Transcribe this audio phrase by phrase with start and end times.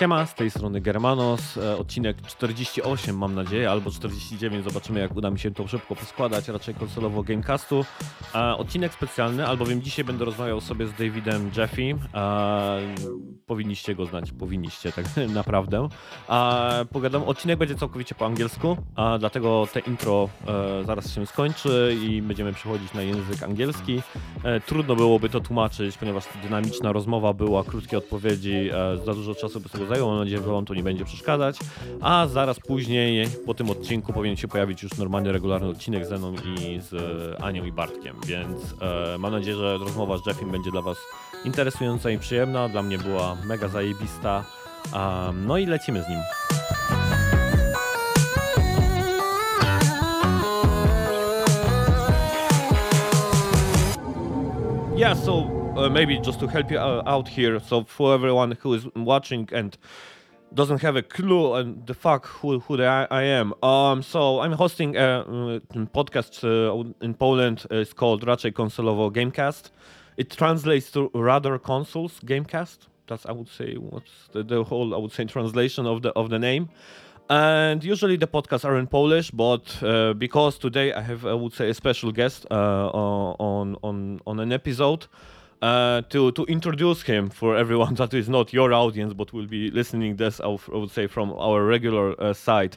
[0.00, 5.30] Siema, z tej strony Germanos, e, odcinek 48 mam nadzieję, albo 49, zobaczymy jak uda
[5.30, 7.84] mi się to szybko poskładać, raczej konsolowo Gamecastu.
[8.34, 11.82] E, odcinek specjalny, albowiem dzisiaj będę rozmawiał sobie z Davidem Jeffy.
[12.14, 12.80] E,
[13.46, 15.88] powinniście go znać, powinniście tak naprawdę.
[16.92, 18.76] Pogadam, odcinek będzie całkowicie po angielsku,
[19.18, 20.28] dlatego te intro
[20.86, 24.02] zaraz się skończy i będziemy przechodzić na język angielski.
[24.66, 28.70] Trudno byłoby to tłumaczyć, ponieważ dynamiczna rozmowa była, krótkie odpowiedzi,
[29.04, 31.58] za dużo czasu by sobie zajęło, mam nadzieję, że wam to nie będzie przeszkadzać.
[32.00, 36.34] A zaraz później, po tym odcinku powinien się pojawić już normalny, regularny odcinek ze mną
[36.34, 40.70] i z e, Anią i Bartkiem, więc e, mam nadzieję, że rozmowa z Jeffim będzie
[40.70, 40.98] dla was
[41.44, 44.44] interesująca i przyjemna, dla mnie była mega zajebista.
[44.94, 46.18] Um, no i lecimy z nim.
[54.96, 58.74] Yeah, so uh, maybe just to help you uh, out here, so for everyone who
[58.74, 59.78] is watching and
[60.52, 63.54] doesn't have a clue and the fuck who who I, I am.
[63.62, 67.66] Um, so I'm hosting a, uh podcast uh, in Poland.
[67.70, 69.70] It's called Raczej Konsolowo Gamecast.
[70.16, 72.88] It translates to Rather Consoles Gamecast.
[73.06, 76.28] That's I would say what's the, the whole I would say translation of the of
[76.28, 76.68] the name.
[77.30, 81.52] And usually the podcasts are in Polish, but uh, because today I have, I would
[81.52, 85.06] say, a special guest uh, on on on an episode
[85.62, 89.70] uh, to to introduce him for everyone that is not your audience, but will be
[89.70, 92.76] listening this, I would say, from our regular uh, side.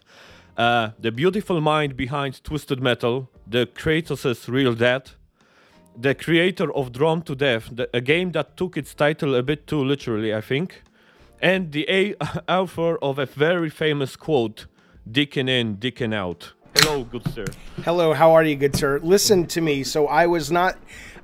[0.58, 5.12] Uh, the beautiful mind behind Twisted Metal, the Kratos' real dad,
[6.00, 9.66] the creator of Drawn to Death, the, a game that took its title a bit
[9.66, 10.84] too literally, I think
[11.44, 12.16] and the a-
[12.48, 14.66] author of a very famous quote
[15.12, 16.54] Deacon in, Deacon out.
[16.78, 17.46] Hello, good sir.
[17.84, 19.00] Hello, how are you, good sir?
[19.04, 19.84] Listen to me.
[19.84, 20.78] So I was not.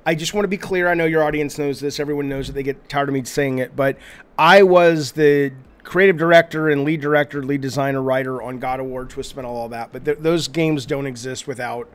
[0.06, 0.88] I just want to be clear.
[0.88, 2.00] I know your audience knows this.
[2.00, 3.96] Everyone knows that they get tired of me saying it, but
[4.38, 5.52] I was the
[5.82, 9.68] creative director and lead director, lead designer, writer on God of War, Twisted Metal, all
[9.68, 9.92] that.
[9.92, 11.88] But th- those games don't exist without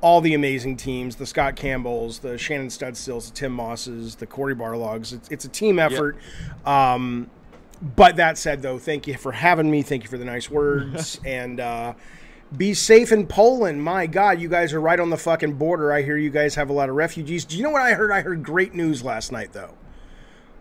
[0.00, 4.54] all the amazing teams: the Scott Campbells, the Shannon Studstills, the Tim Mosses, the Cory
[4.54, 5.12] Barlogs.
[5.12, 6.16] It's, it's a team effort.
[6.64, 7.30] Um,
[7.94, 9.82] but that said, though, thank you for having me.
[9.82, 11.20] Thank you for the nice words.
[11.24, 11.94] and uh,
[12.56, 13.82] be safe in Poland.
[13.82, 15.92] My God, you guys are right on the fucking border.
[15.92, 17.44] I hear you guys have a lot of refugees.
[17.44, 18.10] Do you know what I heard?
[18.10, 19.74] I heard great news last night, though.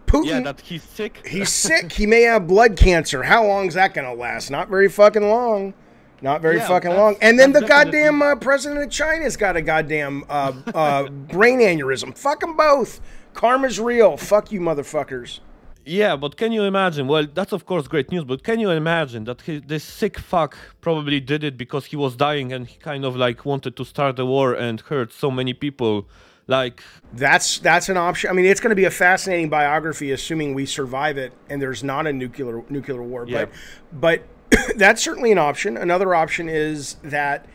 [0.07, 0.25] Putin.
[0.25, 1.25] Yeah, that he's sick.
[1.27, 1.91] he's sick.
[1.93, 3.23] He may have blood cancer.
[3.23, 4.49] How long's that going to last?
[4.51, 5.73] Not very fucking long.
[6.21, 7.17] Not very Yeah, fucking long.
[7.21, 12.17] And then the goddamn uh, president of China's got a goddamn uh, uh, brain aneurysm.
[12.17, 13.01] Fuck them both.
[13.33, 14.15] Karma's real.
[14.15, 15.39] Fuck you, motherfuckers.
[15.85, 17.07] Yeah, but can you imagine?
[17.07, 20.57] Well, that's of course great news, but can you imagine that he, this sick fuck
[20.81, 24.17] probably did it because he was dying and he kind of like wanted to start
[24.17, 26.07] a war and hurt so many people?
[26.47, 26.81] Like,
[27.13, 28.29] That's that's an option.
[28.29, 31.83] I mean, it's going to be a fascinating biography, assuming we survive it and there's
[31.83, 33.25] not a nuclear nuclear war.
[33.27, 33.45] Yeah.
[33.91, 34.21] But
[34.51, 35.77] but that's certainly an option.
[35.77, 37.47] Another option is that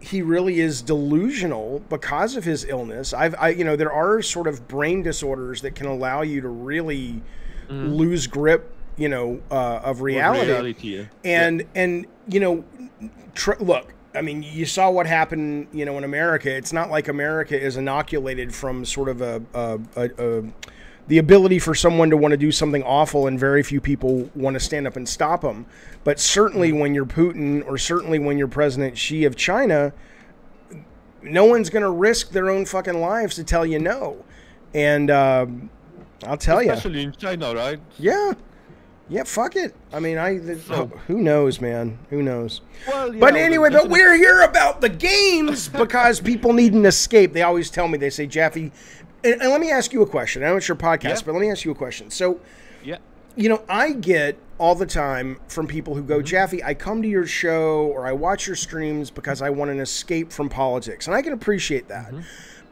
[0.00, 3.14] he really is delusional because of his illness.
[3.14, 6.48] I've I you know there are sort of brain disorders that can allow you to
[6.48, 7.22] really
[7.68, 10.46] lose grip, you know, uh, of reality.
[10.46, 11.04] reality, yeah.
[11.24, 12.64] And and you know,
[13.34, 16.54] tr- look, I mean, you saw what happened, you know, in America.
[16.54, 20.44] It's not like America is inoculated from sort of a, a, a, a
[21.08, 24.54] the ability for someone to want to do something awful, and very few people want
[24.54, 25.66] to stand up and stop them.
[26.02, 29.92] But certainly, when you're Putin, or certainly when you're President Xi of China,
[31.22, 34.24] no one's going to risk their own fucking lives to tell you no.
[34.74, 35.70] And um
[36.24, 37.78] I'll tell you, especially in China, right?
[37.98, 38.32] yeah.
[39.08, 39.72] Yeah, fuck it.
[39.92, 41.96] I mean, I the, So- who knows, man?
[42.10, 42.60] Who knows?
[42.88, 47.32] Well, yeah, But anyway, but we're here about the games because people need an escape.
[47.32, 48.72] They always tell me, they say, Jaffe,
[49.22, 50.42] and, and let me ask you a question.
[50.42, 51.20] I know it's your podcast, Yeah.
[51.24, 52.10] but let me ask you a question.
[52.10, 52.40] So,
[52.82, 52.96] Yeah.
[53.36, 57.08] you know, I get all the time from people who go, Jaffe, I come to
[57.08, 61.06] your show or I watch your streams because I want an escape from politics.
[61.06, 62.06] And I can appreciate that.
[62.06, 62.20] Mm-hmm.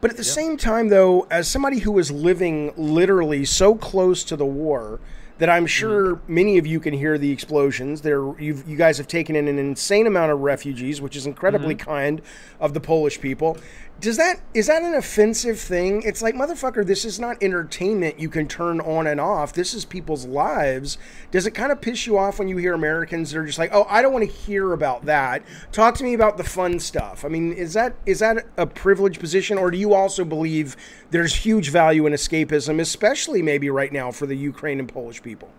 [0.01, 4.35] But at the same time, though, as somebody who is living literally so close to
[4.35, 4.99] the war
[5.37, 5.67] that I'm mm-hmm.
[5.67, 9.47] sure many of you can hear the explosions, there you've, you guys have taken in
[9.47, 11.89] an insane amount of refugees, which is incredibly mm-hmm.
[11.89, 12.21] kind
[12.59, 13.57] of the Polish people.
[14.01, 16.01] Does that is that an offensive thing?
[16.03, 19.53] It's like motherfucker, this is not entertainment you can turn on and off.
[19.53, 20.97] This is people's lives.
[21.31, 23.71] Does it kind of piss you off when you hear Americans that are just like,
[23.73, 25.43] "Oh, I don't want to hear about that.
[25.71, 29.21] Talk to me about the fun stuff." I mean, is that is that a privileged
[29.21, 30.75] position or do you also believe
[31.11, 35.49] there's huge value in escapism, especially maybe right now for the Ukraine and Polish people?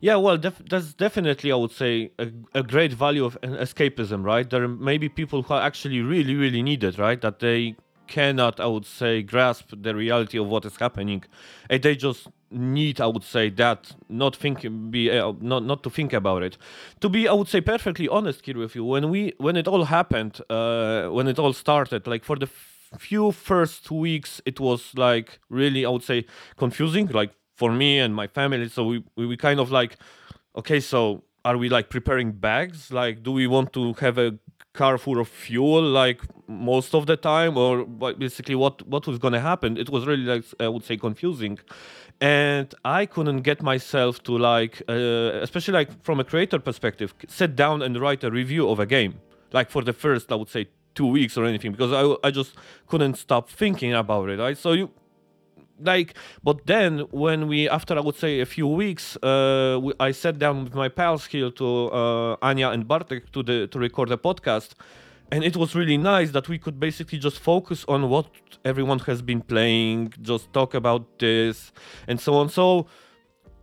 [0.00, 4.48] Yeah, well, def- that's definitely, I would say, a, a great value of escapism, right?
[4.48, 7.20] There may be people who actually really, really need it, right?
[7.20, 7.76] That they
[8.06, 11.24] cannot, I would say, grasp the reality of what is happening,
[11.68, 15.90] and they just need, I would say, that not think be uh, not not to
[15.90, 16.56] think about it.
[17.00, 19.84] To be, I would say, perfectly honest here with you, when we when it all
[19.84, 22.48] happened, uh, when it all started, like for the
[22.98, 26.24] few first weeks, it was like really, I would say,
[26.56, 27.30] confusing, like
[27.60, 28.68] for me and my family.
[28.76, 29.92] So we we, we kind of like,
[30.60, 31.00] okay, so
[31.48, 32.78] are we like preparing bags?
[33.00, 34.30] Like, do we want to have a
[34.72, 37.72] car full of fuel like most of the time or
[38.26, 41.58] basically what what was going to happen it was really like i would say confusing
[42.20, 47.56] and i couldn't get myself to like uh, especially like from a creator perspective sit
[47.56, 49.12] down and write a review of a game
[49.58, 50.62] like for the first i would say
[50.94, 52.52] two weeks or anything because i, I just
[52.86, 54.86] couldn't stop thinking about it right so you
[55.82, 60.10] like but then when we after i would say a few weeks uh, we, i
[60.10, 64.10] sat down with my pals here to uh, anya and bartek to the to record
[64.10, 64.72] a podcast.
[65.32, 68.26] And it was really nice that we could basically just focus on what
[68.64, 71.70] everyone has been playing just talk about this
[72.08, 72.48] and so on.
[72.48, 72.86] So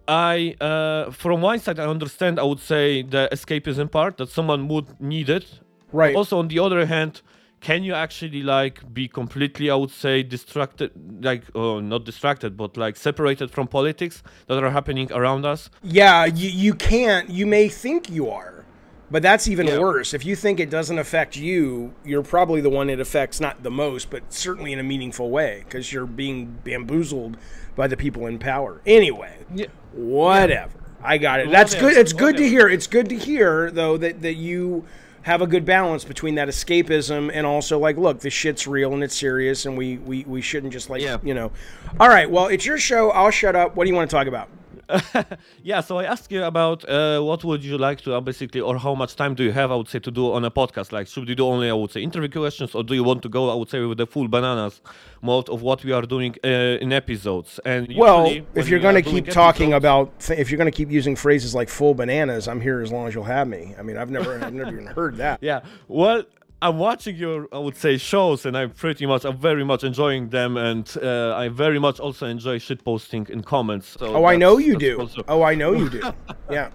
[0.07, 4.67] i uh, from one side i understand i would say the escapism part that someone
[4.69, 5.45] would need it.
[5.91, 6.15] Right.
[6.15, 7.21] Also on the other hand
[7.59, 10.91] can you actually like be completely i would say distracted
[11.23, 15.69] like oh not distracted but like separated from politics that are happening around us?
[15.83, 18.63] Yeah you, you can't you may think you are
[19.09, 19.79] but that's even Yeah.
[19.79, 20.13] worse.
[20.13, 23.71] If you think it doesn't affect you you're probably the one it affects not the
[23.71, 27.37] most but certainly in a meaningful way because you're being bamboozled
[27.75, 28.81] by the people in power.
[28.85, 29.67] Anyway yeah.
[29.93, 30.71] whatever.
[31.01, 31.49] I got it.
[31.51, 31.95] That's good.
[31.95, 32.67] It's good to hear.
[32.67, 34.85] It's good to hear though that that you
[35.27, 39.03] have a good balance between that escapism and also like look this shit's real and
[39.03, 41.17] it's serious and we we, we shouldn't just like Yeah.
[41.21, 41.51] you know.
[41.99, 43.11] All right well it's your show.
[43.11, 43.75] I'll shut up.
[43.75, 44.47] What do you want to talk about
[45.63, 48.77] yeah so i asked you about uh, what would you like to uh, basically or
[48.77, 50.91] how much time do you have i would say to do on a podcast?
[50.91, 53.29] Like should we do only i would say interview questions or do you want to
[53.29, 54.81] go i would say with the full bananas
[55.21, 56.47] mode of what we are doing uh,
[56.83, 57.59] in episodes?
[57.65, 60.77] And well if you're going to keep talking episodes- about th- if you're going to
[60.77, 63.75] keep using phrases like full bananas i'm here as long as you'll have me.
[63.77, 65.39] I mean i've never i've never even heard that.
[65.47, 65.61] Yeah.
[65.87, 66.23] Well,
[66.61, 70.29] I'm watching your, I would say, shows, and I'm pretty much, I'm very much enjoying
[70.29, 73.95] them, and uh, I very much also enjoy shit posting in comments.
[73.99, 76.01] So oh i know you do also- oh i know you do
[76.51, 76.69] yeah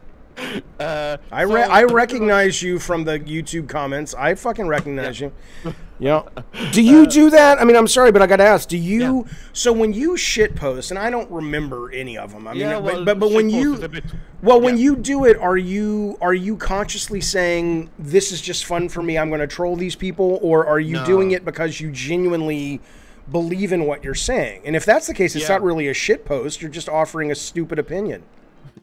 [0.80, 4.14] Uh, I re- I recognize you from the YouTube comments.
[4.14, 5.32] I fucking recognize you.
[5.98, 6.22] Yeah.
[6.72, 7.60] Do you do that?
[7.60, 8.68] I mean, I'm sorry, but I got to ask.
[8.68, 9.26] Do you?
[9.52, 12.48] So when you shit post, and I don't remember any of them.
[12.48, 14.04] I mean, Yeah, but, well, but but when you bit-
[14.42, 14.82] well, when yeah.
[14.84, 19.18] you do it, are you are you consciously saying this is just fun for me?
[19.18, 21.06] I'm going to troll these people, or are you No.
[21.06, 22.80] doing it because you genuinely
[23.30, 24.62] believe in what you're saying?
[24.64, 25.54] And if that's the case, it's Yeah.
[25.56, 26.60] not really a shit post.
[26.60, 28.24] You're just offering a stupid opinion.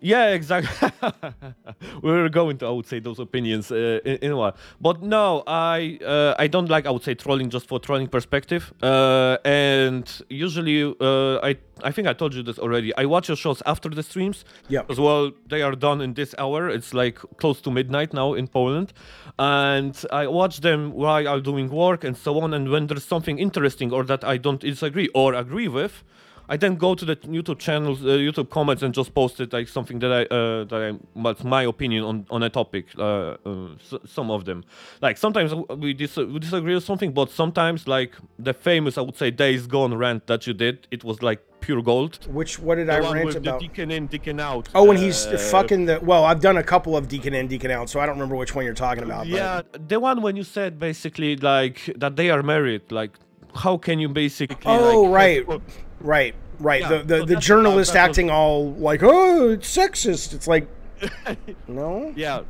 [0.02, 0.90] Yeah, exactly.
[2.02, 4.56] We're going to, I would say, those opinions uh, in, in a while.
[4.80, 8.74] But no, I uh, I don't like, I would say, trolling just for trolling perspective.
[8.81, 12.96] Uh, and usually, uh, I I think I told you this already.
[12.96, 14.46] I watch your shows after the streams.
[14.70, 14.84] Yeah.
[14.90, 16.70] As well, they are done in this hour.
[16.70, 18.94] It's like close to midnight now in Poland,
[19.38, 22.54] and I watch them while I'm doing work and so on.
[22.54, 26.04] And when there's something interesting or that I don't disagree or agree with.
[26.51, 29.68] I then go to the YouTube channels, uh, YouTube comments, and just post it like
[29.68, 32.86] something that I uh, that I what's my opinion on on a topic.
[32.98, 34.63] Uh, uh, s- some of them,
[35.01, 35.54] like sometimes
[35.84, 39.68] we, dis- we disagree with something, but sometimes like the famous I would say Days
[39.68, 42.18] Gone rant that you did, it was like pure gold.
[42.40, 43.59] Which what did The I rant about?
[43.59, 44.69] the Deacon in, Deacon out.
[44.74, 46.00] Oh, when he's uh, fucking the.
[46.02, 48.56] Well, I've done a couple of Deacon in, Deacon out, so I don't remember which
[48.56, 49.19] one you're talking about.
[49.30, 52.92] but- Yeah, the one when you said basically like that they are married.
[52.92, 53.12] Like,
[53.56, 54.58] how can you basically?
[54.66, 55.62] Oh, like, right.
[56.02, 56.82] Right, right.
[56.82, 60.34] Yeah, the the, so the journalist was- acting all like, oh, it's sexist.
[60.34, 60.68] It's like,
[61.68, 62.14] no.
[62.16, 62.42] Yeah.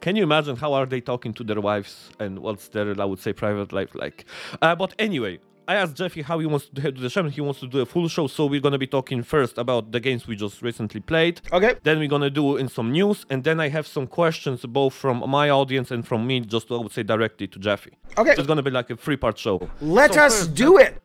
[0.00, 3.18] Can you imagine how are they talking to their wives and what's their, I would
[3.18, 4.24] say, private life like?
[4.62, 7.20] Uh, but anyway, I asked Jaffe how he wants to do the show.
[7.20, 9.92] and He wants to do a full show, so we're gonna be talking first about
[9.92, 11.40] the games we just recently played.
[11.52, 11.72] Okay.
[11.84, 15.16] Then we're gonna do in some news, and then I have some questions both from
[15.38, 17.92] my audience and from me, just I would say directly to Jaffe.
[18.18, 18.34] Okay.
[18.34, 19.56] So it's gonna be like a three-part show.
[19.80, 21.00] Let So us first, do it.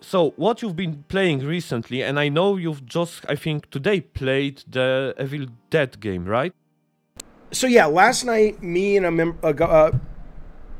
[0.00, 4.62] So what you've been playing recently, and I know you've just, I think today played
[4.68, 6.52] the Evil Dead game, right?
[7.50, 9.90] So yeah, last night me and a member, uh, uh,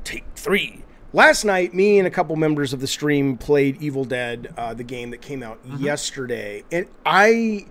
[0.05, 0.85] take three.
[1.13, 4.85] Last night, me and a couple members of the stream played Evil Dead, uh, the
[4.85, 7.67] game that came out yesterday, and I.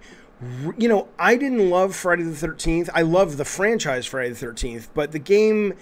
[0.77, 2.89] you know, I didn't love Friday the Thirteenth.
[2.93, 5.73] I love the franchise Friday the Thirteenth, but the game,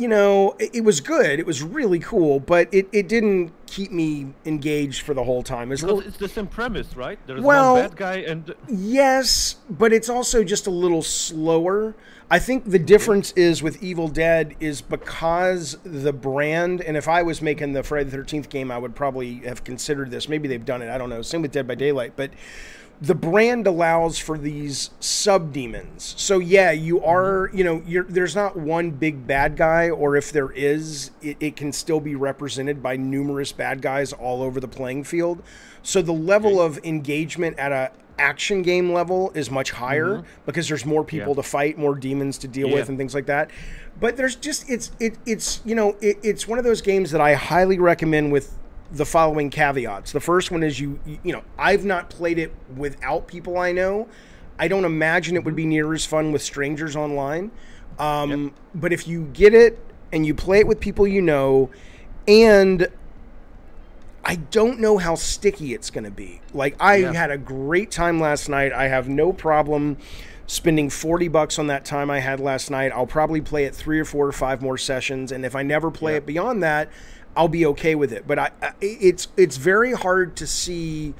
[0.00, 1.38] you know, it, it was good.
[1.38, 5.70] It was really cool, but it, it didn't keep me engaged for the whole time.
[5.70, 7.18] It's little, it's the same premise, right?
[7.26, 11.94] There's Well- one bad guy and yes, but it's also just a little slower.
[12.32, 17.22] I think the difference is with Evil Dead is because the brand, and if I
[17.22, 20.28] was making the Friday the Thirteenth game, I would probably have considered this.
[20.28, 20.90] Maybe they've done it.
[20.90, 21.22] I don't know.
[21.22, 22.30] Same with Dead by Daylight, but
[23.00, 26.14] the brand allows for these sub demons.
[26.18, 27.08] So yeah, you mm-hmm.
[27.08, 31.36] are, you know, you're there's not one big bad guy, or if there is, it,
[31.40, 35.42] it can still be represented by numerous bad guys all over the playing field.
[35.82, 40.26] So the level of engagement at a action game level is much higher mm-hmm.
[40.44, 41.36] because there's more people Yeah.
[41.36, 42.74] to fight, more demons to deal Yeah.
[42.74, 43.50] with, and things like that.
[43.98, 47.20] But there's just it's it it's you know it, it's one of those games that
[47.22, 48.58] I highly recommend with
[48.92, 50.12] the following caveats.
[50.12, 54.08] The first one is you you know I've not played it without people I know.
[54.58, 57.50] I don't imagine it would be near as fun with strangers online.
[57.98, 59.78] Um, But if you get it
[60.12, 61.70] and you play it with people you know,
[62.28, 62.88] and
[64.24, 66.40] I don't know how sticky it's going to be.
[66.52, 67.12] Like I Yeah.
[67.12, 68.72] had a great time last night.
[68.72, 69.96] I have no problem
[70.46, 72.92] spending 40 bucks on that time I had last night.
[72.94, 75.90] I'll probably play it 3 or 4 or 5 more sessions and if I never
[75.90, 76.18] play Yeah.
[76.18, 76.88] it beyond that,
[77.36, 78.26] I'll be okay with it.
[78.26, 81.14] But I, I it's it's very hard to see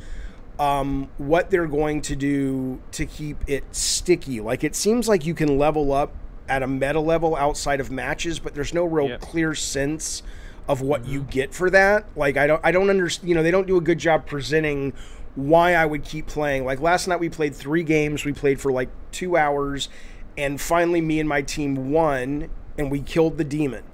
[0.59, 4.41] um, what they're going to do to keep it sticky.
[4.41, 6.13] Like it seems like you can level up
[6.49, 9.17] at a meta level outside of matches, but there's no real Yeah.
[9.19, 10.23] clear sense
[10.69, 12.05] of what you get for that.
[12.17, 13.29] Like I don't I don't understand.
[13.29, 14.93] You know, they don't do a good job presenting
[15.37, 16.65] why I would keep playing.
[16.65, 18.25] Like last night we played three games.
[18.25, 19.89] We played for like two hours,
[20.37, 23.85] and finally me and my team won, and we killed the demon.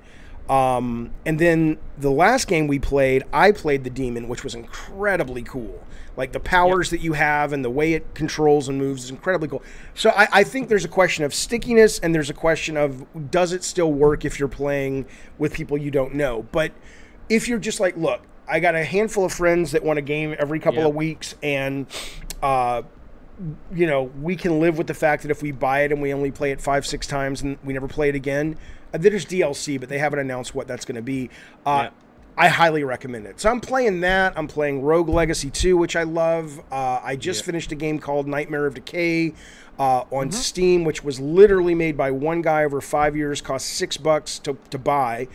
[0.49, 5.43] Um, and then the last game we played, I played the demon, which was incredibly
[5.43, 5.85] cool.
[6.17, 9.49] Like the powers that you have and the way it controls and moves is incredibly
[9.49, 9.63] cool.
[9.95, 13.53] So I, I think there's a question of stickiness and there's a question of does
[13.53, 16.47] it still work if you're playing with people you don't know.
[16.53, 16.73] But
[17.29, 20.35] if you're just like, look, I got a handful of friends that want a game
[20.39, 20.89] every couple Yeah.
[20.89, 21.87] of weeks and
[22.43, 22.83] uh,
[23.75, 26.15] you know, we can live with the fact that if we buy it and we
[26.15, 28.57] only play it five, six times and we never play it again,
[28.99, 31.31] there's DLC, but they haven't announced what that's going to be.
[31.65, 31.91] Uh, Yeah.
[32.39, 33.41] I highly recommend it.
[33.41, 34.35] So I'm playing that.
[34.37, 36.61] I'm playing Rogue Legacy 2, which I love.
[36.71, 37.47] Uh, I just Yeah.
[37.47, 39.33] finished a game called Nightmare of Decay
[39.79, 43.97] uh, on Steam, which was literally made by one guy over five years, cost six
[43.97, 45.29] bucks to, to buy.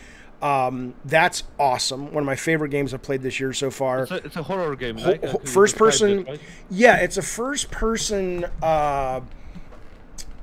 [0.44, 2.14] Um, that's awesome.
[2.14, 4.44] One of my favorite games I've played this year so far it's a, it's a
[4.44, 5.24] horror game, right?
[5.24, 6.40] ho- Uh, you first person it, right?
[6.72, 9.22] yeah it's a first person uh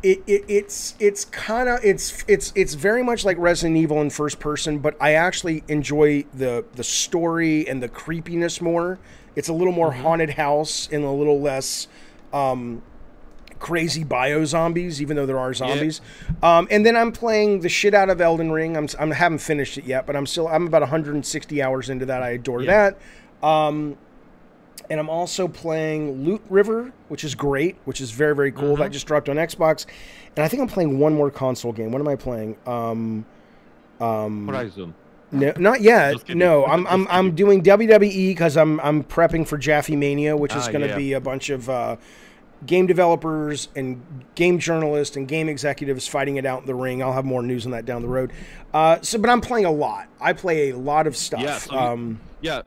[0.02, 4.11] it, it it's it's kind of it's it's it's very much like Resident Evil in
[4.11, 8.99] first person, but I actually enjoy the the story and the creepiness more.
[9.37, 10.02] It's a little more Mm-hmm.
[10.02, 11.88] haunted house and a little less
[12.33, 12.83] um,
[13.59, 16.00] crazy bio zombies, even though there are zombies.
[16.43, 18.76] Um, and then I'm playing the shit out of Elden Ring.
[18.76, 22.07] I'm, I'm I haven't finished it yet, but I'm still I'm about 160 hours into
[22.07, 22.23] that.
[22.23, 22.90] I adore Yeah.
[23.40, 23.47] that.
[23.47, 23.97] Um,
[24.90, 28.73] and I'm also playing Loot River, which is great, which is very very cool.
[28.75, 28.83] Mm-hmm.
[28.83, 29.87] That just dropped on Xbox,
[30.37, 31.92] and I think I'm playing one more console game.
[31.92, 32.57] What am I playing?
[32.66, 33.25] Um,
[34.00, 34.95] Horizon.
[35.33, 36.28] no, not yet.
[36.28, 40.68] No, I'm I'm I'm doing WWE because I'm I'm prepping for Jaffe Mania, which is
[40.68, 40.97] Ah, going to yeah.
[40.97, 41.97] be a bunch of uh,
[42.66, 44.02] game developers and
[44.35, 47.02] game journalists and game executives fighting it out in the ring.
[47.02, 48.33] I'll have more news on that down the road.
[48.73, 50.09] Uh, so, but I'm playing a lot.
[50.21, 51.40] I play a lot of stuff.
[51.40, 52.62] Yeah, so um, Yeah.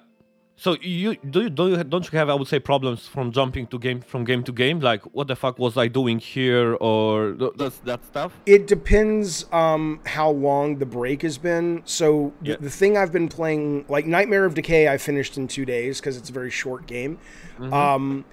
[0.64, 3.66] So you do you do you don't you have I would say problems from jumping
[3.72, 7.32] to game from game to game like what the fuck was I doing here or
[7.56, 8.32] that's that stuff?
[8.46, 11.82] It depends um, how long the break has been.
[11.86, 12.58] So Yeah.
[12.60, 16.16] the thing I've been playing, like Nightmare of Decay, I finished in two days because
[16.16, 17.18] it's a very short game.
[17.60, 18.24] Um,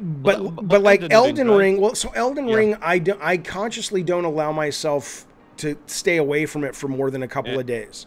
[0.00, 2.56] but Well, but, but like Elden Elden Ring, Ring, well, so Elden Yeah.
[2.56, 5.26] Ring, I do, I consciously don't allow myself
[5.58, 7.60] to stay away from it for more than a couple Yeah.
[7.60, 8.06] of days.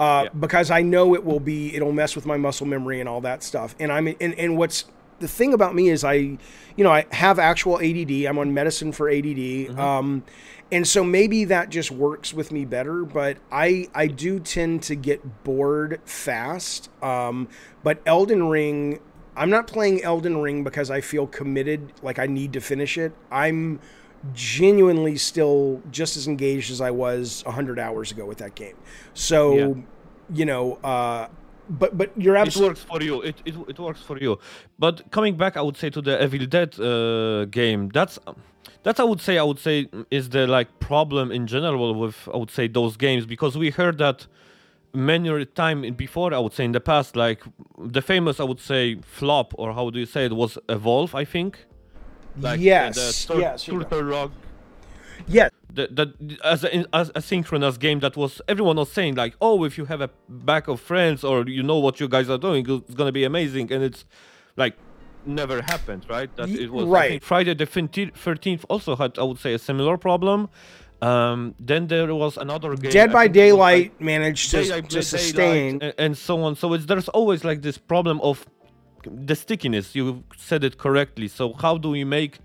[0.00, 0.28] Uh, Yeah.
[0.40, 3.42] because I know it will be it'll mess with my muscle memory and all that
[3.42, 3.76] stuff.
[3.78, 4.86] And I'm and, and what's
[5.18, 6.38] the thing about me is I, you
[6.78, 8.24] know, I have actual ADD.
[8.26, 9.36] I'm on medicine for ADD.
[9.68, 9.78] Mm-hmm.
[9.78, 10.24] Um,
[10.72, 13.04] and so maybe that just works with me better.
[13.04, 16.88] But I I do tend to get bored fast.
[17.02, 17.48] Um,
[17.82, 19.00] but Elden Ring.
[19.36, 23.12] I'm not playing Elden Ring because I feel committed, like I need to finish it.
[23.30, 23.80] I'm
[24.34, 28.76] genuinely still just as engaged as I was 100 hours ago with that game.
[29.14, 29.74] So, Yeah.
[30.34, 31.28] you know, uh,
[31.68, 33.22] but but you're It works for you.
[33.22, 34.38] It, it it works for you.
[34.78, 37.88] But coming back, I would say to the Evil Dead uh, game.
[37.90, 38.18] That's
[38.82, 42.36] that's I would say I would say is the like problem in general with I
[42.36, 44.26] would say those games because we heard that
[44.92, 47.42] many time before I would say in the past like
[47.78, 51.24] the famous I would say flop or how do you say it was Evolve I
[51.24, 51.66] think.
[52.38, 54.32] Like uh, Yes, the tur- yes, you're Turtle Rock
[55.26, 55.48] yeah.
[55.72, 59.64] that, that as a as a synchronous game that was everyone was saying like oh
[59.64, 62.68] if you have a back of friends or you know what you guys are doing
[62.68, 64.04] it's gonna be amazing and it's
[64.56, 64.74] like
[65.26, 67.22] never happened right that it was right.
[67.22, 70.48] Friday the 13th also had I would say a similar problem
[71.02, 74.62] um then there was another game Dead by think it was, like, Daylight managed to,
[74.62, 75.82] Daylight, to sustain.
[75.82, 76.56] and, and so on.
[76.56, 78.46] So it's there's always like this problem of
[79.04, 79.94] the stickiness.
[79.94, 81.28] You said it correctly.
[81.28, 82.38] So how do we make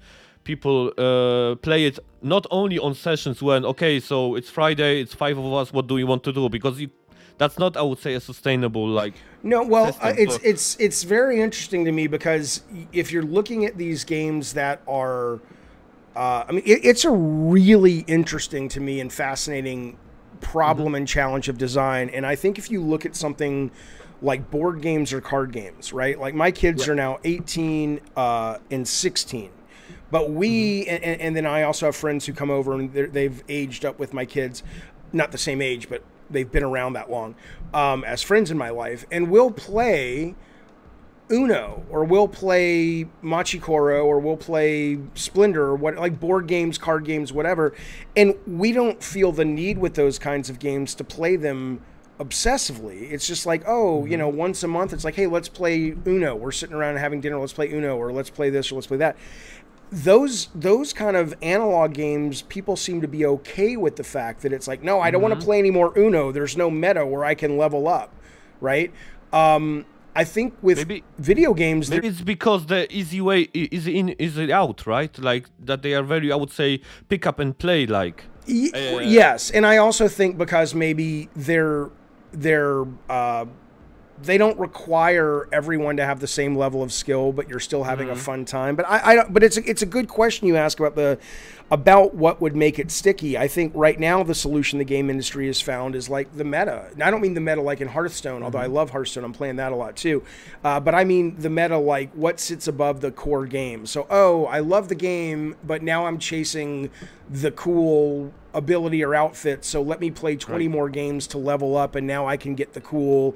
[0.43, 5.37] people uh, play it not only on sessions when okay, so it's Friday, it's five
[5.37, 5.73] of us.
[5.73, 6.49] What do we want to do?
[6.49, 6.89] Because you,
[7.37, 9.15] that's not, I would say, a sustainable like.
[9.43, 13.77] No, well, uh, it's it's it's very interesting to me because if you're looking at
[13.77, 15.41] these games that are,
[16.15, 19.97] uh, I mean, it, it's a really interesting to me and fascinating
[20.41, 20.95] problem Mm-hmm.
[20.95, 22.09] and challenge of design.
[22.09, 23.71] And I think if you look at something
[24.25, 26.19] like board games or card games, right?
[26.19, 29.51] Like my kids are now 18 uh, and 16.
[30.09, 33.43] But we, and, and and then I also have friends who come over and they've
[33.47, 34.63] aged up with my kids,
[35.13, 37.35] not the same age, but they've been around that long
[37.73, 40.35] um, as friends in my life, and we'll play
[41.31, 46.77] Uno or we'll play Machi Koro or we'll play Splendor or what like board games,
[46.77, 47.73] card games, whatever.
[48.15, 51.81] And we don't feel the need with those kinds of games to play them
[52.19, 53.11] obsessively.
[53.11, 56.35] It's just like, oh, you know, once a month it's like, hey, let's play Uno.
[56.35, 58.97] We're sitting around having dinner, let's play Uno or let's play this or let's play
[58.97, 59.15] that.
[59.91, 64.51] Those those kind of analog games, people seem to be okay with the fact that
[64.51, 66.31] it's like, no, I don't want to play any more Uno.
[66.31, 68.11] There's no meta where I can level up,
[68.59, 68.91] right?
[69.31, 74.15] Um, I think with Maybe- video games, Maybe it's because the easy way is in,
[74.19, 75.15] easy out, right?
[75.19, 76.79] Like that they are very, I would say,
[77.09, 77.85] pick up and play.
[77.85, 81.89] Like Y- Uh, yes, and I also think because maybe they're
[82.35, 83.45] they're uh,
[84.21, 88.09] they don't require everyone to have the same level of skill, but you're still having
[88.09, 88.75] a fun time.
[88.75, 91.19] But I, I but it's a, it's a good question you ask about the
[91.71, 93.37] about what would make it sticky.
[93.37, 96.89] I think right now the solution the game industry has found is like the meta.
[96.91, 99.23] And I don't mean the meta like in Hearthstone, although I love Hearthstone.
[99.23, 100.23] I'm playing that a lot too.
[100.63, 103.87] Uh, but I mean the meta like what sits above the core game.
[103.87, 106.91] So oh, I love the game, but now I'm chasing
[107.29, 109.65] the cool ability or outfit.
[109.65, 112.73] So let me play 20 more games to level up, and now I can get
[112.73, 113.35] the cool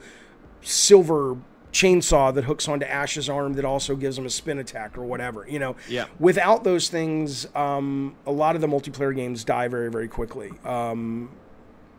[0.61, 1.37] silver
[1.71, 5.45] chainsaw that hooks onto Ash's arm that also gives him a spin attack or whatever.
[5.47, 6.05] You know, Yeah.
[6.19, 10.51] Without those things, um, a lot of the multiplayer games die very, very quickly.
[10.65, 11.29] Um,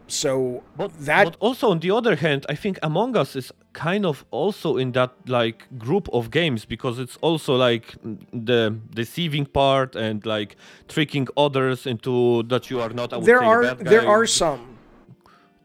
[0.08, 4.04] so But, that but also on the other hand, I think Among Us is kind
[4.04, 7.94] of also in that like group of games because it's also like
[8.32, 10.56] the deceiving part and like
[10.88, 13.12] tricking others into that you are not.
[13.12, 14.78] I would there say, the are bad there are some.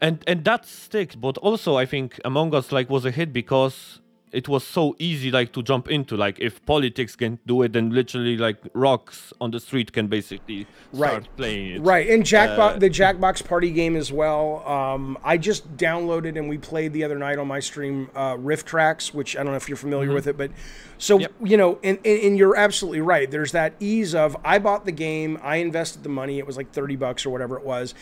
[0.07, 1.15] And and that sticks.
[1.15, 5.29] But also, I think Among Us like was a hit because it was so easy
[5.31, 6.17] like to jump into.
[6.17, 10.67] Like if politics can do it, then literally like rocks on the street can basically
[10.93, 11.37] start Right.
[11.37, 11.81] playing it.
[11.81, 14.43] Right, and Jackbox, Uh, the Jackbox Party game as well.
[14.67, 19.13] Um, I just downloaded and we played the other night on my stream uh, RiffTrax,
[19.13, 20.51] which I don't know if you're familiar with it, but
[20.97, 21.21] so Mm-hmm.
[21.21, 21.51] Yep.
[21.51, 23.31] you know, and, and and you're absolutely right.
[23.31, 26.39] There's that ease of I bought the game, I invested the money.
[26.39, 27.93] It was like thirty bucks or whatever it was.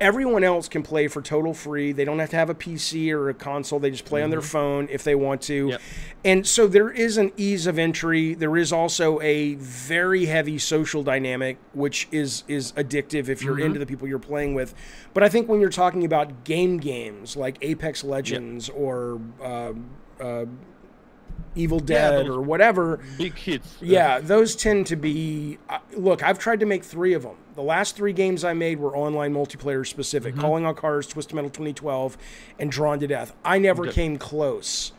[0.00, 1.92] Everyone else can play for total free.
[1.92, 3.78] They don't have to have a PC or a console.
[3.78, 5.62] They just play on their phone if they want to.
[5.62, 5.70] Mm-hmm.
[5.70, 5.80] Yep.
[6.24, 8.34] And so there is an ease of entry.
[8.34, 13.78] There is also a very heavy social dynamic, which is is addictive if you're into
[13.78, 14.74] the people you're playing with.
[15.14, 19.72] But I think when you're talking about game games like Apex Legends or uh,
[20.20, 20.46] uh,
[21.54, 23.76] Evil Dead those- or whatever, Big hits.
[23.80, 25.58] yeah, those tend to be.
[25.70, 27.36] Uh, look, I've tried to make three of them.
[27.54, 30.40] The last three games I made were online multiplayer specific Mm-hmm.
[30.42, 32.18] Calling All Cars, Twisted Metal 2012,
[32.58, 33.34] and Drawn to Death.
[33.44, 33.92] I never Okay.
[33.92, 34.92] came close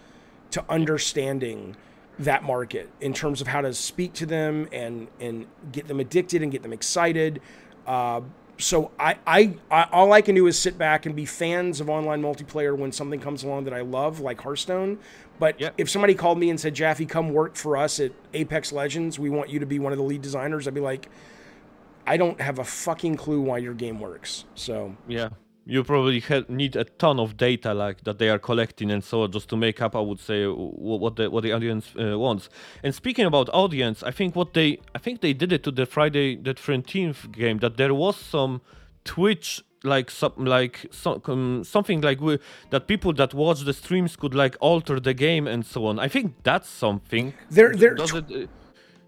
[0.52, 1.76] to understanding
[2.18, 6.42] that market in terms of how to speak to them and, and get them addicted
[6.42, 7.40] and get them excited.
[7.86, 8.22] Uh,
[8.58, 11.92] so I, I, I all I can do is sit back and be fans of
[11.92, 14.98] online multiplayer when something comes along that I love, like Hearthstone.
[15.40, 19.20] But if somebody called me and said, Jaffe, come work for us at Apex Legends,
[19.20, 21.10] we want you to be one of the lead designers, I'd be like,
[22.08, 24.46] I don't have a fucking clue why your game works.
[24.56, 25.30] So Yeah,
[25.66, 29.32] you probably need a ton of data like that they are collecting and so on,
[29.32, 29.96] just to make up.
[29.96, 32.50] I would say what the what the audience uh, wants.
[32.82, 35.86] And speaking about audience, I think what they I think they did it to the
[35.86, 38.62] Friday the 13th game that there was some
[39.04, 42.40] Twitch like some like some, um, something like we,
[42.72, 46.00] that people that watch the streams could like alter the game and so on.
[46.00, 47.34] I think that's something.
[47.50, 48.48] There- there- Does it, uh,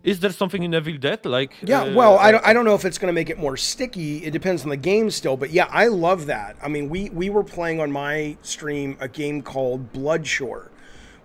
[0.01, 1.53] is there something in Evil Dead like?
[1.61, 3.57] Yeah, uh, well, I don't, I don't know if it's going to make it more
[3.57, 4.23] sticky.
[4.23, 6.55] It depends on the game still, but yeah, I love that.
[6.63, 10.69] I mean, we we were playing on my stream a game called Bloodshore,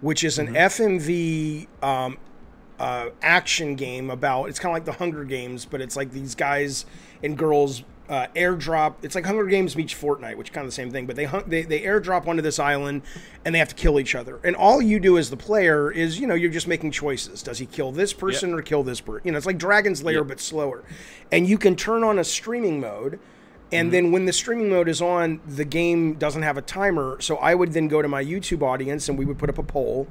[0.01, 2.19] which is an FMV um,
[2.81, 4.47] uh, action game about.
[4.49, 6.85] It's kind of like the Hunger Games, but it's like these guys
[7.23, 8.95] and girls uh, airdrop.
[9.03, 11.07] It's like Hunger Games meets Fortnite, which is kind of the same thing.
[11.07, 13.03] But they they they airdrop onto this island,
[13.45, 14.41] and they have to kill each other.
[14.45, 17.43] And all you do as the player is, you know, you're just making choices.
[17.43, 19.23] Does he kill this person or kill this person?
[19.25, 20.85] You know, it's like Dragon's Lair but slower.
[21.33, 23.19] And you can turn on a streaming mode.
[23.73, 27.21] And then when the streaming mode is on, the game doesn't have a timer.
[27.21, 29.65] So I would then go to my YouTube audience and we would put up a
[29.65, 30.07] poll.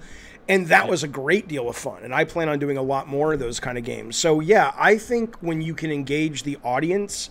[0.50, 2.04] And that was a great deal of fun.
[2.04, 4.18] And I plan on doing a lot more of those kind of games.
[4.18, 7.30] So yeah, I think when you can engage the audience,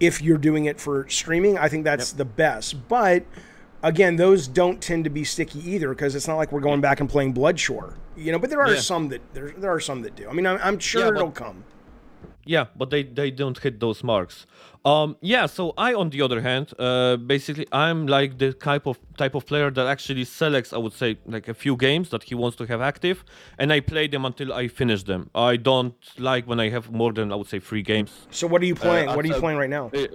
[0.00, 2.88] if you're doing it for streaming, I think that's the best.
[2.88, 3.24] But
[3.82, 7.00] again, those don't tend to be sticky either because it's not like we're going back
[7.00, 7.94] and playing Bloodshore.
[8.16, 8.80] You know, but there are Yeah.
[8.80, 10.28] some that there, there are some that do.
[10.28, 11.64] I mean, I'm, I'm sure Yeah, but- it'll come.
[12.46, 14.46] Yeah, but they, they don't hit those marks.
[14.84, 18.98] Um, yeah, so I, on the other hand, uh, basically, I'm like the type of
[19.18, 22.34] type of player that actually selects, I would say, like a few games that he
[22.34, 23.22] wants to have active,
[23.58, 25.28] and I play them until I finish them.
[25.34, 28.62] I don't like when I have more than I would say three games So what
[28.62, 29.08] are you playing?
[29.08, 29.90] uh, what are you uh, playing right now?
[29.94, 30.06] Uh,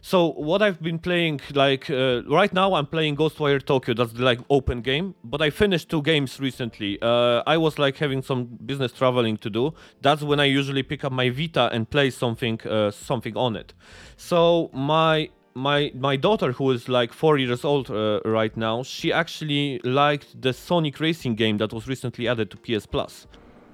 [0.00, 3.92] so what I've been playing, like uh, right now, I'm playing Ghostwire Tokyo.
[3.94, 5.14] That's the like open game.
[5.22, 6.98] But I finished two games recently.
[7.02, 9.74] Uh, I was like having some business traveling to do.
[10.00, 13.74] That's when I usually pick up my Vita and play something, uh, something on it.
[14.16, 19.12] So my my my daughter, who is like four years old uh, right now, she
[19.12, 23.26] actually liked the Sonic Racing game that was recently added to PS Plus.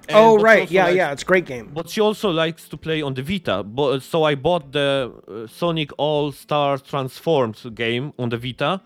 [0.07, 1.71] And oh right, yeah, likes- yeah, it's a great game.
[1.73, 3.63] but she also likes to play on the Vita.
[3.63, 8.81] But so I bought the uh, Sonic All Star Transformed game on the Vita.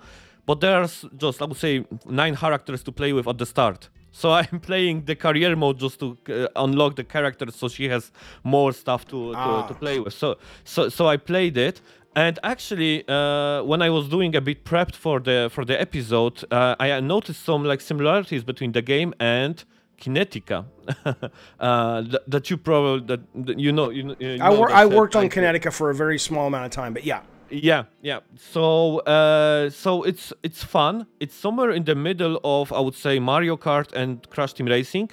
[0.45, 3.89] But there's just I would say nine characters to play with at the start.
[4.21, 8.03] So I'm playing the career mode just to uh, unlock the character, so she has
[8.43, 9.67] more stuff to, to, Ah.
[9.69, 10.13] to play with.
[10.21, 10.27] So
[10.63, 11.81] so so I played it,
[12.15, 16.35] and actually uh, when I was doing a bit prepped for the for the episode,
[16.51, 19.55] uh, I noticed some like similarities between the game and
[20.01, 20.59] Kinetica,
[21.59, 23.89] uh, th- that you probably that, that you know.
[23.97, 26.65] You, you I, know wor- I worked on uh, Kinetica for a very small amount
[26.65, 27.21] of time, but yeah.
[27.49, 28.19] Yeah, yeah.
[28.35, 31.05] So, uh, so it's it's fun.
[31.19, 35.11] It's somewhere in the middle of I would say Mario Kart and Crash Team Racing.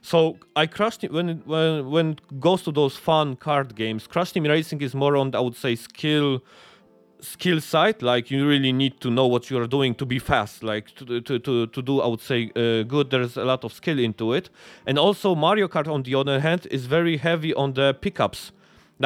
[0.00, 4.44] So I Crash when when when it goes to those fun kart games, Crash Team
[4.44, 6.42] Racing is more on I would say skill
[7.20, 10.92] skill side like you really need to know what you're doing to be fast like
[10.96, 13.96] to to to, to do i would say uh, good there's a lot of skill
[14.00, 14.50] into it
[14.86, 18.50] and also mario kart on the other hand is very heavy on the pickups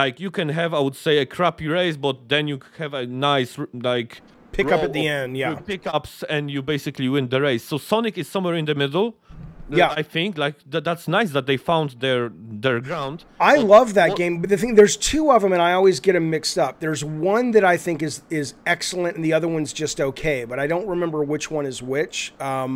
[0.01, 3.05] like you can have i would say a crappy race but then you have a
[3.07, 4.21] nice like
[4.53, 5.55] Pick up at the end, yeah.
[5.73, 9.77] pickups and you basically win the race so sonic is somewhere in the middle uh,
[9.81, 9.91] Yeah.
[10.03, 12.23] i think like that, that's nice that they found their
[12.65, 13.19] their ground
[13.55, 15.99] I love that what- game, but the thing there's two of them, and I always
[16.07, 16.73] get them mixed up.
[16.85, 17.03] There's
[17.35, 20.67] one that I think is is excellent, and the other one's just okay, but I
[20.73, 22.17] don't remember which one is which.
[22.51, 22.75] Um,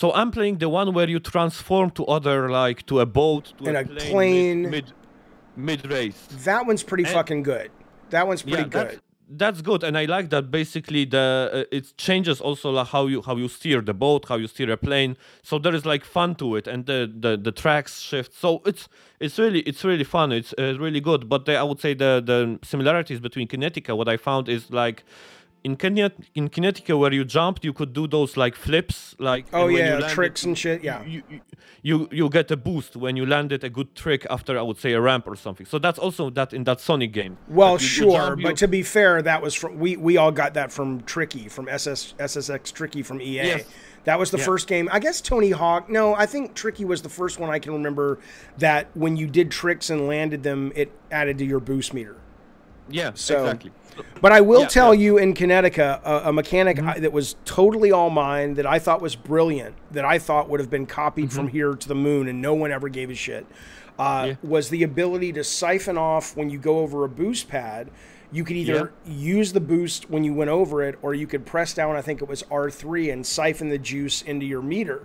[0.00, 3.62] So I'm playing the one where you transform to other like to a boat, to
[3.68, 4.62] And a a plane, plane.
[4.62, 4.86] mid, mid
[5.58, 6.28] race.
[6.44, 7.70] that one's pretty fucking good.
[8.10, 9.02] That one's pretty yeah, that's, good.
[9.28, 10.50] that's good, and I like that.
[10.50, 14.36] Basically, the uh, it changes also like how you how you steer the boat, how
[14.36, 15.16] you steer a plane.
[15.42, 18.32] So there is like fun to it, and the the, the tracks shift.
[18.34, 18.88] So it's
[19.20, 20.32] it's really it's really fun.
[20.32, 21.28] It's uh, really good.
[21.28, 25.04] But the, I would say the the similarities between Kinetica, what I found is like.
[25.64, 29.66] In, Kinet- in Kinetica, where you jumped, you could do those like flips, like Oh
[29.66, 30.82] and yeah, landed- tricks and shit.
[30.84, 31.04] Yeah.
[31.04, 31.22] you,
[31.82, 34.92] you you get a boost when you landed a good trick after I would say
[34.92, 35.66] a ramp or something.
[35.66, 37.36] So that's also that in that Sonic game.
[37.48, 40.16] Well, you- you sure, jump, you- but to be fair, that was from we we
[40.16, 43.34] all got that from Tricky from SS SSX Tricky from EA.
[43.34, 43.64] Yes.
[44.04, 44.44] That was the Yeah.
[44.44, 44.88] first game.
[44.92, 45.90] I guess Tony Hawk.
[45.90, 48.18] No, I think Tricky was the first one I can remember
[48.58, 52.16] that when you did tricks and landed them, it added to your boost meter.
[52.90, 53.72] Yeah, so- exactly.
[54.20, 55.00] But I will Yeah, tell yeah.
[55.00, 56.88] you in Kinetica, a, a mechanic Mm-hmm.
[56.88, 60.60] I, that was totally all mine, that I thought was brilliant, that I thought would
[60.60, 63.44] have been copied from here to the moon, and no one ever gave a shit,
[63.98, 64.28] uh, Mm-hmm.
[64.28, 64.34] Yeah.
[64.48, 67.90] was the ability to siphon off when you go over a boost pad.
[68.30, 71.74] You could either use the boost when you went over it, or you could press
[71.74, 75.02] down, I think it was R3, and siphon the juice into your meter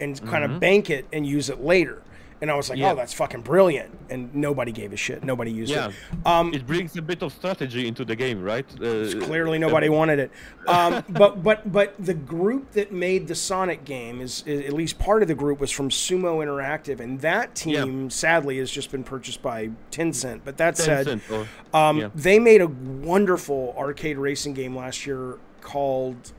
[0.00, 2.02] and kind of bank it and use it later.
[2.42, 2.84] And I was like, Mm-hmm.
[2.84, 2.92] Yeah.
[2.92, 3.96] oh, that's fucking brilliant.
[4.10, 5.24] And nobody gave a shit.
[5.24, 5.94] Nobody used Yeah, it.
[6.26, 8.66] Um, it brings a bit of strategy into the game, right?
[8.74, 10.30] Uh, Clearly, nobody wanted it.
[10.68, 14.98] Um, but but but the group that made the Sonic game is, is at least
[14.98, 19.02] part of the group was from Sumo Interactive, and that team sadly has just been
[19.04, 20.40] purchased by Tencent.
[20.44, 22.08] But that said, or- um, yeah.
[22.14, 26.32] they made a wonderful arcade racing game last year called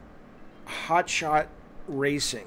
[0.65, 1.47] Hot Shot
[1.88, 2.45] Racing.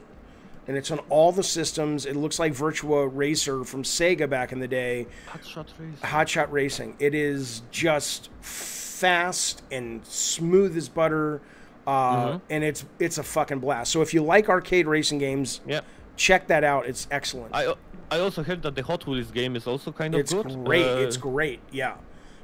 [0.69, 2.07] And it's on all the systems.
[2.07, 5.07] It looks like Virtua Racer from Sega back in the day.
[5.27, 6.01] Hot shot race.
[6.03, 6.95] Hot Shot Racing.
[7.01, 11.41] It is just fast and smooth as butter,
[11.87, 11.91] uh,
[12.27, 12.39] Mm-hmm.
[12.51, 13.91] and it's it's a fucking blast.
[13.91, 15.81] So if you like arcade racing games, Yeah.
[16.17, 16.87] check that out.
[16.87, 17.55] It's excellent.
[17.55, 17.75] I
[18.13, 20.47] I also heard that the Hot Wheels game is also kind of it's good.
[20.65, 20.85] great.
[20.87, 21.61] Uh, it's great.
[21.73, 21.95] Yeah,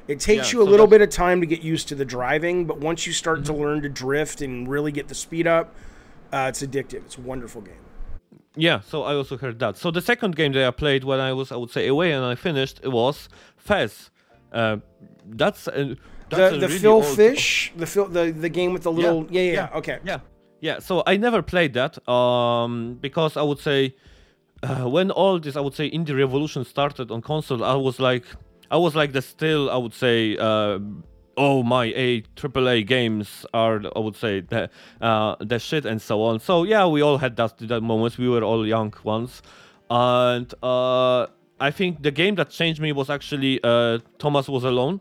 [0.08, 1.94] It takes Yeah, you a so little that's- bit of time to get used to
[1.94, 5.46] the driving, but once you start to learn to drift and really get the speed
[5.46, 5.74] up,
[6.32, 7.04] uh, it's addictive.
[7.06, 7.74] It's a wonderful game.
[8.56, 9.76] Yeah, so I also heard that.
[9.76, 12.24] So the second game that I played when I was, I would say, away and
[12.24, 14.10] I finished it was Fez.
[14.52, 14.78] Uh,
[15.26, 15.96] that's a,
[16.30, 19.26] that's The the really Phil old- Fish, the Phil, the the game with the little
[19.30, 19.78] yeah yeah, yeah.
[19.78, 20.20] okay Yeah,
[20.60, 20.78] yeah.
[20.80, 23.94] So I never played that um, because I would say
[24.62, 28.24] uh, when all this, I would say, indie revolution started on console, I was like,
[28.70, 30.78] I was like the still, I would say, uh,
[31.36, 34.70] oh my A AAA games are, I would say, the
[35.00, 36.40] uh, the shit and so on.
[36.40, 38.18] So yeah, we all had that that moments.
[38.18, 39.42] We were all young ones,
[39.90, 41.26] and uh,
[41.60, 45.00] I think the game that changed me was actually uh, Thomas Was Alone.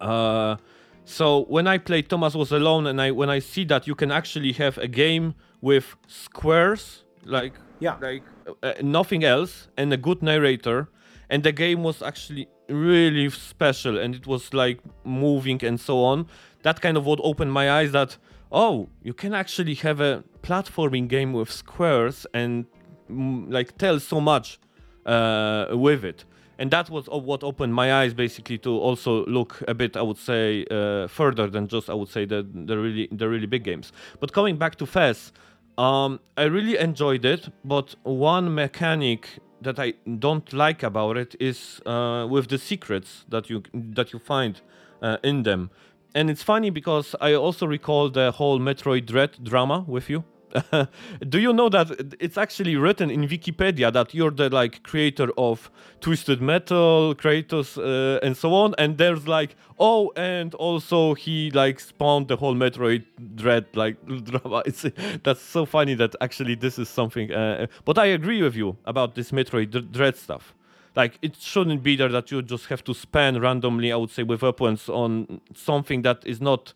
[0.00, 0.56] Uh,
[1.04, 4.10] so when I played Thomas Was Alone, and I when I see that you can
[4.10, 7.96] actually have a game with squares, like Yeah.
[8.00, 8.22] like
[8.62, 10.88] uh, nothing else, and a good narrator,
[11.30, 16.26] and the game was actually really special, and it was like moving and so on.
[16.62, 18.16] That kind of what opened my eyes that
[18.52, 22.66] oh, you can actually have a platforming game with squares and
[23.10, 24.60] mm, like tell so much
[25.06, 26.24] uh, with it.
[26.58, 30.18] And that was what opened my eyes basically to also look a bit, I would
[30.18, 33.90] say, uh, further than just I would say the the really the really big games.
[34.20, 35.32] But coming back to Fez,
[35.78, 37.48] um, I really enjoyed it.
[37.64, 43.48] But one mechanic that I don't like about it is uh, with the secrets that
[43.50, 44.60] you that you find
[45.00, 45.70] uh, in them.
[46.14, 50.24] And it's funny because I also recall the whole Metroid Dread drama with you.
[51.28, 55.70] Do you know that it's actually written in Wikipedia that you're the like creator of
[56.00, 58.74] Twisted Metal, Kratos, uh, and so on?
[58.78, 64.62] And there's like, oh, and also he like spawned the whole Metroid Dread like drama.
[64.66, 64.84] It's
[65.22, 67.32] that's so funny that actually this is something.
[67.32, 70.54] Uh, but I agree with you about this Metroid Dr- Dread stuff.
[70.94, 73.90] Like it shouldn't be there that you just have to spam randomly.
[73.90, 76.74] I would say with weapons on something that is not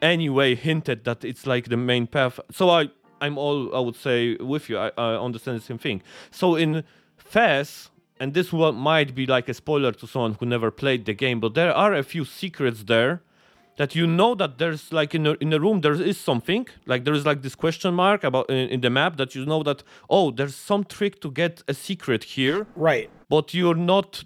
[0.00, 2.40] anyway hinted that it's like the main path.
[2.50, 2.90] So I
[3.22, 4.76] I'm all I would say with you.
[4.78, 6.02] I, I understand the same thing.
[6.30, 6.84] So in
[7.16, 11.14] Fez, and this one might be like a spoiler to someone who never played the
[11.14, 13.22] game, but there are a few secrets there
[13.76, 17.04] that you know that there's like in a, in a room there is something like
[17.04, 19.82] there is like this question mark about in, in the map that you know that
[20.10, 24.24] oh there's some trick to get a secret here right but you're not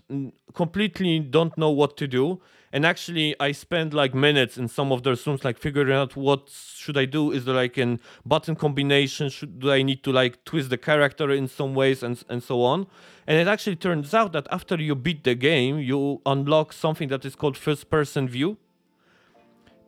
[0.55, 2.41] completely don't know what to do
[2.72, 6.48] and actually i spent like minutes in some of those rooms like figuring out what
[6.50, 7.33] should i do.
[7.33, 9.29] Is there like an button combination?
[9.29, 12.62] Should do i need to like twist the character in some ways and and so
[12.62, 12.87] on?
[13.26, 17.24] And it actually turns out that after you beat the game you unlock something that
[17.24, 18.57] is called first person view.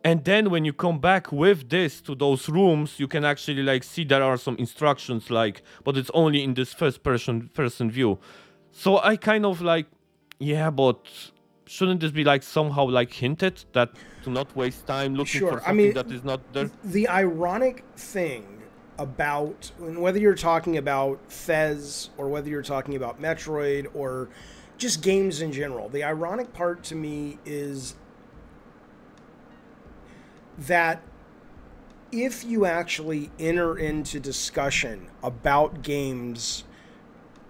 [0.03, 3.83] And then when you come back with this to those rooms you can actually like
[3.83, 8.19] see there are some instructions like but it's only in this first person person view.
[8.71, 9.87] So i kind of like
[10.39, 11.05] yeah but
[11.69, 13.89] shouldn't this be like somehow like hinted that
[14.23, 16.71] to not waste time looking Sure, for I something mean- that is not there?
[16.83, 18.63] the ironic thing
[18.97, 24.29] about whether you're talking about Fez or whether you're talking about Metroid or
[24.77, 27.95] just games in general, the ironic part to me is
[30.57, 31.01] that
[32.11, 36.63] if you actually enter into discussion about games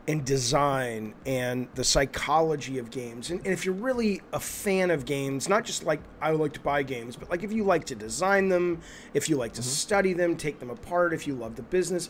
[0.10, 3.30] and design and the psychology of games.
[3.30, 6.54] And, and if you're really a fan of games, not just like I would like
[6.54, 8.82] to buy games, but like if you like to design them,
[9.13, 9.69] if you like to mm-hmm.
[9.69, 12.10] study them, take them apart, if you love the business,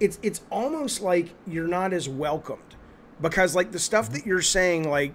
[0.00, 2.76] it's it's almost like you're not as welcomed.
[3.20, 4.14] Because like the stuff mm-hmm.
[4.14, 5.12] that you're saying like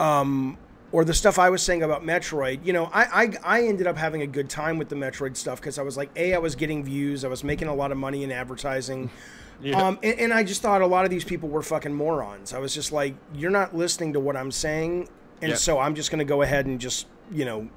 [0.00, 0.56] um
[0.90, 3.98] or the stuff I was saying about Metroid, you know, I I, I ended up
[3.98, 6.54] having a good time with the Metroid stuff because I was like, a, I was
[6.54, 9.47] getting views, I was making a lot of money in advertising, mm-hmm.
[9.74, 12.52] Um, and, and I just thought a lot of these people were fucking morons.
[12.54, 15.08] I was just like, you're not listening to what I'm saying,
[15.42, 15.56] and Yeah.
[15.56, 17.68] so I'm just gonna go ahead and just you know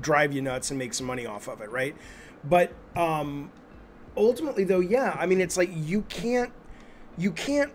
[0.00, 1.94] drive you nuts and make some money off of it, right?
[2.44, 3.50] But um,
[4.16, 6.52] ultimately, though, yeah, I mean, it's like you can't
[7.18, 7.72] you can't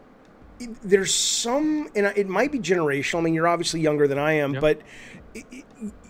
[0.83, 4.53] there's some and it might be generational i mean you're obviously younger than i am
[4.53, 4.59] Yeah.
[4.61, 4.79] but
[5.33, 5.45] it,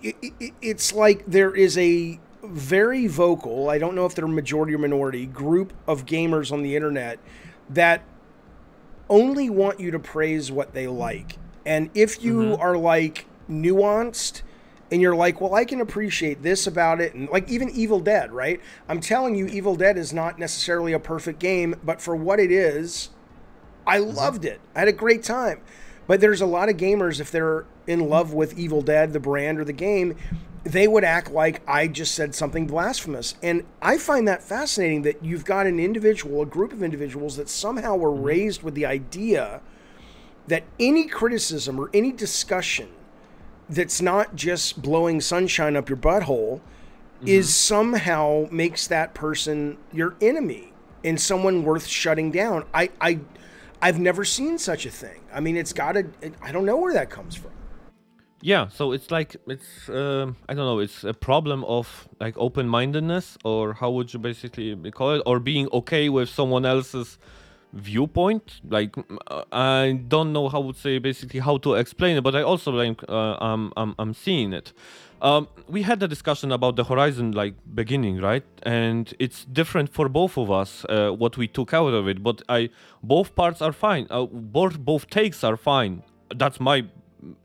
[0.03, 4.73] it, it, it's like there is a very vocal i don't know if they're majority
[4.73, 7.19] or minority group of gamers on the internet
[7.69, 8.03] that
[9.09, 12.61] only want you to praise what they like and if you mm-hmm.
[12.61, 14.41] are like nuanced
[14.91, 18.31] and you're like, well, I can appreciate this about it, and like even Evil Dead,
[18.31, 18.61] right?
[18.87, 22.51] I'm telling you, Evil Dead is not necessarily a perfect game, but for what it
[22.51, 23.09] is,
[23.87, 24.15] I mm-hmm.
[24.15, 24.61] loved it.
[24.75, 25.61] I had a great time.
[26.07, 29.59] But there's a lot of gamers, if they're in love with Evil Dead, the brand
[29.59, 30.15] or the game,
[30.65, 33.35] they would act like I just said something blasphemous.
[33.43, 37.49] And I find that fascinating that you've got an individual, a group of individuals that
[37.49, 38.23] somehow were mm-hmm.
[38.23, 39.61] raised with the idea
[40.47, 42.89] that any criticism or any discussion
[43.69, 47.27] that's not just blowing sunshine up your butthole mm-hmm.
[47.27, 50.73] is somehow makes that person your enemy
[51.03, 52.65] and someone worth shutting down.
[52.73, 53.19] I I
[53.83, 55.21] I've never seen such a thing.
[55.31, 56.07] I mean, it's got to
[56.41, 57.51] I don't know where that comes from.
[58.45, 63.39] Yeah, so it's like it's um, I don't know, it's a problem of like open-mindedness,
[63.43, 67.17] or how would you basically call it, or being okay with someone else's
[67.73, 68.61] viewpoint.
[68.69, 68.95] Like
[69.31, 72.71] uh, I don't know how would say basically how to explain it, but I also
[72.71, 74.73] like uh, I'm I'm I'm seeing it.
[75.23, 78.43] Um, we had a discussion about the Horizon like beginning, right?
[78.61, 82.21] And it's different for both of us uh, what we took out of it.
[82.21, 82.69] But I
[83.01, 84.05] both parts are fine.
[84.11, 86.03] Uh, both both takes are fine.
[86.29, 86.85] That's my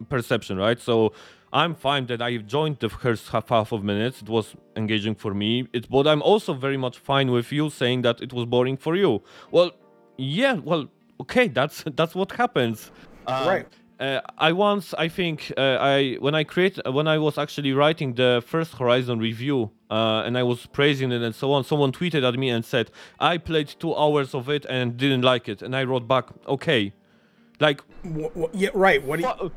[0.08, 0.80] perception, right?
[0.80, 1.12] So
[1.52, 4.22] I'm fine that I joined the first half, half of minutes.
[4.22, 5.66] It was engaging for me.
[5.72, 8.94] It, but I'm also very much fine with you saying that it was boring for
[8.96, 9.22] you.
[9.50, 9.72] Well,
[10.16, 10.54] yeah.
[10.54, 10.88] Well,
[11.20, 11.48] okay.
[11.48, 12.90] That's that's what happens.
[13.26, 13.66] Uh, Right.
[13.98, 18.14] Uh, I once, I think, uh, I when I create when I was actually writing
[18.14, 21.64] the first Horizon review, uh, and I was praising it and so on.
[21.64, 25.50] Someone tweeted at me and said, "I played two hours of it and didn't like
[25.50, 26.94] it," and I wrote back, "Okay,
[27.60, 29.04] like Wh- wh- yeah, right.
[29.04, 29.52] What do you,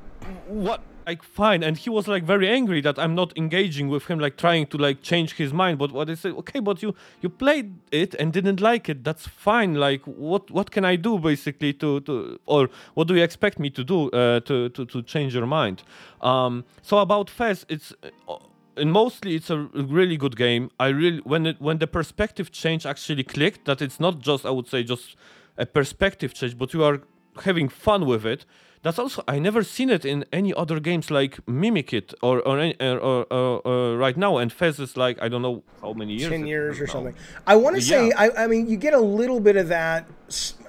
[0.47, 4.19] what, like fine and he was like very angry that i'm not engaging with him
[4.19, 7.29] like trying to like change his mind but what i said okay but you you
[7.29, 9.03] played it and didn't like it.
[9.03, 9.75] That's fine.
[9.75, 13.69] Like what what can i do basically to to or what do you expect me
[13.71, 15.83] to do uh, to, to to change your mind?
[16.21, 18.35] Um so about fez it's uh,
[18.75, 20.71] and mostly it's a really good game.
[20.79, 24.49] I really when it when the perspective change actually clicked that it's not just i
[24.49, 25.15] would say just
[25.57, 27.01] a perspective change but you are
[27.43, 28.45] having fun with it
[28.83, 32.59] that's also I never seen it in any other games like Mimic it or or,
[32.79, 36.13] or, or, or, or right now and Fez is like I don't know how many
[36.13, 36.91] years 10 years or now.
[36.91, 37.15] something.
[37.47, 40.05] I want to say, I, I mean, you get a little bit of that.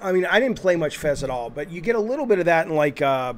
[0.01, 2.39] I mean, I didn't play much Fez at all, but you get a little bit
[2.39, 3.33] of that in like uh,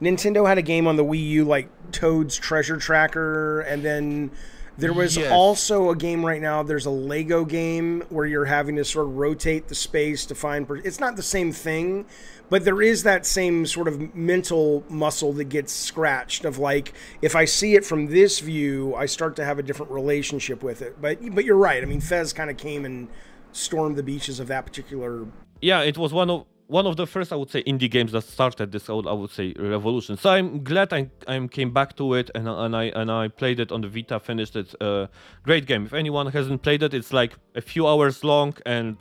[0.00, 4.30] Nintendo had a game on the Wii U, like Toad's Treasure Tracker, and then
[4.78, 5.30] there was Yes.
[5.30, 6.62] also a game right now.
[6.62, 10.66] There's a Lego game where you're having to sort of rotate the space to find.
[10.66, 12.06] Per- it's not the same thing,
[12.48, 17.36] but there is that same sort of mental muscle that gets scratched of like if
[17.36, 21.00] I see it from this view, I start to have a different relationship with it.
[21.00, 21.82] But but you're right.
[21.82, 23.08] I mean, Fez kind of came and
[23.52, 25.26] stormed the beaches of that particular
[25.60, 26.46] yeah it was one of
[26.78, 29.12] one of the first I would say indie games that started this I would, I
[29.12, 32.84] would say revolution so I'm glad I, I came back to it and, and I
[33.00, 35.06] and I played it on the Vita finished it uh,
[35.42, 38.96] great game if anyone hasn't played it it's like a few hours long and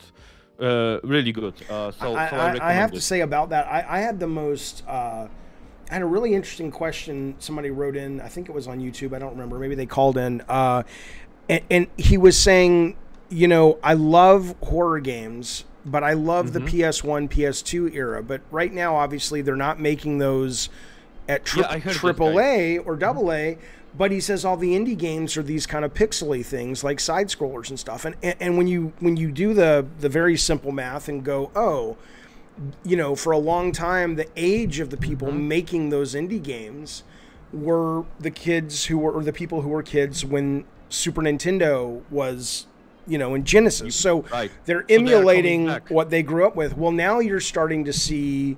[0.61, 2.95] uh, really good uh, so, I, so I, I, I have it.
[2.95, 4.83] to say about that, I, I had the most.
[4.87, 5.27] Uh,
[5.89, 7.35] I had a really interesting question.
[7.39, 8.21] Somebody wrote in.
[8.21, 9.13] I think it was on YouTube.
[9.13, 9.59] I don't remember.
[9.59, 10.41] Maybe they called in.
[10.47, 10.83] Uh,
[11.49, 12.95] and, and he was saying,
[13.29, 16.77] you know, I love horror games, but I love the Mm-hmm.
[16.77, 18.21] PS1, PS2 era.
[18.23, 20.69] But right now, obviously, they're not making those
[21.27, 22.39] at tri- Yeah, I heard this triple.
[22.39, 23.57] A or double A.
[23.97, 27.27] But he says all the indie games are these kind of pixely things like side
[27.27, 28.05] scrollers and stuff.
[28.05, 31.51] And, and and when you when you do the the very simple math and go,
[31.57, 31.97] oh,
[32.85, 35.47] you know, for a long time, the age of the people Mm-hmm.
[35.47, 37.03] making those indie games
[37.51, 42.67] were the kids who were, or the people who were kids when Super Nintendo was,
[43.07, 43.95] you know, in Genesis.
[43.95, 44.51] So Right.
[44.65, 46.77] they're So they emulating what they grew up with.
[46.77, 48.57] Well, now you're starting to see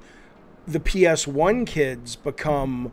[0.67, 2.91] the PS1 kids become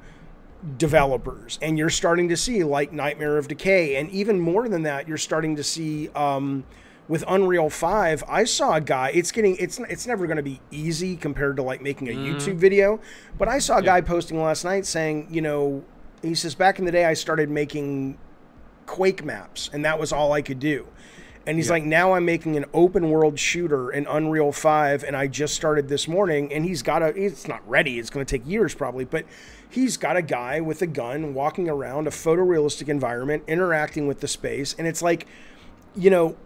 [0.77, 5.09] developers and you're starting to see like nightmare of decay and even more than that
[5.09, 6.65] you're starting to see um,
[7.09, 10.61] with unreal 5 i saw a guy it's getting it's it's never going to be
[10.71, 13.01] easy compared to like making a youtube video
[13.39, 15.83] but i saw a guy posting last night saying you know
[16.21, 18.19] he says back in the day i started making
[18.85, 20.87] quake maps and that was all i could do
[21.47, 25.27] and he's like now i'm making an open world shooter in unreal 5 and i
[25.27, 28.47] just started this morning and he's got a it's not ready it's going to take
[28.47, 29.25] years probably but
[29.69, 34.29] he's got a guy with a gun walking around a photorealistic environment interacting with the
[34.29, 35.27] space and it's like
[35.97, 36.37] you know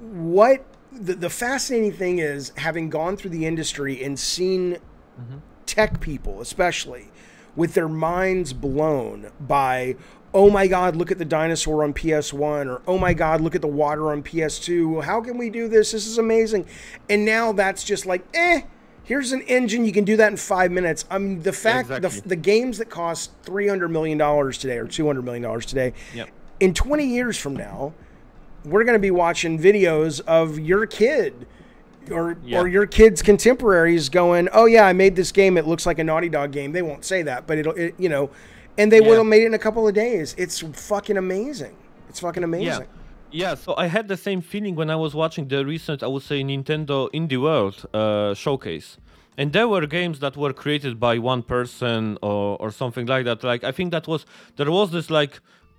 [0.00, 4.74] what the, the fascinating thing is having gone through the industry and seen
[5.20, 5.38] mm-hmm.
[5.66, 7.08] tech people especially
[7.56, 9.96] with their minds blown by
[10.34, 13.60] oh my god look at the dinosaur on ps1 or oh my god look at
[13.62, 16.66] the water on ps2 how can we do this this is amazing
[17.08, 18.62] and now that's just like eh
[19.04, 21.96] here's an engine you can do that in five minutes i mean the fact the,
[21.96, 22.28] Exactly.
[22.28, 26.28] the games that cost 300 million dollars today or 200 million dollars today Yep.
[26.60, 27.92] in 20 years from now
[28.64, 31.46] we're going to be watching videos of your kid
[32.10, 32.60] or Yeah.
[32.60, 35.56] or your kid's contemporaries going, "Oh yeah, I made this game.
[35.58, 38.08] It looks like a Naughty Dog game." They won't say that, but it'll it, you
[38.10, 38.28] know,
[38.78, 39.08] and they Yeah.
[39.08, 40.34] will have made it in a couple of days.
[40.38, 40.60] It's
[40.90, 41.74] fucking amazing.
[42.08, 42.86] It's fucking amazing.
[42.86, 43.00] Yeah.
[43.36, 46.22] Yeah, so I had the same feeling when I was watching the recent, I would
[46.22, 48.96] say, Nintendo Indie World uh, showcase.
[49.36, 53.42] and there were games that were created by one person or, or something like that
[53.50, 54.20] like i think that was
[54.58, 55.32] there was this like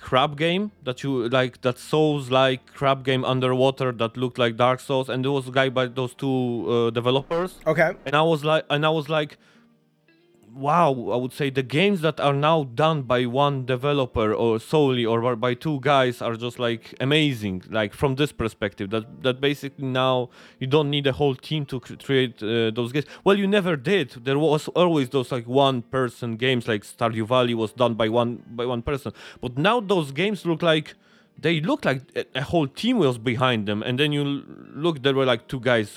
[0.08, 4.80] crab game that you like that souls like crab game underwater that looked like dark
[4.88, 6.38] souls and there was a guy by those two
[6.76, 7.92] uh, developers Okay.
[8.06, 9.32] and i was like and i was like
[10.56, 15.06] wow i would say the games that are now done by one developer or solely
[15.06, 18.90] or by two guys are just like amazing like from this perspective.
[18.90, 20.30] That that basically now
[20.60, 23.06] you don't need a whole team to create uh, those games.
[23.24, 24.12] Well you never did.
[24.24, 28.44] There was always those like one person games like stardew valley was done by one
[28.48, 29.12] by one person.
[29.42, 30.96] But now those games look like
[31.38, 34.24] they look like a, a whole team was behind them and then you
[34.74, 35.90] look there were like two guys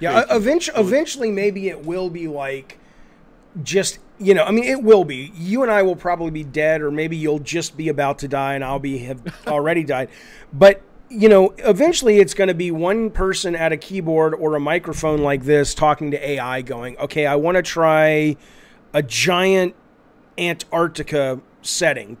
[0.00, 2.79] Yeah, eventually, eventually, maybe it will be like
[3.62, 4.44] just you know.
[4.44, 5.32] I mean, it will be.
[5.34, 8.54] You and I will probably be dead, or maybe you'll just be about to die,
[8.54, 10.08] and I'll be have already died.
[10.52, 14.60] But you know, eventually, it's going to be one person at a keyboard or a
[14.60, 18.36] microphone like this talking to AI, going, "Okay, I want to try
[18.92, 19.74] a giant
[20.38, 22.16] Antarctica setting."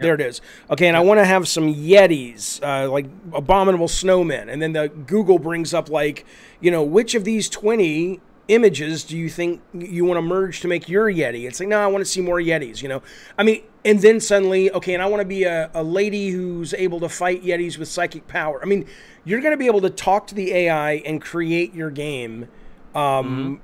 [0.00, 0.42] There it is.
[0.70, 4.52] Okay, and I want to have some Yetis, uh, like abominable snowmen.
[4.52, 6.26] And then the Google brings up like,
[6.60, 10.68] you know, which of these twenty images do you think you want to merge to
[10.68, 11.46] make your Yeti?
[11.46, 12.82] It's like, no, I want to see more Yetis.
[12.82, 13.02] You know,
[13.38, 16.74] I mean, and then suddenly, okay, and I want to be a, a lady who's
[16.74, 18.60] able to fight Yetis with psychic power.
[18.62, 18.86] I mean,
[19.24, 22.48] you're going to be able to talk to the AI and create your game,
[22.94, 23.60] um,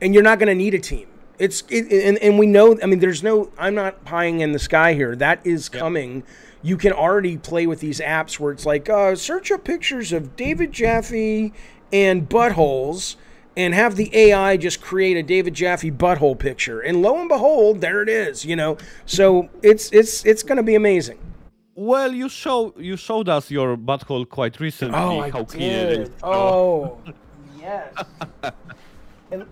[0.00, 1.08] and you're not going to need a team.
[1.38, 2.78] It's it, and and we know.
[2.82, 3.50] I mean, there's no.
[3.58, 5.16] I'm not pieing in the sky here.
[5.16, 6.22] That is coming.
[6.62, 10.36] You can already play with these apps where it's like uh, search up pictures of
[10.36, 11.54] David Jaffe
[11.90, 13.16] and buttholes,
[13.56, 17.80] and have the AI just create a David Jaffe butthole picture, and lo and behold,
[17.80, 18.44] there it is.
[18.44, 21.18] You know, so it's it's it's going to be amazing.
[21.74, 25.30] Well, you show you showed us your butthole quite recently.
[25.30, 26.10] how clean it is.
[26.22, 26.98] Oh,
[27.58, 27.94] yes.
[29.30, 29.46] And,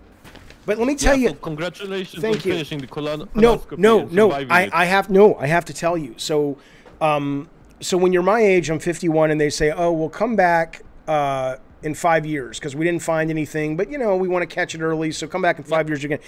[0.67, 2.53] but let me tell yeah, you, so congratulations Thank on you.
[2.53, 4.33] finishing the colon- no, no, no.
[4.33, 4.71] I, it.
[4.75, 5.35] I have no.
[5.37, 6.15] I have to tell you.
[6.19, 6.59] So,
[7.01, 7.49] um,
[7.81, 11.57] so when you're my age, I'm 51, and they say, "Oh, we'll come back uh,
[11.83, 14.75] in five years because we didn't find anything, but you know, we want to catch
[14.75, 16.21] it early, so come back in five years again."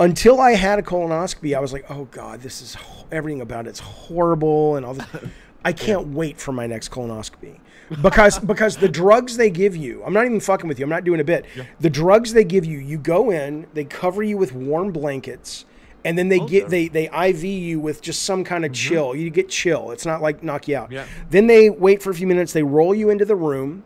[0.00, 3.66] Until I had a colonoscopy, I was like, "Oh God, this is ho- everything about
[3.66, 5.06] it's horrible," and all this.
[5.64, 7.58] I can't wait for my next colonoscopy
[8.02, 10.84] because because the drugs they give you, I'm not even fucking with you.
[10.84, 11.46] I'm not doing a bit.
[11.80, 15.64] The drugs they give you, you go in, they cover you with warm blankets,
[16.04, 18.88] and then they oh, get they they IV you with just some kind of mm-hmm.
[18.88, 19.16] chill.
[19.16, 19.90] You get chill.
[19.90, 20.92] It's not like knock you out.
[20.92, 21.06] Yeah.
[21.30, 22.52] Then they wait for a few minutes.
[22.52, 23.84] They roll you into the room.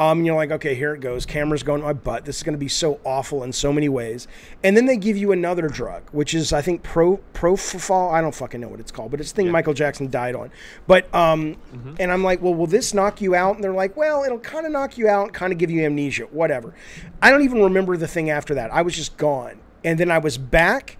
[0.00, 1.26] Um, and you're like, okay, here it goes.
[1.26, 2.24] Camera's going to my butt.
[2.24, 4.28] This is going to be so awful in so many ways.
[4.64, 7.20] And then they give you another drug, which is I think pro.
[7.34, 10.50] I don't fucking know what it's called, but it's the thing Michael Jackson died on.
[10.86, 11.58] But um,
[12.00, 13.56] and I'm like, well, will this knock you out?
[13.56, 16.24] And they're like, well, it'll kind of knock you out, kind of give you amnesia,
[16.30, 16.74] whatever.
[17.20, 18.72] I don't even remember the thing after that.
[18.72, 20.96] I was just gone, and then I was back,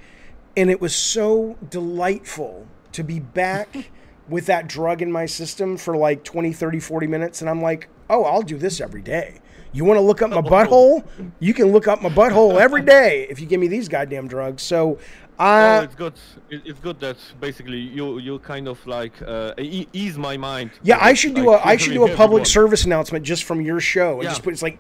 [0.59, 3.91] and it was so delightful to be back
[4.29, 7.89] with that drug in my system for like 20 30 40 minutes and i'm like
[8.11, 9.29] oh i'll do this every day
[9.73, 11.05] you want to look up my butthole
[11.39, 14.63] you can look up my butthole every day if you give me these goddamn drugs
[14.63, 14.99] so
[15.43, 16.13] Oh, uh, it's good.
[16.51, 19.55] It's good that basically you you kind of like uh,
[20.03, 20.69] ease my mind.
[20.83, 22.45] yeah i should do a i should do a public everyone.
[22.45, 24.29] service announcement just from your show and Yeah.
[24.35, 24.79] just put it's like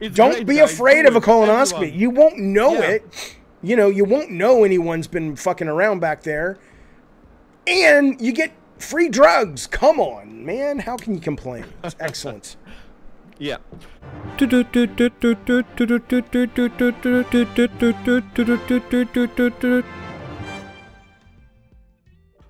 [0.00, 1.98] It's don't great, be guys, afraid do of a colonoscopy everyone.
[2.02, 2.90] you won't know Yeah.
[2.96, 3.02] it
[3.62, 6.58] you know you won't know anyone's been fucking around back there
[7.66, 12.56] and you get free drugs come on man how can you complain it's excellent
[13.38, 13.56] Yeah.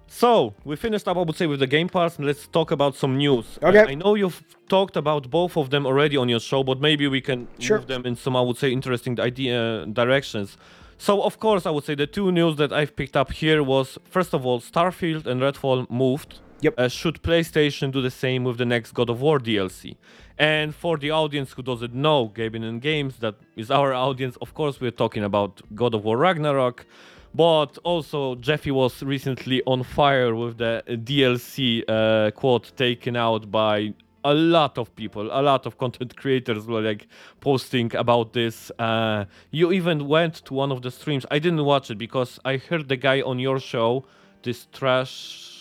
[0.06, 2.94] So we finished up, I would say, with the game parts, and let's talk about
[2.94, 3.58] some news.
[3.62, 3.78] Okay.
[3.80, 7.08] I, I know you've talked about both of them already on your show, but maybe
[7.08, 7.78] we can Sure.
[7.78, 10.56] move them in some, I would say, interesting idea directions.
[10.98, 13.98] So of course, I would say the two news that I've picked up here was
[14.04, 16.38] first of all, Starfield and Redfall moved.
[16.60, 16.74] Yep.
[16.78, 19.96] Uh, should PlayStation do the same with the next God of War DLC?
[20.42, 24.36] And for the audience who doesn't know Gaming and Games, that is our audience.
[24.42, 26.84] Of course, we're talking about God of War Ragnarok,
[27.32, 33.94] but also Jeffy was recently on fire with the DLC uh, quote taken out by
[34.24, 37.06] a lot of people, a lot of content creators were like
[37.38, 38.72] posting about this.
[38.80, 41.24] Uh, you even went to one of the streams.
[41.30, 44.06] I didn't watch it because I heard the guy on your show,
[44.42, 45.52] this trash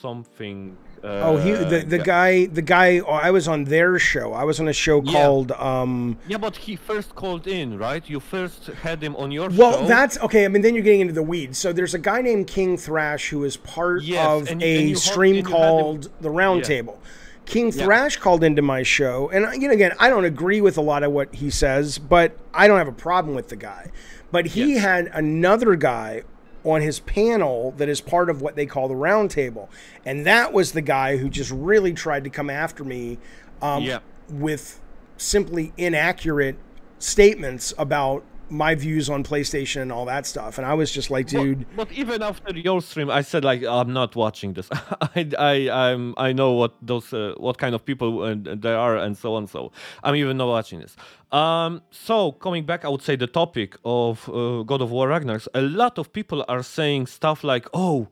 [0.00, 0.78] something.
[1.04, 4.32] Uh, Oh, he the, the guy the guy oh, I was on their show.
[4.32, 5.12] I was on a show Yeah.
[5.12, 8.08] called um Yeah, but he first called in, right?
[8.08, 9.86] You first had him on your well, show.
[9.86, 10.44] that's okay.
[10.44, 11.58] I mean, then you're getting into the weeds.
[11.58, 15.36] So there's a guy named King Thrash who is part Yes, of and a stream
[15.38, 16.66] and him- called the Round Yeah.
[16.66, 16.98] Table.
[17.46, 20.80] King Thrash called into my show, and you know, again, I don't agree with a
[20.80, 23.90] lot of what he says, but I don't have a problem with the guy.
[24.30, 24.82] But he Yes.
[24.84, 26.22] had another guy
[26.64, 29.68] on his panel that is part of what they call the roundtable,
[30.04, 33.18] and that was the guy who just really tried to come after me
[33.60, 33.98] um, Yeah.
[34.30, 34.80] with
[35.16, 36.56] simply inaccurate
[36.98, 40.58] statements about my views on PlayStation and all that stuff.
[40.58, 41.66] And I was just like, dude.
[41.74, 44.68] But, but even after your stream, I said like I'm not watching this.
[45.00, 48.96] I I I'm, I know what those uh, what kind of people uh, there are
[48.96, 49.46] and so on.
[49.46, 49.72] So
[50.04, 50.96] I'm even not watching this.
[51.32, 51.82] Um.
[51.90, 55.48] So coming back, I would say the topic of uh, God of War Ragnarok.
[55.54, 58.08] A lot of people are saying stuff like, oh.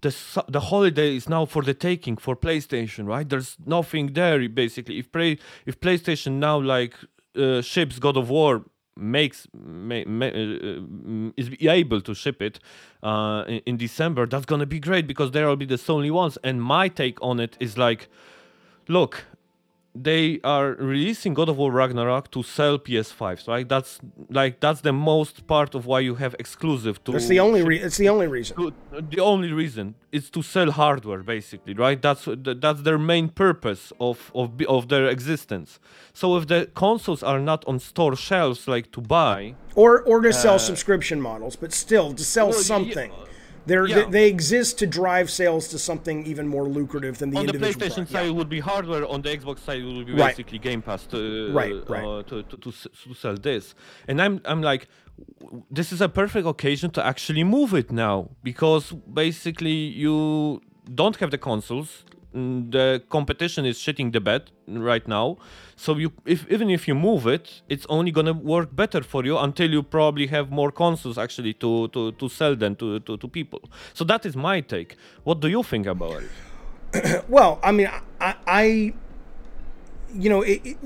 [0.00, 0.14] The,
[0.46, 3.28] the holiday is now for the taking for PlayStation, right?
[3.28, 5.00] There's nothing there basically.
[5.00, 6.94] If play if PlayStation now like
[7.34, 8.62] uh, ships God of War
[8.98, 12.58] makes ma- ma- uh, uh, is able to ship it
[13.02, 16.36] uh, in, in December, that's gonna be great because there will be the only ones.
[16.42, 18.08] And my take on it is like,
[18.88, 19.24] look,
[19.94, 23.68] they are releasing God of War Ragnarok to sell PS5s, right?
[23.68, 23.98] That's
[24.30, 27.12] like that's the most part of why you have exclusive to.
[27.12, 27.62] That's the only.
[27.62, 28.56] Re- it's the only reason.
[28.56, 28.72] to-
[29.10, 32.26] the only reason is to sell hardware basically right that's
[32.64, 35.78] that's their main purpose of of of their existence
[36.14, 40.32] so if the consoles are not on store shelves like to buy or or to
[40.32, 43.12] sell subscription models, but still to sell Uh, well, something.
[43.68, 43.96] They're, yeah.
[43.96, 47.52] they, they exist to drive sales to something even more lucrative than the on the.
[47.66, 48.10] PlayStation product.
[48.16, 50.30] side it would be hardware on the Xbox side it would be Right.
[50.32, 51.18] basically Game Pass to
[51.60, 52.04] Right, uh, right.
[52.04, 52.70] uh, to, to, to
[53.04, 53.64] to sell this
[54.08, 54.82] and I'm I'm like
[55.78, 58.16] this is a perfect occasion to actually move it now
[58.50, 58.84] because
[59.24, 60.60] basically you
[61.00, 61.90] don't have the consoles
[62.32, 65.38] the competition is shitting the bed right now.
[65.76, 69.38] So you if even if you move it it's only gonna work better for you
[69.38, 73.28] until you probably have more consoles actually to to, to sell them to, to, to
[73.28, 73.62] people.
[73.94, 74.96] So that is my take.
[75.24, 76.30] What do you think about it?
[77.28, 78.94] Well, I mean, I, I
[80.14, 80.76] you know, it, it,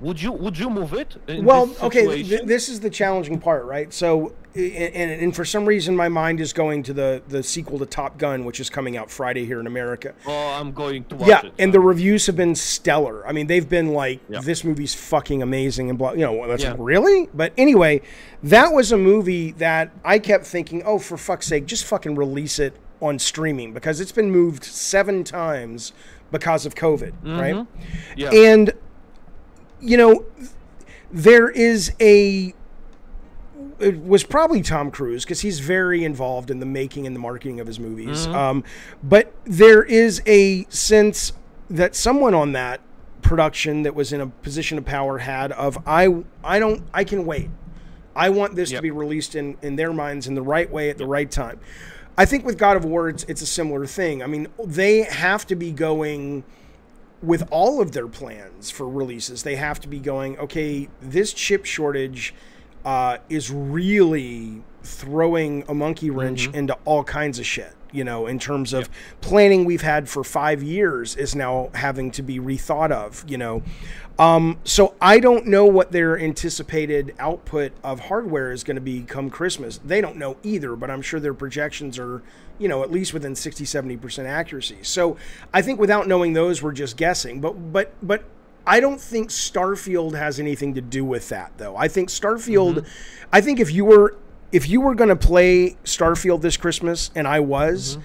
[0.00, 1.16] Would you would you move it?
[1.42, 2.22] Well, this okay.
[2.22, 3.92] Th- this is the challenging part, right?
[3.92, 7.86] So, and, and for some reason, my mind is going to the the sequel to
[7.86, 10.14] Top Gun, which is coming out Friday here in America.
[10.26, 11.52] oh, I'm going to watch Yeah, it.
[11.58, 13.26] and the reviews have been stellar.
[13.26, 14.40] I mean, they've been like, Yeah.
[14.40, 16.12] "This movie's fucking amazing," and blah.
[16.12, 16.70] You know, that's Yeah.
[16.70, 17.28] like, really.
[17.34, 18.00] But anyway,
[18.42, 22.58] that was a movie that I kept thinking, "Oh, for fuck's sake, just fucking release
[22.58, 25.92] it on streaming," because it's been moved seven times
[26.30, 27.54] because of COVID, right?
[27.54, 27.82] Mm-hmm.
[28.16, 28.30] yeah.
[28.32, 28.72] And
[29.80, 30.24] you know,
[31.10, 32.54] there is a
[33.78, 37.60] it was probably Tom Cruise because he's very involved in the making and the marketing
[37.60, 38.26] of his movies.
[38.26, 38.62] Um,
[39.02, 41.32] but there is a sense
[41.70, 42.80] that someone on that
[43.22, 47.24] production that was in a position of power had of I I don't I can
[47.24, 47.50] wait.
[48.14, 50.98] I want this to be released in in their minds in the right way at
[50.98, 51.60] the right time.
[52.18, 54.22] I think with God of War it's, it's a similar thing.
[54.22, 56.44] I mean, they have to be going
[57.22, 61.64] with all of their plans for releases, they have to be going, okay, this chip
[61.64, 62.34] shortage
[62.84, 67.74] uh, is really throwing a monkey wrench into all kinds of shit.
[67.92, 68.88] You know, in terms of
[69.20, 73.62] planning we've had for five years is now having to be rethought of, you know.
[74.20, 79.02] Um, so I don't know what their anticipated output of hardware is going to be
[79.02, 79.78] come Christmas.
[79.82, 82.22] They don't know either, but I'm sure their projections are,
[82.58, 84.76] you know, at least within 60, 70% accuracy.
[84.82, 85.16] So
[85.54, 87.40] I think without knowing those, we're just guessing.
[87.40, 88.24] But, but, but
[88.66, 91.74] I don't think Starfield has anything to do with that, though.
[91.74, 92.86] I think Starfield,
[93.32, 94.16] I think if you were,
[94.52, 97.98] if you were going to play Starfield this Christmas, and I was,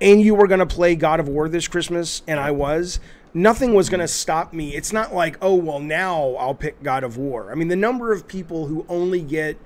[0.00, 3.00] and you were going to play God of War this Christmas, and I was,
[3.32, 4.74] nothing was going to stop me.
[4.74, 7.52] It's not like, oh, well, now I'll pick God of War.
[7.52, 9.58] I mean, the number of people who only get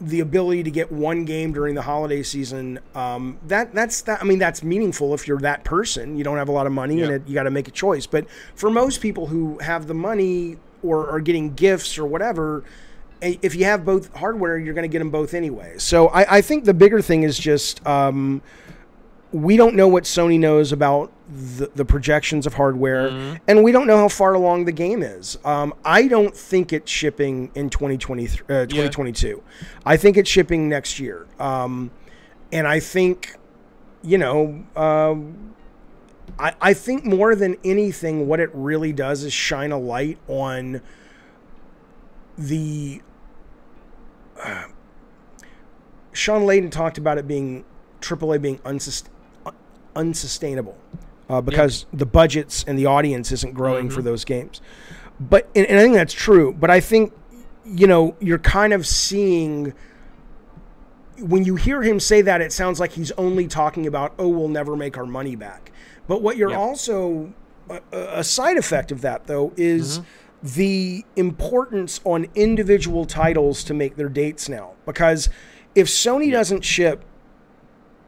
[0.00, 4.22] the ability to get one game during the holiday season, um, that that's that.
[4.22, 6.16] I mean, that's meaningful if you're that person.
[6.16, 8.06] You don't have a lot of money, and it, you got to make a choice.
[8.06, 12.64] But for most people who have the money or are getting gifts or whatever,
[13.22, 15.74] if you have both hardware, you're going to get them both anyway.
[15.78, 18.42] So I, I think the bigger thing is just um,
[19.32, 23.08] we don't know what Sony knows about the, the projections of hardware,
[23.46, 25.38] and we don't know how far along the game is.
[25.44, 28.26] Um, I don't think it's shipping in 2020, uh,
[28.66, 29.42] 2022.
[29.86, 31.26] I think it's shipping next year.
[31.38, 31.92] Um,
[32.50, 33.36] and I think,
[34.02, 35.54] you know, um,
[36.38, 40.80] I, I think more than anything, what it really does is shine a light on
[42.36, 43.02] the.
[44.42, 44.64] Uh,
[46.12, 47.64] Shawn Layden talked about it being
[48.00, 49.08] AAA being unsust-
[49.94, 50.76] unsustainable
[51.28, 54.60] uh, because the budgets and the audience isn't growing for those games.
[55.20, 56.52] But and, and I think that's true.
[56.52, 57.12] But I think
[57.64, 59.72] you know you're kind of seeing
[61.18, 64.48] when you hear him say that, it sounds like he's only talking about, oh, we'll
[64.48, 65.70] never make our money back.
[66.08, 66.58] But what you're Yep.
[66.58, 67.34] also,
[67.68, 70.00] a, a side effect of that, though, is
[70.42, 74.72] the importance on individual titles to make their dates now.
[74.86, 75.28] Because
[75.74, 77.04] if Sony doesn't ship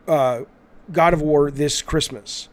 [0.08, 0.42] uh,
[0.90, 2.48] God of War this Christmas,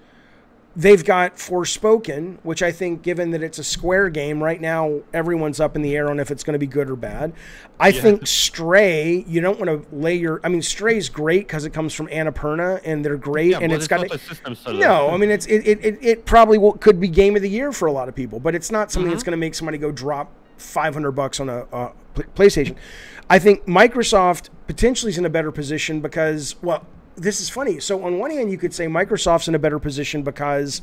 [0.80, 5.60] they've got Forspoken, which I think, given that it's a Square game, right now everyone's
[5.60, 7.34] up in the air on if it's going to be good or bad.
[7.80, 10.40] I think Stray, you don't want to lay your.
[10.44, 13.88] I mean, Stray's great because it comes from Annapurna and they're great, Yeah, and it's
[13.88, 14.20] got a-
[14.68, 17.42] a no, I mean it's it it, it, it probably will, could be game of
[17.42, 19.14] the year for a lot of people, but it's not something Mm-hmm.
[19.16, 21.66] that's going to make somebody go drop 500 bucks on a
[22.16, 22.76] Pl- PlayStation.
[23.30, 26.86] I think Microsoft potentially is in a better position because well,
[27.20, 27.80] this is funny.
[27.80, 30.82] So on one hand, you could say Microsoft's in a better position because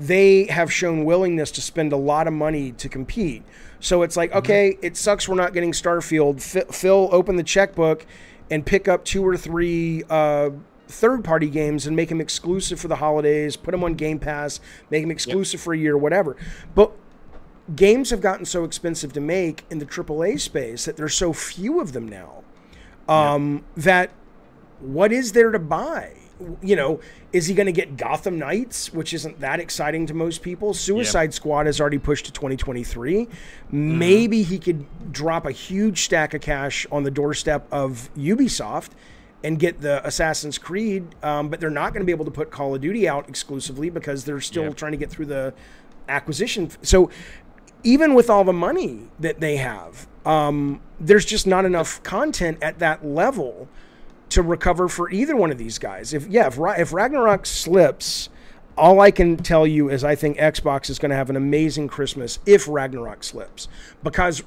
[0.00, 3.42] they have shown willingness to spend a lot of money to compete.
[3.80, 4.38] So it's like, Mm-hmm.
[4.38, 6.40] okay, it sucks we're not getting Starfield.
[6.42, 8.06] Fi- Phil, open the checkbook
[8.50, 10.50] and pick up two or three uh,
[10.88, 14.60] third party games and make them exclusive for the holidays, put them on Game Pass,
[14.90, 16.36] make them exclusive for a year, or whatever.
[16.74, 16.92] But
[17.76, 21.80] games have gotten so expensive to make in the AAA space that there's so few
[21.80, 22.42] of them now
[23.08, 24.10] um, that
[24.82, 26.12] what is there to buy?
[26.60, 27.00] You know,
[27.32, 30.74] is he going to get Gotham Knights, which isn't that exciting to most people?
[30.74, 33.28] Suicide Squad has already pushed to 2023.
[33.70, 38.90] Maybe he could drop a huge stack of cash on the doorstep of Ubisoft
[39.44, 42.50] and get the Assassin's Creed, um, but they're not going to be able to put
[42.50, 44.76] Call of Duty out exclusively because they're still Yep.
[44.76, 45.54] trying to get through the
[46.08, 46.70] acquisition.
[46.82, 47.08] So
[47.84, 52.78] even with all the money that they have, um, there's just not enough content at
[52.80, 53.68] that level
[54.32, 56.12] to recover for either one of these guys.
[56.12, 58.28] If yeah, if, if Ragnarok slips,
[58.76, 61.88] all I can tell you is I think Xbox is going to have an amazing
[61.88, 63.68] Christmas if Ragnarok slips
[64.02, 64.42] because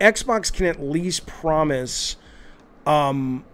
[0.00, 2.16] Xbox can at least promise
[2.86, 3.44] um,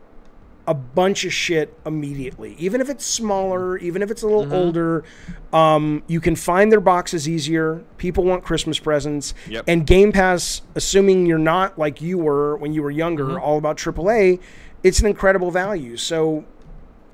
[0.67, 2.55] a bunch of shit immediately.
[2.59, 5.05] Even if it's smaller, even if it's a little older,
[5.53, 7.85] um, you can find their boxes easier.
[7.99, 9.35] People want Christmas presents.
[9.49, 9.65] Yep.
[9.69, 13.77] And Game Pass, assuming you're not like you were when you were younger, all about
[13.77, 14.41] AAA,
[14.85, 15.97] it's an incredible value.
[15.97, 16.45] So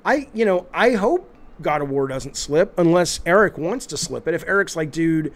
[0.05, 4.27] I, you know, I hope God of War doesn't slip unless Eric wants to slip
[4.27, 4.33] it.
[4.35, 5.33] If Eric's like, dude,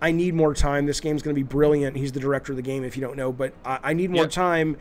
[0.00, 0.86] I need more time.
[0.86, 1.96] This game's going to be brilliant.
[1.96, 4.24] He's the director of the game, if you don't know, but I, I need more
[4.24, 4.30] Yep.
[4.30, 4.76] time.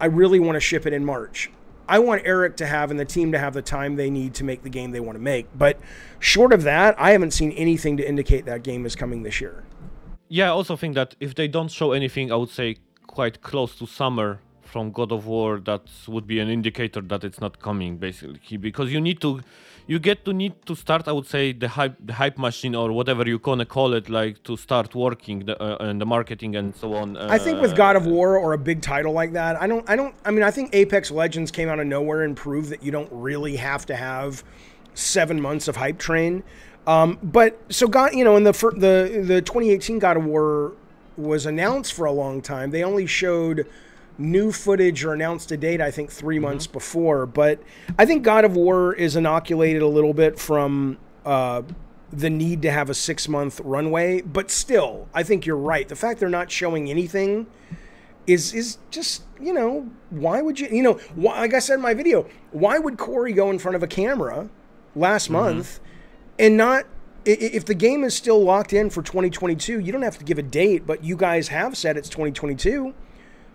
[0.00, 1.50] I really want to ship it in March.
[1.88, 4.44] I want Eric to have and the team to have the time they need to
[4.44, 5.46] make the game they want to make.
[5.56, 5.78] But
[6.18, 9.64] short of that, I haven't seen anything to indicate that game is coming this year.
[10.28, 13.76] Yeah, I also think that if they don't show anything, I would say quite close
[13.76, 14.40] to summer
[14.72, 18.90] from God of War, that would be an indicator that it's not coming, basically, because
[18.90, 19.40] you need to,
[19.86, 21.06] you get to need to start.
[21.06, 24.42] I would say the hype, the hype machine or whatever you gonna call it, like
[24.44, 27.16] to start working the, uh, and the marketing and so on.
[27.16, 29.88] Uh, I think with God of War or a big title like that, I don't
[29.88, 32.82] I don't I mean I think Apex Legends came out of nowhere and proved that
[32.82, 34.42] you don't really have to have
[34.94, 36.42] 7 months of hype train.
[36.86, 38.52] Um, but so God, you know, in the
[38.86, 40.72] the the 2018 God of War
[41.16, 42.70] was announced for a long time.
[42.70, 43.66] They only showed
[44.18, 47.62] new footage or announced a date I think 3 months before, but
[47.98, 51.62] I think God of War is inoculated a little bit from uh
[52.12, 55.88] the need to have a six month runway, but still, I think you're right.
[55.88, 57.46] The fact they're not showing anything
[58.26, 61.80] is is just you know why would you you know why, like I said in
[61.80, 64.48] my video, why would Cory go in front of a camera
[64.94, 65.80] last month
[66.38, 66.84] and not
[67.24, 70.42] if the game is still locked in for 2022, you don't have to give a
[70.42, 72.94] date, but you guys have said it's 2022.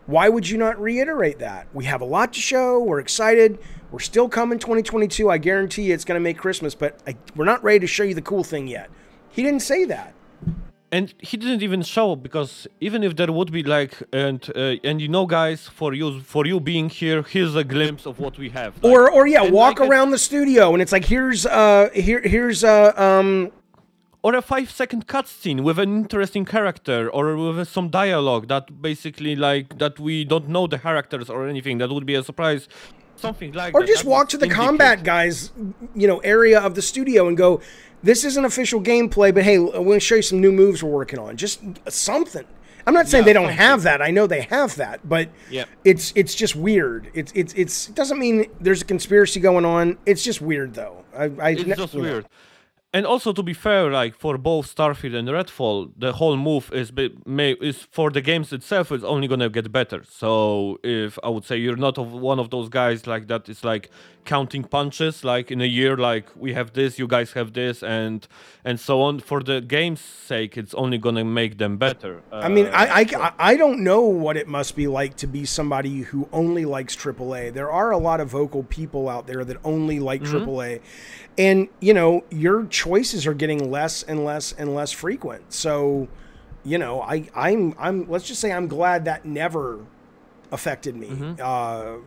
[0.08, 1.68] Why would you not reiterate that?
[1.74, 2.80] We have a lot to show.
[2.80, 3.60] We're excited.
[3.92, 5.30] We're still coming 2022.
[5.30, 8.04] I guarantee you it's going to make Christmas, but I, we're not ready to show
[8.04, 8.90] you the cool thing yet.
[9.30, 10.14] He didn't say that.
[10.94, 15.02] and he didn't even show because even if there would be like and uh, and
[15.02, 18.50] you know guys for you for you being here here's a glimpse of what we
[18.60, 22.22] have Like, Or, or yeah, walk around the studio and it's like here's uh here
[22.22, 23.52] here's uh um
[24.24, 29.36] or a five second cutscene with an interesting character or with some dialogue that basically
[29.36, 32.68] like that we don't know the characters or anything that would be a surprise
[33.16, 33.88] something like or that.
[33.88, 35.52] just That walk to the indicate- combat guys
[35.96, 37.62] you know area of the studio and go
[38.04, 40.92] this isn't official gameplay but hey i'm going to show you some new moves we're
[40.92, 41.60] working on just
[41.90, 42.46] something
[42.86, 43.58] i'm not saying Yeah, they don't something.
[43.58, 45.66] have that i know they have that but Yeah.
[45.84, 49.98] it's it's just weird it's it's it's it doesn't mean there's a conspiracy going on
[50.06, 52.24] it's just weird though i, I it's just you know.
[52.94, 56.92] And also to be fair, like for both Starfield and Redfall, the whole move is
[57.26, 58.92] may, is for the games itself.
[58.92, 60.04] It's only gonna get better.
[60.08, 63.64] So if I would say you're not of one of those guys like that, it's
[63.64, 63.90] like
[64.28, 65.24] counting punches.
[65.24, 68.28] Like in a year, like we have this, you guys have this, and
[68.64, 69.20] and so on.
[69.20, 72.22] For the game's sake, it's only gonna make them better.
[72.32, 75.46] Uh, I mean, I, I, I don't know what it must be like to be
[75.46, 77.54] somebody who only likes AAA.
[77.54, 80.50] There are a lot of vocal people out there that only like Mm-hmm.
[80.50, 80.82] AAA.
[81.38, 85.54] And, you know, your choices are getting less and less and less frequent.
[85.54, 86.08] So,
[86.64, 89.86] you know, I, I'm, I'm, let's just say I'm glad that never
[90.52, 91.10] affected me.
[91.10, 91.42] Mm-hmm.
[91.42, 92.04] Uh,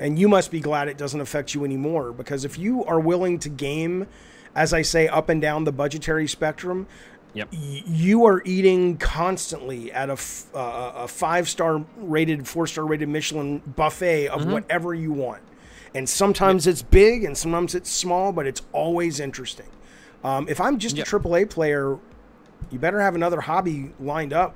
[0.00, 3.38] and you must be glad it doesn't affect you anymore because if you are willing
[3.40, 4.06] to game,
[4.54, 6.86] as I say, up and down the budgetary spectrum,
[7.34, 7.48] Yep.
[7.52, 12.84] y- you are eating constantly at a, f- uh, a five star rated, four star
[12.86, 15.42] rated Michelin buffet of whatever you want.
[15.94, 19.66] And sometimes it's big and sometimes it's small, but it's always interesting.
[20.24, 21.06] Um, if I'm just Yep.
[21.06, 21.98] a AAA player,
[22.70, 24.54] you better have another hobby lined up.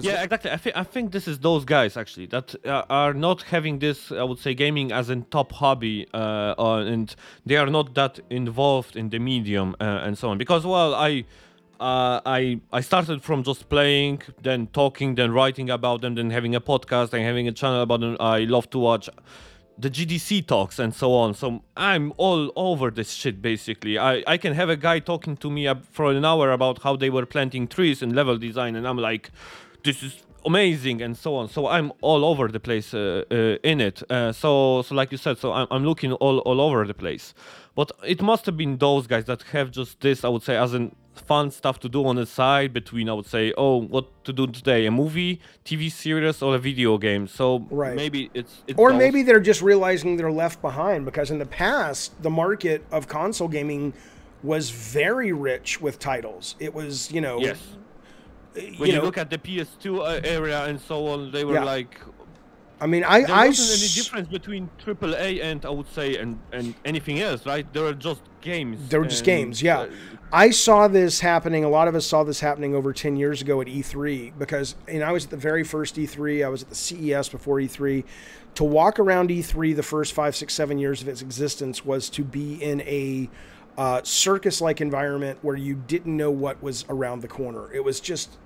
[0.00, 0.50] Yeah, exactly.
[0.50, 4.12] I think I think this is those guys actually that uh, are not having this.
[4.12, 7.14] I would say gaming as a top hobby, uh, uh, and
[7.46, 10.38] they are not that involved in the medium uh, and so on.
[10.38, 11.24] Because well, I.
[11.80, 16.56] Uh, I I started from just playing, then talking, then writing about them, then having
[16.56, 18.16] a podcast, and having a channel about them.
[18.18, 19.08] I love to watch
[19.78, 21.34] the GDC talks and so on.
[21.34, 23.96] So I'm all over this shit basically.
[23.96, 27.10] I, I can have a guy talking to me for an hour about how they
[27.10, 29.30] were planting trees and level design, and I'm like,
[29.84, 31.48] this is amazing and so on.
[31.48, 34.02] So I'm all over the place uh, uh, in it.
[34.10, 37.34] Uh, so so like you said, so I'm, I'm looking all, all over the place.
[37.74, 40.74] But it must have been those guys that have just this, I would say, as
[40.74, 44.32] in fun stuff to do on the side between, I would say, oh, what to
[44.32, 47.26] do today, a movie, TV series, or a video game.
[47.26, 47.94] So Right.
[47.96, 51.46] maybe it's, it's or those- maybe they're just realizing they're left behind because in the
[51.46, 53.92] past the market of console gaming
[54.42, 56.54] was very rich with titles.
[56.60, 57.58] It was, you know, Yes.
[58.78, 61.64] When you, know, look at the PS2 uh, area and so on, they were Yeah.
[61.64, 62.00] like
[62.80, 66.38] I mean, I there I wasn't any difference between AAA and I would say and
[66.52, 67.66] and anything else, right?
[67.72, 68.88] There were just games.
[68.88, 69.80] They were just games, yeah.
[69.80, 69.90] uh,
[70.32, 71.64] I saw this happening.
[71.64, 75.02] A lot of us saw this happening over 10 years ago at E3 because, and
[75.02, 76.44] I was at the very first E3.
[76.44, 78.04] I was at the CES before E3.
[78.56, 82.24] To walk around E3 the first five, six, seven years of its existence was to
[82.24, 83.30] be in a
[83.78, 87.72] uh, circus like environment where you didn't know what was around the corner.
[87.72, 88.36] It was just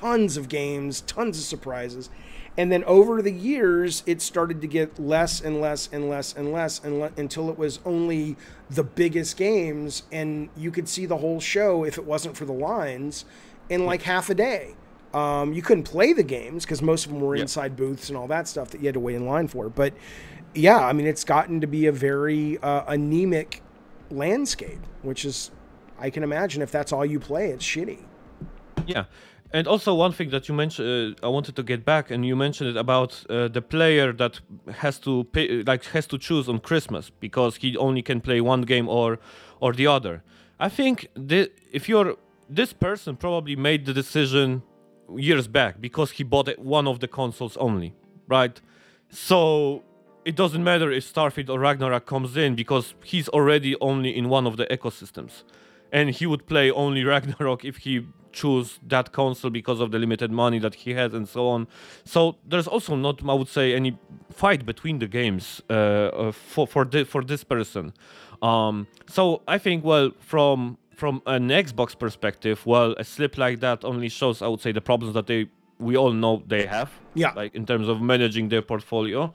[0.00, 2.10] tons of games, tons of surprises.
[2.58, 6.52] And then over the years, it started to get less and less and less and
[6.52, 8.36] less and le- until it was only
[8.70, 10.04] the biggest games.
[10.10, 13.26] And you could see the whole show if it wasn't for the lines
[13.68, 14.74] in like half a day.
[15.12, 18.26] Um, you couldn't play the games because most of them were inside booths and all
[18.28, 19.68] that stuff that you had to wait in line for.
[19.68, 19.94] But
[20.54, 23.62] yeah, I mean, it's gotten to be a very uh, anemic
[24.10, 25.50] landscape, which is,
[25.98, 28.00] I can imagine if that's all you play, it's shitty.
[28.86, 29.04] Yeah.
[29.52, 32.36] And also one thing that you mentioned, uh, I wanted to get back, and you
[32.36, 34.40] mentioned it about uh, the player that
[34.74, 38.62] has to pay, like has to choose on Christmas because he only can play one
[38.62, 39.18] game or
[39.60, 40.22] or the other.
[40.58, 42.16] I think the, if you're
[42.48, 44.62] this person probably made the decision
[45.16, 47.94] years back because he bought one of the consoles only,
[48.28, 48.60] right?
[49.10, 49.82] So
[50.24, 54.46] it doesn't matter if Starfield or Ragnarok comes in because he's already only in one
[54.46, 55.44] of the ecosystems,
[55.92, 58.06] and he would play only Ragnarok if he
[58.40, 61.66] choose that console because of the limited money that he has and so on.
[62.04, 62.18] So
[62.50, 63.92] there's also not, I would say, any
[64.42, 67.84] fight between the games uh, uh, for for thi- for this person.
[68.42, 69.22] Um, so
[69.54, 74.42] I think, well, from from an Xbox perspective, well, a slip like that only shows,
[74.42, 75.40] I would say, the problems that they
[75.78, 76.90] we all know they have.
[77.14, 77.32] Yeah.
[77.42, 79.32] Like in terms of managing their portfolio,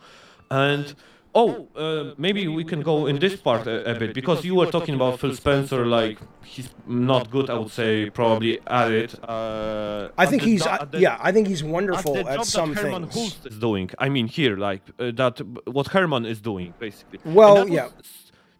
[0.49, 0.85] and.
[1.33, 4.65] Oh, uh, maybe we can go in this part a, a bit because you were
[4.69, 9.11] talking about Phil Spencer, like he's not good, I would say, probably at it.
[9.23, 12.45] Uh, I think he's uh, the- yeah, I think he's at wonderful the at job
[12.45, 13.13] some that Herman things.
[13.15, 13.89] Hulst is doing.
[13.97, 17.19] I mean, here, like uh, that, what Herman is doing, basically.
[17.23, 17.87] Well, that was- yeah.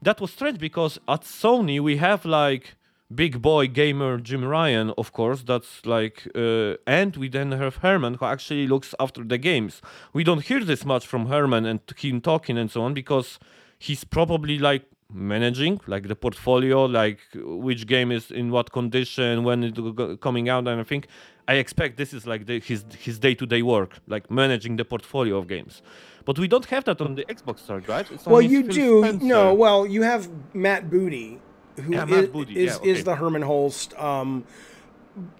[0.02, 2.76] that was strange because at Sony we have like
[3.16, 5.44] big boy gamer Jim Ryan, of course.
[5.44, 9.82] That's like, uh, and we then have Herman who actually looks after the games.
[10.14, 13.40] We don't hear this much from Herman and him talking and so on because
[13.78, 14.84] he's probably like
[15.14, 20.66] managing like the portfolio like which game is in what condition when it coming out
[20.68, 21.06] and i think
[21.50, 25.50] i expect this is like the, his his day-to-day work like managing the portfolio of
[25.50, 25.82] games
[26.24, 29.04] but we don't have that on the xbox side right it's Well, you do.
[29.04, 29.26] Spencer.
[29.26, 31.40] No, well, you have Matt Booty,
[31.78, 33.94] who Yeah, is is, yeah, is the Herman Hulst.
[34.02, 34.44] Um,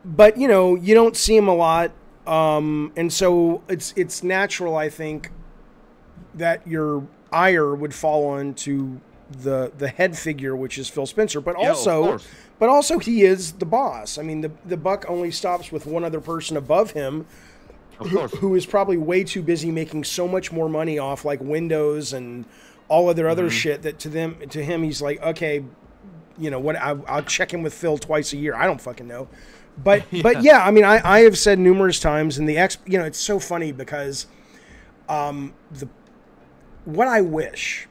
[0.04, 1.92] but you know, you don't see him a lot,
[2.28, 5.32] um, and so it's it's natural, I think,
[6.36, 11.40] that your ire would fall on to the the head figure, which is Phil Spencer,
[11.42, 12.28] but also course.
[12.60, 14.18] but also he is the boss.
[14.18, 17.26] I mean, the the buck only stops with one other person above him,
[17.98, 18.34] course.
[18.34, 22.46] who is probably way too busy making so much more money off like Windows and
[22.90, 23.50] all of their other Mm-hmm.
[23.58, 25.64] shit that to them to him he's like okay,
[26.38, 28.56] you know what I, I'll check in with Phil twice a year.
[28.56, 29.28] I don't fucking know,
[29.84, 32.98] but but yeah, I mean I I have said numerous times and the ex you
[32.98, 34.28] know it's so funny because
[35.10, 35.88] um the
[36.86, 37.88] what I wish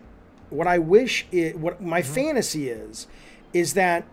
[0.51, 3.07] what I wish it what my fantasy is
[3.53, 4.05] is that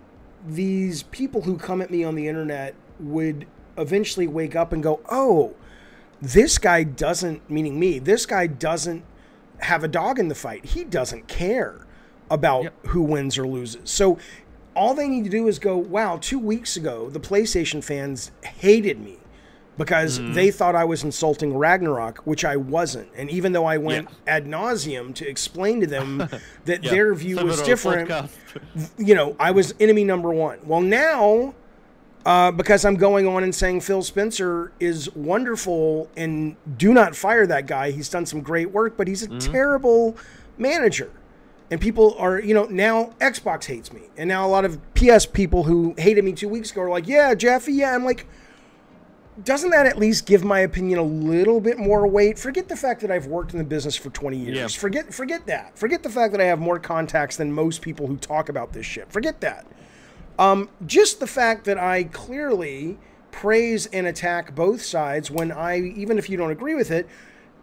[0.45, 3.47] these people who come at me on the internet would
[3.77, 5.55] eventually wake up and go, "Oh,
[6.21, 7.99] this guy doesn't meaning me.
[7.99, 9.03] This guy doesn't
[9.59, 10.65] have a dog in the fight.
[10.65, 11.86] He doesn't care
[12.29, 12.85] about Yep.
[12.87, 14.17] who wins or loses." So
[14.75, 18.99] all they need to do is go, "Wow, 2 weeks ago the PlayStation fans hated
[18.99, 19.17] me."
[19.77, 20.33] Because Mm-hmm.
[20.33, 23.09] they thought I was insulting Ragnarok, which I wasn't.
[23.15, 26.17] And even though I went ad nauseum to explain to them
[26.65, 26.89] that Yeah.
[26.89, 28.09] their view was different,
[28.97, 30.57] you know, I was enemy number one.
[30.65, 31.53] Well, now,
[32.25, 37.45] uh, because I'm going on and saying Phil Spencer is wonderful and do not fire
[37.45, 37.91] that guy.
[37.91, 40.17] He's done some great work, but he's a terrible
[40.57, 41.11] manager.
[41.69, 44.03] And people are, you know, now Xbox hates me.
[44.15, 47.07] And now a lot of PS people who hated me two weeks ago are like,
[47.07, 47.93] yeah, Jeffy, yeah.
[47.93, 48.25] I'm like,
[49.43, 52.39] doesn't that at least give my opinion a little bit more weight?
[52.39, 54.57] Forget the fact that I've worked in the business for 20 years.
[54.57, 54.67] Yeah.
[54.67, 55.77] Forget forget that.
[55.77, 58.85] Forget the fact that I have more contacts than most people who talk about this
[58.85, 59.11] shit.
[59.11, 59.67] Forget that.
[60.39, 62.97] Um, just the fact that I clearly
[63.31, 67.07] praise and attack both sides when I, even if you don't agree with it,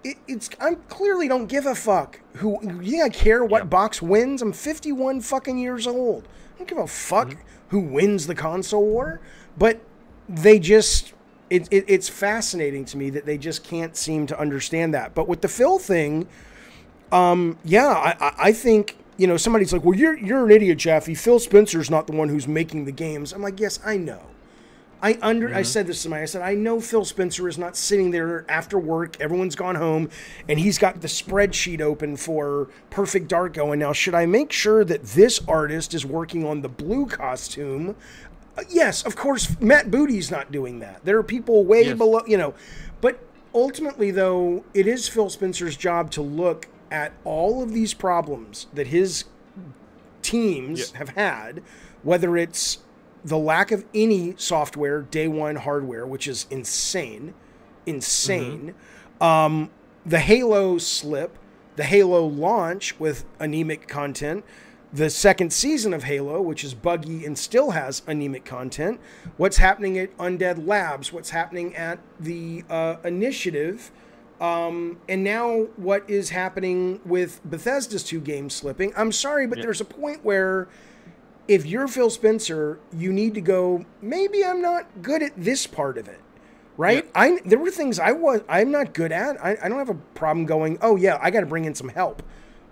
[0.05, 2.59] it it's I clearly don't give a fuck who.
[2.83, 4.43] Yeah, I care what box wins.
[4.43, 6.29] I'm 51 fucking years old.
[6.55, 7.37] I don't give a fuck
[7.69, 9.21] who wins the console war.
[9.57, 9.81] But
[10.29, 11.13] they just
[11.51, 15.15] it, it, it's fascinating to me that they just can't seem to understand that.
[15.15, 16.27] But with the Phil thing,
[17.13, 20.79] um, yeah, I, I, I think you know somebody's like, well, you're you're an idiot,
[20.79, 21.15] Jeffy.
[21.15, 23.33] Phil Spencer's not the one who's making the games.
[23.33, 24.23] I'm like, yes, I know.
[25.05, 27.77] I under I said this to my I said I know Phil Spencer is not
[27.77, 29.21] sitting there after work.
[29.21, 30.09] Everyone's gone home,
[30.49, 33.81] and he's got the spreadsheet open for Perfect Dark going.
[33.81, 37.97] Now, should I make sure that this artist is working on the blue costume?
[38.57, 39.61] Uh, yes, of course.
[39.61, 41.05] Matt Booty's not doing that.
[41.05, 41.99] There are people way Yes.
[41.99, 42.55] below, you know.
[43.03, 43.19] But
[43.55, 48.87] ultimately, though, it is Phil Spencer's job to look at all of these problems that
[48.87, 49.25] his
[50.23, 50.99] teams Yeah.
[50.99, 51.63] have had,
[52.03, 52.79] whether it's
[53.25, 57.35] the lack of any software, day one hardware, which is insane,
[57.87, 58.75] insane.
[59.21, 59.71] Um,
[60.05, 61.39] the Halo slip,
[61.77, 64.45] the Halo launch with anemic content,
[64.93, 69.01] the second season of Halo, which is buggy and still has anemic content,
[69.39, 73.91] what's happening at Undead Labs, what's happening at the uh, initiative.
[74.41, 78.93] Um, and now what is happening with Bethesda's two games slipping?
[78.97, 80.69] I'm sorry, but there's a point where
[81.49, 85.99] if you're Phil Spencer, you need to go, maybe I'm not good at this part
[85.99, 86.21] of it.
[86.77, 87.09] Right?
[87.15, 89.43] I there were things I was I'm not good at.
[89.43, 92.21] I, I don't have a problem going, oh yeah, I gotta bring in some help.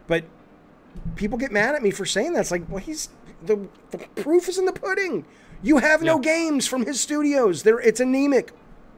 [0.09, 0.25] But
[1.15, 2.41] people get mad at me for saying that.
[2.41, 3.11] It's like, well, he's
[3.45, 5.25] the, the proof is in the pudding.
[5.63, 7.63] You have no games from his studios.
[7.63, 8.53] There it's anemic.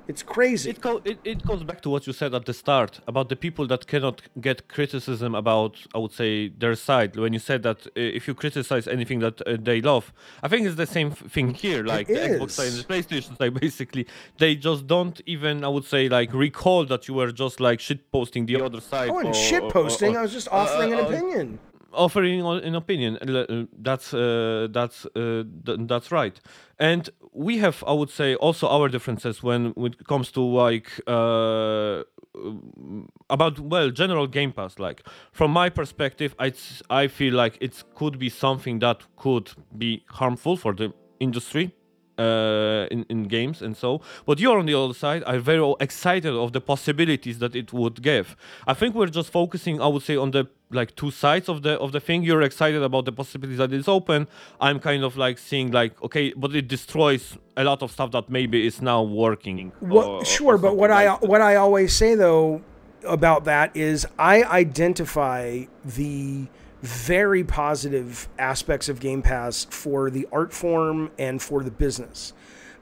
[0.07, 0.71] It's crazy.
[0.71, 3.37] It, go, it, it goes back to what you said at the start about the
[3.37, 7.17] people that cannot get criticism about, I would say, their side.
[7.17, 10.67] When you said that uh, if you criticize anything that uh, they love, I think
[10.67, 11.83] it's the same thing here.
[11.85, 14.07] Like the Xbox side and the PlayStation side, basically,
[14.39, 18.11] they just don't even, I would say, like recall that you were just like shit
[18.13, 19.09] posting the other side.
[19.09, 20.17] oh, and shit posting.
[20.17, 21.59] I was just offering uh, an uh, opinion.
[21.95, 23.17] Offering an opinion.
[23.17, 26.41] Uh, That's uh, that's uh, th- that's right.
[26.79, 32.03] And we have, I would say, also our differences when, it comes to like uh,
[32.35, 34.79] um, about well general Game Pass.
[34.79, 36.53] Like from my perspective, I
[36.91, 41.73] I feel like it could be something that could be harmful for the industry
[42.19, 44.01] uh, in, in games and so.
[44.27, 48.03] But you're on the other side are very excited of the possibilities that it would
[48.03, 48.37] give.
[48.67, 51.79] I think we're just focusing, I would say, on the like two sides of the
[51.79, 52.23] of the thing.
[52.23, 54.27] You're excited about the possibilities that is open.
[54.61, 58.29] I'm kind of like seeing like okay, but it destroys a lot of stuff that
[58.29, 59.73] maybe is now working.
[59.81, 61.23] What, or- or sure, but what something I that.
[61.29, 62.63] what I always say though
[63.07, 66.47] about that is I identify the
[66.83, 72.33] very positive aspects of Game Pass for the art form and for the business.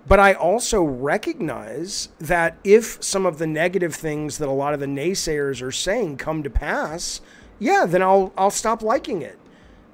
[0.07, 4.81] But I also recognize that if some of the negative things that a lot of
[4.81, 7.21] the naysayers are saying come to pass,
[7.63, 9.39] yeah, then I'll I'll stop liking it.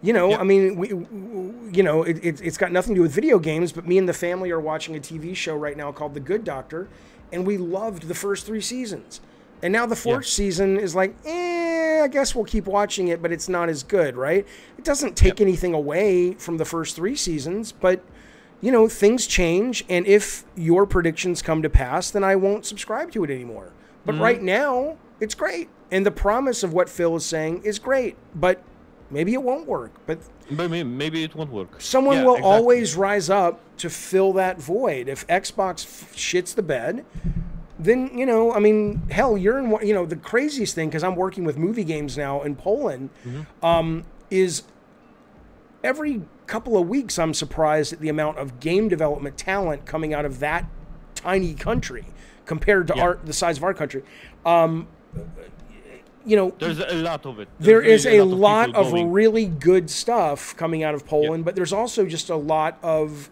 [0.01, 3.03] You know, I mean, we, w- you know, it, it, it's got nothing to do
[3.03, 5.91] with video games, but me and the family are watching a TV show right now
[5.91, 6.89] called The Good Doctor,
[7.33, 9.21] and we loved the first three seasons.
[9.61, 13.33] And now the fourth season is like, eh, I guess we'll keep watching it, but
[13.33, 14.47] it's not as good, right?
[14.79, 18.01] It doesn't take anything away from the first three seasons, but
[18.61, 23.11] you know, things change, and if your predictions come to pass, then I won't subscribe
[23.13, 23.73] to it anymore.
[24.07, 24.23] But Mm-hmm.
[24.25, 28.63] right now, it's great, and the promise of what Phil is saying is great, but
[29.11, 29.93] maybe it won't work.
[30.07, 30.19] But
[30.51, 31.81] Maybe, maybe it won't work.
[31.81, 32.53] someone Yeah, will exactly.
[32.53, 35.09] always rise up to fill that void.
[35.09, 37.05] If Xbox f- shits the bed,
[37.79, 39.71] then you know, I mean, hell, you're in.
[39.71, 43.11] one- You know, the craziest thing because I'm working with movie games now in Poland,
[43.27, 43.65] Mm-hmm.
[43.65, 44.63] um, is
[45.85, 50.25] every couple of weeks I'm surprised at the amount of game development talent coming out
[50.25, 50.67] of that
[51.15, 52.07] tiny country
[52.47, 53.03] compared to Yeah.
[53.03, 54.03] our the size of our country.
[54.47, 54.89] Um,
[56.27, 57.49] you know, There's a lot of it.
[57.59, 59.11] there There's really a people lot of going.
[59.13, 63.31] really good stuff coming out of Poland, but there's also just a lot of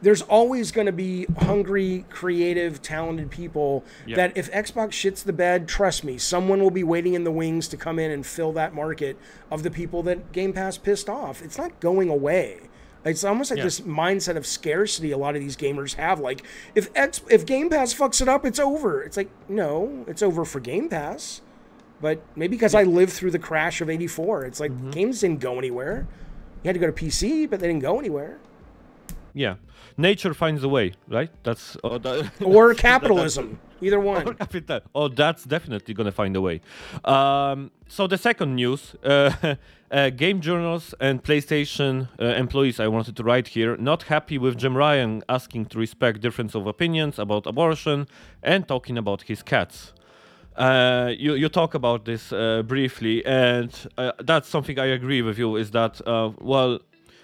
[0.00, 4.14] there's always going to be hungry, creative, talented people Yeah.
[4.14, 7.66] that if Xbox shits the bed, trust me, someone will be waiting in the wings
[7.68, 9.16] to come in and fill that market
[9.50, 11.42] of the people that Game Pass pissed off.
[11.42, 12.60] It's not going away.
[13.04, 13.64] It's almost like Yeah.
[13.64, 16.20] this mindset of scarcity a lot of these gamers have.
[16.20, 16.44] Like
[16.76, 19.02] if X if Game Pass fucks it up, it's over.
[19.02, 21.40] It's like no, it's over for Game Pass.
[22.00, 24.90] But maybe because I lived through the crash of '84, it's like Mm-hmm.
[24.90, 26.06] games didn't go anywhere.
[26.62, 28.38] You had to go to PC, but they didn't go anywhere.
[29.34, 29.56] Yeah,
[29.96, 31.30] nature finds a way, right?
[31.44, 34.34] That's uh, that, Or capitalism, either Or one.
[34.34, 34.80] capital.
[34.94, 36.60] Oh, that's definitely gonna find a way.
[37.04, 39.54] Um, so the second news: uh,
[39.90, 42.80] uh, game journals and PlayStation uh, employees.
[42.80, 43.76] I wanted to write here.
[43.76, 48.06] Not happy with Jim Ryan asking to respect difference of opinions about abortion
[48.42, 49.92] and talking about his cats.
[50.58, 55.38] Uh, you you talk about this uh, briefly, and uh, that's something I agree with
[55.38, 55.54] you.
[55.56, 56.80] Is that uh, well,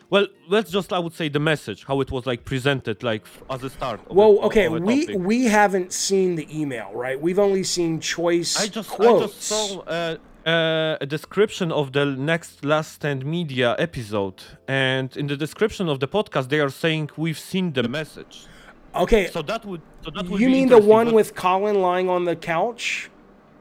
[0.08, 3.64] well, let's just I would say the message, how it was like presented, like as
[3.64, 3.98] a start.
[4.08, 5.16] Well, a, okay, we topic.
[5.18, 7.20] we haven't seen the email, right?
[7.20, 9.22] We've only seen choice I just quotes.
[9.22, 10.16] I just saw uh,
[10.46, 15.98] uh, a description of the next Last Stand Media episode, and in the description of
[15.98, 18.46] the podcast, they are saying we've seen the message.
[18.94, 22.08] okay, So that would so that would you mean the one but- with Colin lying
[22.08, 23.10] on the couch?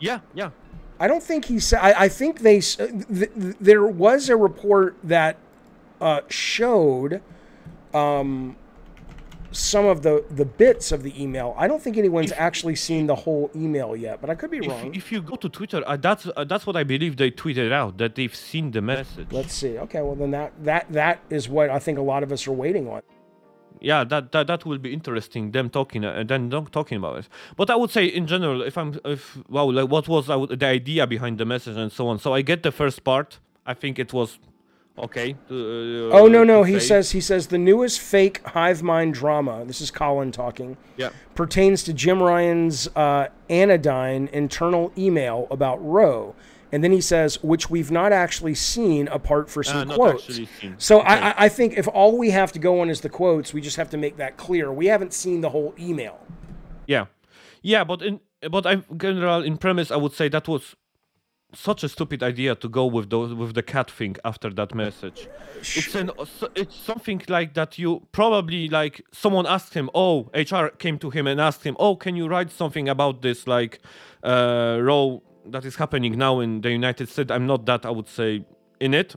[0.04, 0.49] Yeah yeah
[0.99, 1.80] I don't think he said.
[1.80, 2.60] I, I think they.
[2.60, 5.38] Th- th- there was a report that
[5.99, 7.22] uh, showed
[7.93, 8.56] um,
[9.51, 11.56] some of the the bits of the email.
[11.58, 14.68] I don't think anyone's actually seen the whole email yet, but I could be if,
[14.68, 14.95] wrong.
[14.95, 17.97] if you go to Twitter, uh, that's uh, that's what I believe they tweeted out
[17.97, 19.28] that they've seen the message.
[19.32, 19.78] Let's see.
[19.80, 22.54] Okay, well then that that that is what I think a lot of us are
[22.66, 23.01] waiting on.
[23.82, 27.17] Yeah that, that that will be interesting them talking uh, and then not talking about
[27.17, 30.65] it but i would say in general if i'm if wow like what was the
[30.65, 33.99] idea behind the message and so on so i get the first part i think
[33.99, 34.39] it was
[34.97, 36.88] okay to, uh, Oh no no, he say.
[36.88, 39.65] says he says the newest fake hive mind drama.
[39.65, 40.78] This is Colin talking.
[40.97, 46.36] yeah pertains to Jim Ryan's uh, anodyne internal email about Roe.
[46.74, 50.39] And then he says, which we've not actually seen apart for some Uh, quotes.
[50.80, 51.07] So Okay.
[51.13, 53.61] I, I- I think if all we have to go on is the quotes, we
[53.69, 54.65] just have to make that clear.
[54.82, 56.15] We haven't seen the whole email.
[56.95, 57.05] yeah
[57.74, 58.15] yeah but in
[58.55, 60.63] but i'm general in premise i would say that was
[61.67, 65.19] such a stupid idea to go with those with the cat thing after that message
[65.80, 66.07] it's an
[66.61, 70.15] it's something like that you probably like someone asked him oh
[70.51, 73.74] hr came to him and asked him oh can you write something about this like
[74.32, 75.13] uh role
[75.46, 78.46] that is happening now in the united states i'm not that i would say
[78.80, 79.16] in it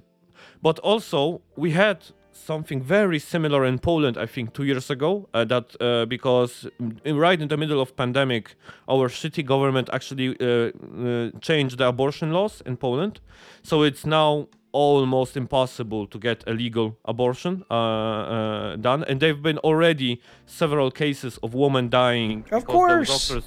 [0.62, 1.99] but also we had
[2.37, 5.29] something very similar in Poland, I think, two years ago.
[5.33, 8.55] Uh, that uh, because mm, right in the middle of pandemic,
[8.89, 13.20] our city government actually uh, uh, changed the abortion laws in Poland,
[13.62, 19.43] so it's now almost impossible to get a legal abortion uh, uh, done, and there've
[19.43, 23.41] been already several cases of women dying Of course.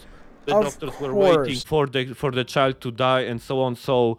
[0.50, 3.62] The doctors, Of doctors were waiting for the for the child to die and so
[3.62, 3.76] on.
[3.76, 4.18] So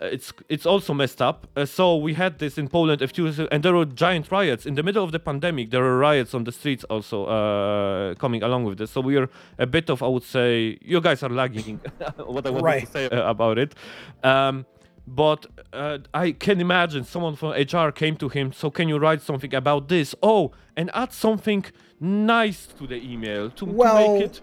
[0.00, 1.46] uh, it's it's also messed up.
[1.56, 4.64] Uh, so we had this in Poland a few years and there were giant riots
[4.66, 5.70] in the middle of the pandemic.
[5.70, 8.90] There were riots on the streets also uh, coming along with this.
[8.90, 11.80] So we are a bit of I would say you guys are lagging.
[12.16, 12.86] what I wanted Right.
[12.86, 13.74] to say uh, about it.
[14.22, 14.66] Um,
[15.06, 18.52] but uh, I can imagine someone from HR came to him.
[18.52, 20.14] So can you write something about this?
[20.22, 21.64] Oh, and add something
[21.98, 24.40] nice to the email to, to make it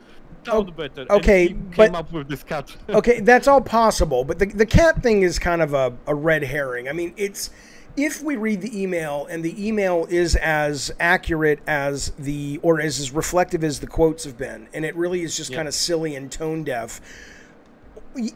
[0.48, 1.06] Oh, sound better.
[1.12, 2.76] Okay, came but- up with this cat.
[2.90, 6.44] okay, that's all possible, but the, the cat thing is kind of a, a red
[6.44, 6.88] herring.
[6.90, 7.50] I mean, it's
[7.98, 13.00] if we read the email and the email is as accurate as the or as,
[13.00, 15.58] as reflective as the quotes have been, and it really is just Yeah.
[15.58, 17.00] kind of silly and tone deaf.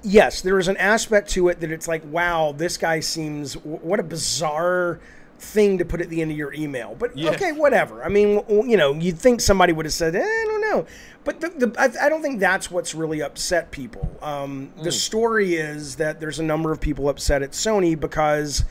[0.01, 3.99] Yes, there is an aspect to it that it's like, wow, this guy seems what
[3.99, 4.99] a bizarre
[5.39, 6.95] thing to put at the end of your email.
[6.97, 7.31] But Yeah.
[7.31, 8.03] okay, whatever.
[8.03, 10.85] I mean, you know, you'd think somebody would have said, eh, I don't know.
[11.23, 14.09] But the, the I, I don't think that's what's really upset people.
[14.21, 18.63] Um, The story is that there's a number of people upset at Sony because,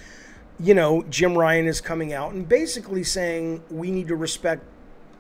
[0.61, 4.63] you know, Jim Ryan is coming out and basically saying we need to respect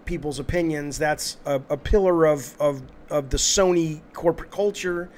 [0.05, 0.99] people's opinions.
[0.99, 5.09] That's a, a pillar of, of of the Sony corporate culture.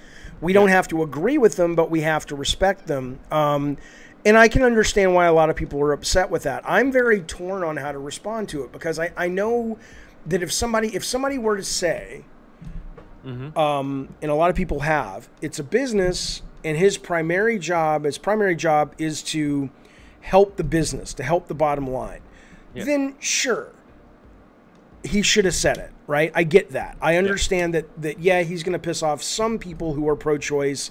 [0.41, 3.19] We don't have to agree with them, but we have to respect them.
[3.31, 3.77] Um,
[4.25, 6.63] and I can understand why a lot of people are upset with that.
[6.65, 9.79] I'm very torn on how to respond to it because I, I know
[10.27, 12.25] that if somebody if somebody were to say,
[13.57, 18.19] um, and a lot of people have, it's a business, and his primary job, his
[18.19, 19.71] primary job is to
[20.21, 22.21] help the business, to help the bottom line.
[22.87, 23.73] Then sure,
[25.03, 26.31] he should have said it, right?
[26.35, 26.97] I get that.
[27.01, 30.91] I understand that that yeah, he's going to piss off some people who are pro-choice,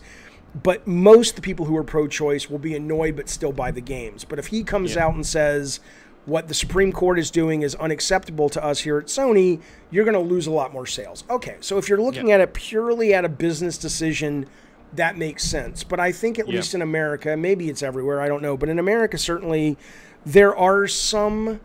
[0.64, 3.82] but most of the people who are pro-choice will be annoyed but still buy the
[3.82, 4.24] games.
[4.24, 5.06] But if he comes Yeah.
[5.06, 5.80] out and says
[6.26, 10.14] what the Supreme Court is doing is unacceptable to us here at Sony, you're going
[10.14, 11.24] to lose a lot more sales.
[11.30, 12.36] Okay, so if you're looking Yeah.
[12.36, 14.46] at it purely at a business decision,
[14.94, 15.84] that makes sense.
[15.84, 16.56] But I think at Yeah.
[16.58, 19.78] least in America, maybe it's everywhere, I don't know, but in America certainly
[20.26, 21.60] there are some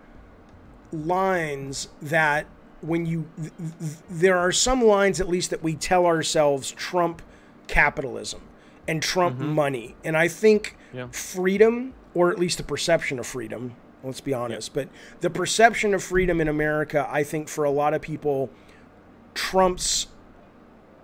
[0.92, 2.46] lines that
[2.80, 7.22] when you th- th- there are some lines at least that we tell ourselves trump
[7.66, 8.40] capitalism
[8.88, 11.08] and trump money and i think Yeah.
[11.10, 14.88] freedom or at least the perception of freedom let's be honest but
[15.20, 18.50] the perception of freedom in america i think for a lot of people
[19.34, 20.06] trumps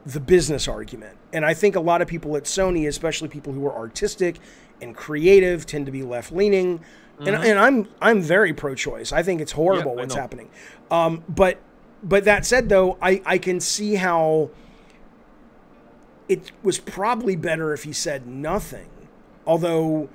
[0.07, 1.17] the business argument.
[1.33, 4.39] And I think a lot of people at Sony, especially people who are artistic
[4.81, 6.81] and creative, tend to be left leaning.
[7.19, 9.13] And, and I'm I'm very pro choice.
[9.13, 9.99] I think it's horrible Mm-hmm.
[9.99, 10.49] Yeah, what's happening.
[10.91, 11.59] Um, but
[12.03, 14.51] but that said though, I, I can see how
[16.31, 18.89] it was probably better if he said nothing.
[19.47, 20.09] Although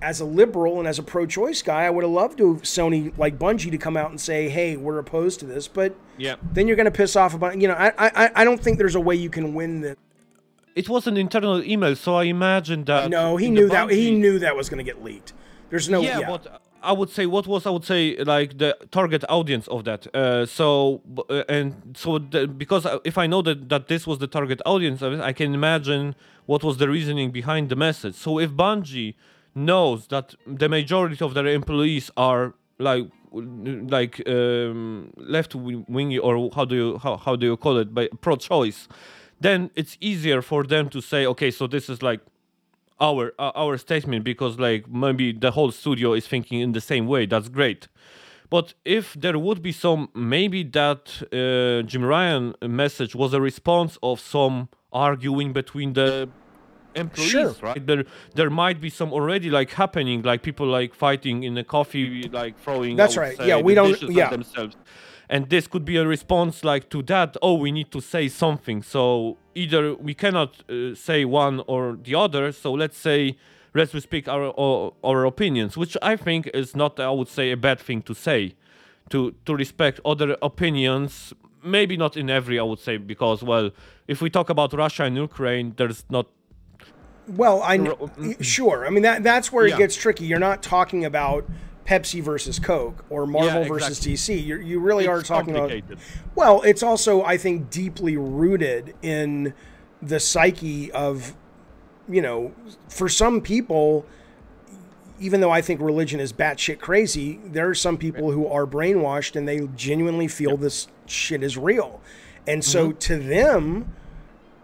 [0.00, 3.12] as a liberal and as a pro-choice guy, I would have loved to have Sony
[3.18, 6.36] like Bungie to come out and say, "Hey, we're opposed to this," but Yeah.
[6.52, 8.94] then you're going to piss off about you know I, I I don't think there's
[8.94, 9.96] a way you can win the
[10.76, 13.10] It was an internal email, so I imagine that.
[13.10, 15.32] no he knew that he knew that was going to get leaked
[15.70, 18.76] there's no yeah, yeah, but I would say what was I would say like the
[18.90, 20.06] target audience of that.
[20.14, 24.26] Uh, so uh, and so the, because if I know that that this was the
[24.26, 26.14] target audience I can imagine
[26.46, 28.14] what was the reasoning behind the message.
[28.14, 29.14] So if Bungie
[29.54, 36.64] knows that the majority of their employees are like like um, left wingy or how
[36.64, 38.88] do you how, how do you call it by pro-choice,
[39.40, 42.20] then it's easier for them to say okay, so this is like
[43.00, 47.06] our uh, our statement because like maybe the whole studio is thinking in the same
[47.06, 47.88] way that's great
[48.50, 53.96] but if there would be some maybe that uh, jim ryan message was a response
[54.02, 56.28] of some arguing between the
[56.96, 57.54] employees Sure.
[57.62, 61.64] right there there might be some already like happening like people like fighting in a
[61.64, 63.36] coffee like throwing That's right.
[63.36, 64.28] say, Yeah, we don't- yeah.
[64.28, 64.76] themselves
[65.32, 68.82] and this could be a response like to that oh we need to say something.
[68.82, 72.52] So either we cannot uh, say one or the other.
[72.52, 73.36] So let's say
[73.72, 77.56] let's speak our, our our opinions which i think is not i would say a
[77.56, 78.40] bad thing to say.
[79.10, 83.66] To to respect other opinions maybe not in every i would say because well
[84.12, 86.26] if we talk about russia and ukraine there's not
[87.42, 87.74] well i
[88.40, 88.86] sure.
[88.86, 89.78] I mean that that's where it Yeah.
[89.84, 90.24] gets tricky.
[90.30, 91.42] You're not talking about
[91.90, 95.72] pepsi versus coke or marvel Yeah, versus dc You're, you really are talking about
[96.36, 99.52] Well, it's also, I think, deeply rooted in
[100.00, 101.34] the psyche of,
[102.08, 102.54] you know,
[102.88, 104.06] for some people,
[105.18, 109.34] even though I think religion is batshit crazy, there are some people who are brainwashed
[109.34, 112.00] and they genuinely feel this shit is real.
[112.46, 112.98] And so Mm-hmm.
[112.98, 113.92] to them,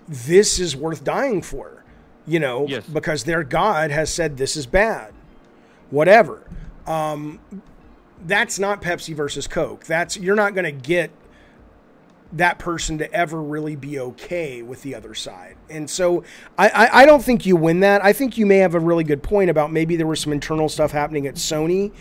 [0.08, 1.82] this is worth dying for,
[2.24, 2.86] you know, Yes.
[2.86, 5.12] because their God has said this is bad.
[5.90, 6.42] Whatever.
[6.86, 7.40] Um,
[8.24, 9.84] that's not Pepsi versus Coke.
[9.84, 11.10] That's you're not going to get
[12.32, 15.56] that person to ever really be okay with the other side.
[15.70, 16.24] And so
[16.58, 18.04] I, I, I don't think you win that.
[18.04, 20.68] I think you may have a really good point about maybe there was some internal
[20.68, 21.92] stuff happening at Sony,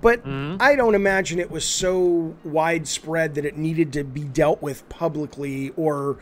[0.00, 0.24] but
[0.60, 5.70] I don't imagine it was so widespread that it needed to be dealt with publicly
[5.76, 6.18] or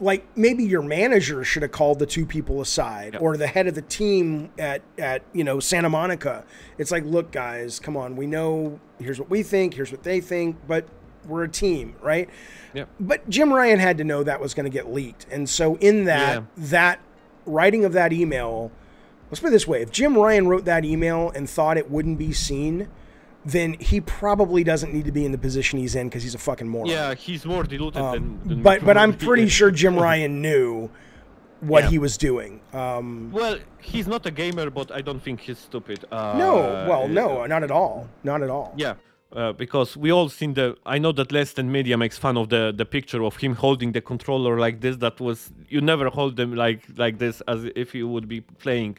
[0.00, 3.74] like maybe your manager should have called the two people aside or the head of
[3.74, 6.44] the team at at you know Santa Monica.
[6.78, 10.20] It's like, look guys, come on, we know here's what we think, here's what they
[10.20, 10.86] think, but
[11.26, 12.28] we're a team, right?
[12.74, 12.84] Yeah.
[13.00, 15.26] But Jim Ryan had to know that was going to get leaked.
[15.30, 16.42] And so in that Yeah.
[16.56, 17.00] that
[17.46, 18.72] writing of that email,
[19.30, 22.18] let's put it this way, if Jim Ryan wrote that email and thought it wouldn't
[22.18, 22.88] be seen,
[23.44, 26.38] then he probably doesn't need to be in the position he's in because he's a
[26.38, 26.88] fucking moron.
[26.88, 30.90] yeah he's more diluted than, than Um, But but I'm pretty sure Jim Ryan knew
[31.60, 31.90] what Yeah.
[31.90, 32.60] he was doing.
[32.72, 36.54] Um, well he's not a gamer but i don't think he's stupid uh, no,
[36.88, 38.72] well, uh, no, not at all, not at all.
[38.76, 38.94] Yeah.
[39.34, 40.66] uh, because we all seen the.
[40.94, 43.90] I know that Last Stand Media makes fun of the the picture of him holding
[43.96, 44.94] the controller like this.
[45.04, 45.38] That was
[45.74, 48.94] you never hold them like like this as if you would be playing,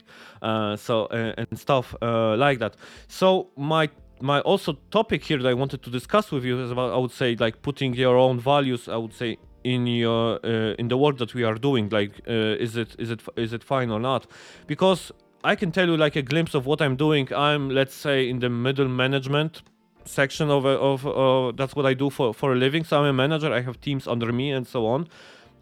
[0.50, 2.74] uh, so uh, and stuff uh, like that.
[3.08, 3.28] So
[3.74, 3.86] my
[4.22, 7.12] my also topic here that I wanted to discuss with you is about I would
[7.12, 8.88] say like putting your own values.
[8.88, 12.64] I would say in your uh, in the work that we are doing like uh,
[12.66, 14.28] is it is it is it fine or not?
[14.68, 15.12] Because
[15.44, 17.28] i can tell you like a glimpse of what i'm doing.
[17.34, 19.62] I'm let's say in the middle management
[20.06, 22.84] section of, of uh, that's what i do for for a living.
[22.84, 23.54] So i'm a manager.
[23.54, 25.08] I have teams under me and so on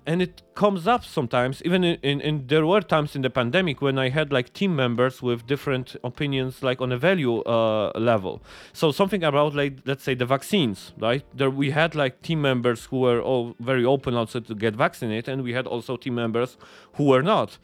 [0.05, 3.81] and it comes up sometimes even in, in, in, there were times in the pandemic
[3.81, 8.41] when i had like team members with different opinions like on a value uh, level.
[8.73, 11.23] So something about like let's say the vaccines right?
[11.33, 15.29] There we had like team members who were all very open also to get vaccinated
[15.29, 16.57] and we had also team members
[16.95, 17.57] who were not.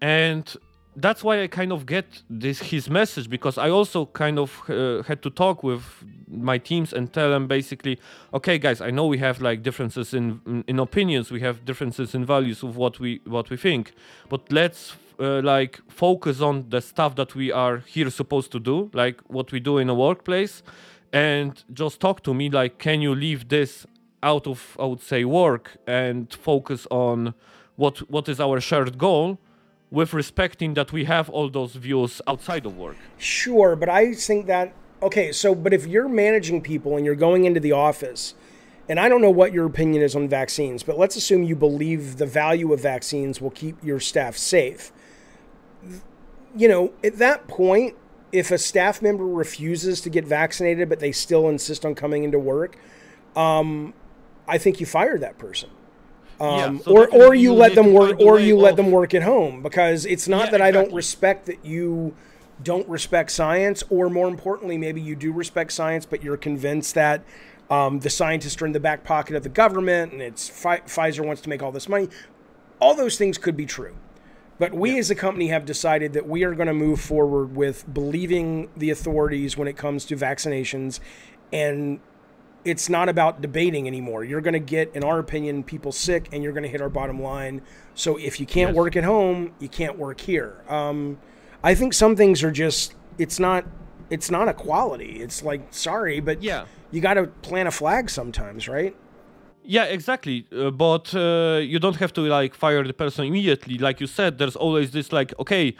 [0.00, 0.54] And
[0.96, 5.02] that's why I kind of get this his message because I also kind of uh,
[5.04, 5.82] had to talk with
[6.28, 7.98] my teams and tell them basically,
[8.34, 12.24] okay, guys, I know we have like differences in in opinions, we have differences in
[12.24, 13.92] values of what we what we think,
[14.28, 18.90] but let's uh, like focus on the stuff that we are here supposed to do,
[18.92, 20.62] like what we do in a workplace,
[21.12, 23.86] and just talk to me like, can you leave this
[24.22, 27.34] out of I would say work and focus on
[27.76, 29.38] what what is our shared goal
[29.92, 32.96] with respecting that we have all those views outside of work.
[33.18, 37.44] Sure, but I think that okay, so but if you're managing people and you're going
[37.44, 38.34] into the office,
[38.88, 42.16] and I don't know what your opinion is on vaccines, but let's assume you believe
[42.16, 44.92] the value of vaccines will keep your staff safe.
[46.56, 47.94] You know, at that point,
[48.32, 52.38] if a staff member refuses to get vaccinated but they still insist on coming into
[52.38, 52.78] work,
[53.36, 53.92] um,
[54.48, 55.68] I think you fire that person.
[56.42, 59.22] Um, yeah, so or or you, let them work or you let them work at
[59.22, 60.66] home because it's not yeah, that exactly.
[60.66, 62.16] I don't respect that you
[62.64, 67.22] don't respect science or more importantly maybe you do respect science but you're convinced that
[67.70, 71.42] um, the scientists are in the back pocket of the government and it's Pfizer wants
[71.42, 72.08] to make all this money
[72.80, 73.96] all those things could be true
[74.58, 74.98] but we yeah.
[74.98, 78.90] as a company have decided that we are going to move forward with believing the
[78.90, 80.98] authorities when it comes to vaccinations
[81.52, 82.00] and
[82.64, 84.24] it's not about debating anymore.
[84.24, 86.88] You're going to get, in our opinion, people sick, and you're going to hit our
[86.88, 87.62] bottom line.
[87.94, 88.76] So if you can't yes.
[88.76, 90.62] work at home, you can't work here.
[90.68, 91.18] Um,
[91.62, 93.64] I think some things are just it's not
[94.10, 95.22] it's not a quality.
[95.22, 98.96] It's like sorry, but yeah, you got to plant a flag sometimes, right?
[99.64, 100.46] Yeah, exactly.
[100.50, 103.78] Uh, but uh, you don't have to like fire the person immediately.
[103.78, 105.76] Like you said, there's always this like okay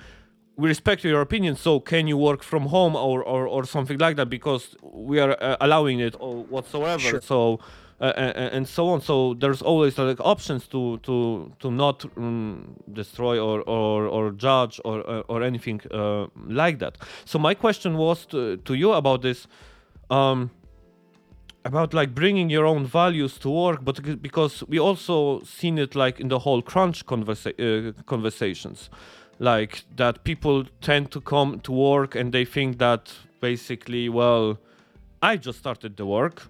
[0.62, 4.14] we respect your opinion so can you work from home or, or, or something like
[4.14, 4.30] that?
[4.30, 7.00] Because we are uh, allowing it or whatsoever.
[7.00, 7.20] Sure.
[7.20, 7.58] so
[8.00, 9.00] uh, and, and, so on.
[9.00, 14.80] So there's always like options to to to not um, destroy or, or or judge
[14.84, 16.96] or or, or anything uh, like that.
[17.24, 19.46] So my question was to, to you about this
[20.10, 20.50] um,
[21.64, 26.18] about like bringing your own values to work but because we also seen it like
[26.20, 28.90] in the whole crunch conversa- uh, conversations
[29.42, 34.58] like that people tend to come to work and they think that basically well
[35.22, 36.48] i just started the work.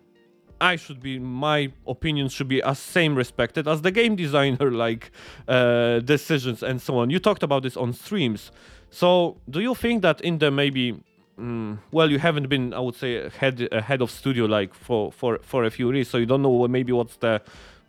[0.60, 5.10] I should be my opinion should be as same respected as the game designer like
[5.48, 7.10] uh, decisions and so on.
[7.10, 8.52] You talked about this on streams.
[8.88, 11.02] So do you think that in the maybe
[11.38, 15.38] mm, well you haven't been i would say head head of studio like for for
[15.42, 17.40] for a few years so you don't know maybe what's the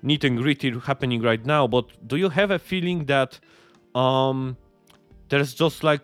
[0.01, 3.39] neat and gritty happening right now but do you have a feeling that
[3.95, 4.57] um
[5.33, 6.01] there's just like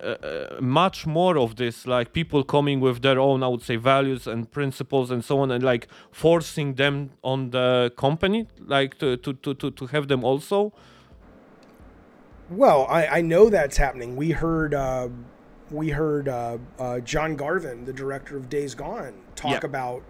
[0.00, 3.76] uh, uh, much more of this like people coming with their own i would say
[3.76, 9.16] values and principles and so on and like forcing them on the company like to
[9.16, 10.72] to to to, to have them also
[12.48, 15.08] well i i know that's happening we heard uh
[15.70, 19.66] we heard uh, uh, John Garvin, the director of Days Gone, talk yeah.
[19.66, 20.02] about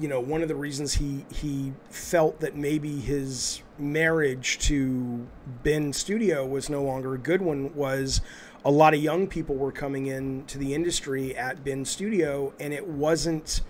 [0.00, 5.26] you know one of the reasons he he felt that maybe his marriage to
[5.62, 8.22] Bend Studio was no longer a good one was
[8.64, 12.72] a lot of young people were coming in to the industry at Bend Studio and
[12.72, 13.60] it wasn't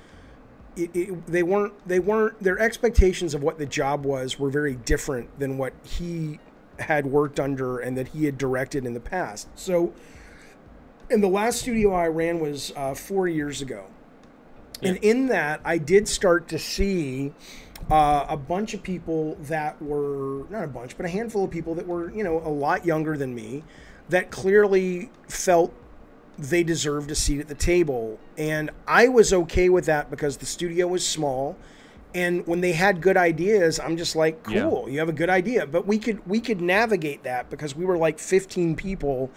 [0.77, 4.77] it, it, they weren't they weren't their expectations of what the job was were very
[4.77, 6.39] different than what he
[6.78, 9.48] had worked under and that he had directed in the past.
[9.57, 9.93] So
[11.11, 13.86] and the last studio I ran was uh, four years ago
[14.82, 17.32] and in that, I did start to see
[17.90, 21.74] uh, a bunch of people that were not a bunch, but a handful of people
[21.74, 23.65] that were, you know, a lot younger than me
[24.09, 25.73] that clearly felt
[26.39, 28.19] they deserved a seat at the table.
[28.39, 31.57] And I was okay with that because the studio was small.
[32.15, 34.93] And when they had good ideas, I'm just like, cool, yeah.
[34.93, 35.66] you have a good idea.
[35.66, 39.31] But we could we could navigate that because we were like 15 people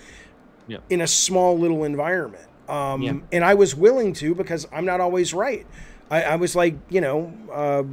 [0.67, 0.77] yeah.
[0.89, 2.47] in a small little environment.
[2.69, 3.13] Um, Yeah.
[3.31, 5.65] And I was willing to because I'm not always right.
[6.09, 7.83] I, I was like, you know, uh,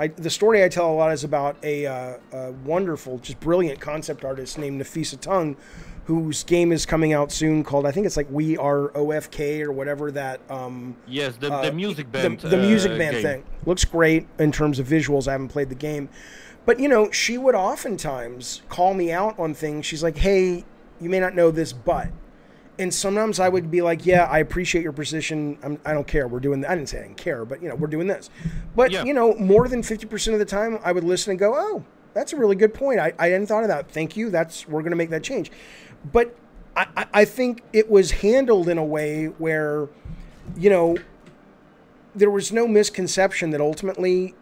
[0.00, 3.80] I, the story I tell a lot is about a, uh, a wonderful, just brilliant
[3.80, 5.56] concept artist named Nafisa Tung,
[6.04, 9.72] whose game is coming out soon called, I think it's like We Are OFK or
[9.72, 10.40] whatever that.
[10.48, 12.40] Um, Yes, the, uh, the music band.
[12.40, 13.22] the, the music uh, band game.
[13.22, 15.26] thing looks great in terms of visuals.
[15.28, 16.08] I haven't played the game,
[16.64, 19.84] but you know, she would oftentimes call me out on things.
[19.84, 20.64] She's like, "Hey,
[21.00, 22.08] you may not know this, but,"
[22.78, 25.58] and sometimes I would be like, "Yeah, I appreciate your position.
[25.62, 26.28] I'm, I don't care.
[26.28, 26.64] We're doing.
[26.64, 28.30] I didn't say I didn't care, but you know, we're doing this."
[28.76, 29.04] But Yeah.
[29.04, 31.84] you know, more than fifty percent of the time, I would listen and go, "Oh,
[32.14, 33.00] that's a really good point.
[33.00, 33.90] I, I hadn't thought of that.
[33.90, 34.30] Thank you.
[34.30, 35.50] That's we're going to make that change."
[36.12, 36.36] But
[36.76, 39.88] I, I- I think it was handled in a way where,
[40.56, 40.96] you know,
[42.14, 44.34] there was no misconception that ultimately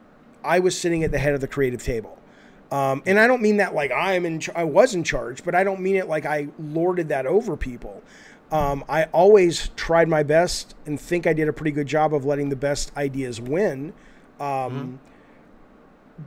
[0.44, 2.18] I was sitting at the head of the creative table.
[2.70, 5.54] Um, and I don't mean that like I'm in, ch- I was in charge, but
[5.54, 8.02] I don't mean it like I lorded that over people.
[8.52, 12.24] Um, I always tried my best and think I did a pretty good job of
[12.24, 13.92] letting the best ideas win.
[14.38, 15.00] Um,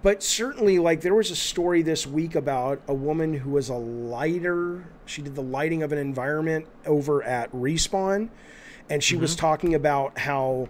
[0.03, 3.73] But certainly, like there was a story this week about a woman who was a
[3.75, 4.83] lighter.
[5.05, 8.29] She did the lighting of an environment over at Respawn,
[8.87, 10.69] and she was talking about how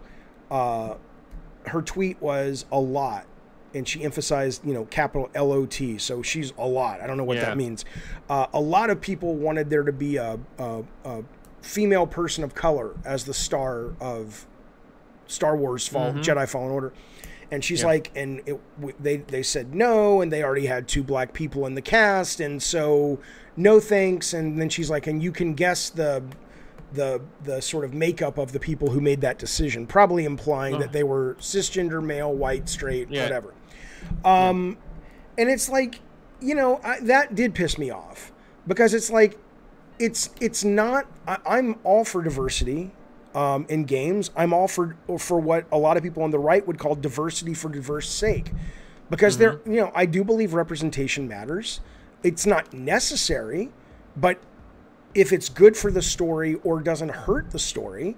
[0.49, 0.93] uh,
[1.65, 3.25] her tweet was a lot
[3.75, 7.37] and she emphasized you know capital l-o-t so she's a lot i don't know what
[7.37, 7.45] Yeah.
[7.45, 7.85] that means
[8.27, 11.23] uh, a lot of people wanted there to be a, a, a
[11.61, 14.45] female person of color as the star of
[15.27, 16.91] star wars fall jedi fallen order
[17.51, 17.87] and she's Mm-hmm.
[17.87, 17.91] Yeah.
[17.93, 21.65] like and it, w- they, they said no and they already had two black people
[21.65, 23.19] in the cast and so
[23.57, 26.23] no thanks and then she's like and you can guess the
[26.93, 30.91] the the sort of makeup of the people who made that decision, probably implying that
[30.91, 33.21] they were cisgender, male, white, straight, Yeah.
[33.25, 33.53] whatever.
[34.25, 34.75] Um,
[35.37, 35.99] and it's like,
[36.41, 38.31] you know, I, that did piss me off
[38.65, 39.37] because it's like,
[39.99, 41.05] it's it's not.
[41.27, 42.91] I, I'm all for diversity
[43.35, 44.31] um, in games.
[44.35, 47.53] I'm all for for what a lot of people on the right would call diversity
[47.53, 48.51] for diverse sake,
[49.09, 49.71] because there, mm-hmm.
[49.73, 51.81] you know, I do believe representation matters.
[52.23, 53.69] It's not necessary,
[54.17, 54.39] but
[55.13, 58.17] if it's good for the story or doesn't hurt the story,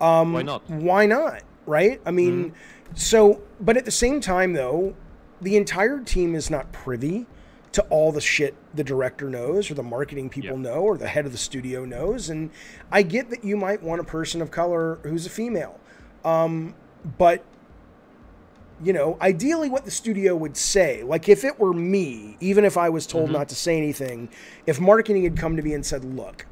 [0.00, 0.70] um, Why not?
[0.70, 1.42] why not?
[1.66, 2.00] Right?
[2.06, 2.94] I mean, mm-hmm.
[2.94, 4.94] so, but at the same time, though,
[5.40, 7.26] the entire team is not privy
[7.78, 11.26] to all the shit the director knows or the marketing people know or the head
[11.26, 12.28] of the studio knows.
[12.28, 12.50] And
[12.90, 15.78] I get that you might want a person of color who's a female.
[16.24, 16.74] Um,
[17.18, 17.44] but
[18.82, 22.76] you know, ideally what the studio would say, like if it were me, even if
[22.76, 24.28] I was told not to say anything,
[24.66, 26.46] if marketing had come to me and said, look,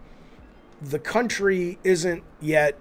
[0.81, 2.78] the country isn't yet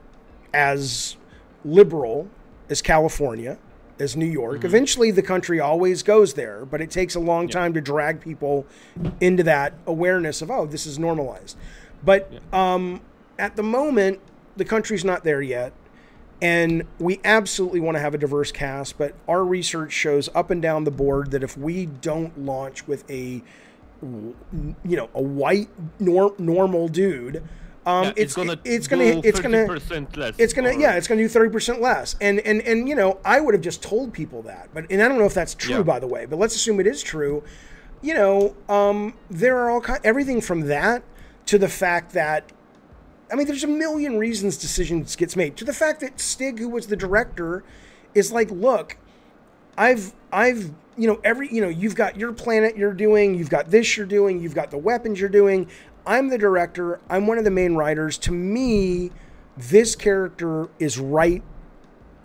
[0.54, 1.18] as
[1.64, 2.30] liberal
[2.70, 3.58] as California,
[4.00, 4.64] as New York.
[4.64, 8.66] Eventually, the country always goes there, but it takes a long time to drag people
[9.22, 11.58] into that awareness of, oh, this is normalized.
[12.04, 13.02] But um,
[13.40, 14.20] at the moment,
[14.58, 15.74] the country's not there yet.
[16.42, 20.62] And we absolutely want to have a diverse cast, but our research shows up and
[20.62, 23.42] down the board that if we don't launch with a,
[24.02, 24.36] you
[24.84, 27.42] know, a white nor- normal dude,
[27.86, 30.36] um, Yeah, it's gonna it's gonna it's gonna 30% less.
[30.38, 33.40] it's gonna or- yeah it's gonna do 30% less and and and you know i
[33.40, 35.82] would have just told people that but and i don't know if that's true Yeah.
[35.84, 37.44] by the way but let's assume it is true
[38.02, 41.04] you know um there are all kind everything from that
[41.46, 42.52] to the fact that
[43.32, 46.70] i mean there's a million reasons decisions gets made to the fact that Stig who
[46.70, 47.64] was the director
[48.16, 48.98] is like look
[49.78, 53.70] I've I've you know every you know you've got your planet you're doing, you've got
[53.70, 55.68] this you're doing, you've got the weapons you're doing.
[56.08, 57.00] I'm the director.
[57.10, 58.18] I'm one of the main writers.
[58.20, 59.12] To me,
[59.58, 61.44] this character is right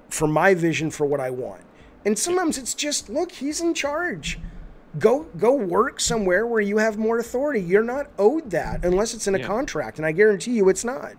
[0.09, 1.63] for my vision for what I want.
[2.05, 4.39] And sometimes it's just look, he's in charge.
[4.99, 7.61] Go go work somewhere where you have more authority.
[7.61, 9.47] You're not owed that unless it's in a Yeah.
[9.47, 11.13] contract, and I guarantee you it's not.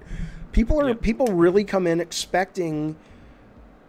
[0.52, 0.96] People are Yeah.
[1.00, 2.96] people really come in expecting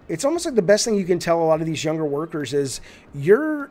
[0.09, 2.53] it's almost like the best thing you can tell a lot of these younger workers
[2.53, 2.81] is
[3.15, 3.71] your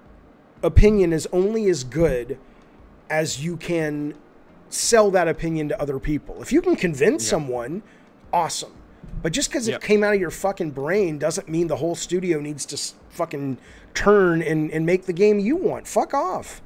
[0.63, 2.37] opinion is only as good
[3.09, 4.13] as you can
[4.73, 6.41] sell that opinion to other people.
[6.41, 7.83] If you can convince someone,
[8.33, 8.71] awesome.
[9.21, 9.75] But just because Yeah.
[9.75, 12.77] it came out of your fucking brain doesn't mean the whole studio needs to
[13.09, 13.57] fucking
[13.93, 15.87] turn and, and make the game you want.
[15.87, 16.61] Fuck off.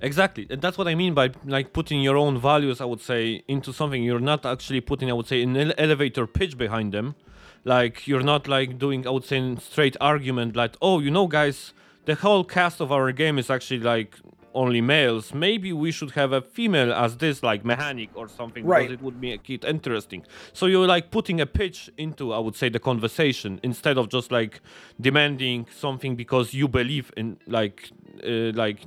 [0.00, 2.80] Exactly, and that's what I mean by like putting your own values.
[2.80, 5.10] I would say into something you're not actually putting.
[5.10, 7.16] I would say an ele- elevator pitch behind them.
[7.64, 9.06] Like you're not like doing.
[9.08, 11.72] I would say straight argument like, oh, you know, guys,
[12.04, 14.14] the whole cast of our game is actually like
[14.54, 15.32] only males.
[15.34, 18.88] Maybe we should have a female as this like mechanic or something Right.
[18.88, 20.24] because it would make it interesting.
[20.52, 22.32] So you're like putting a pitch into.
[22.32, 24.60] I would say the conversation instead of just like
[25.00, 27.90] demanding something because you believe in like
[28.24, 28.80] uh, like,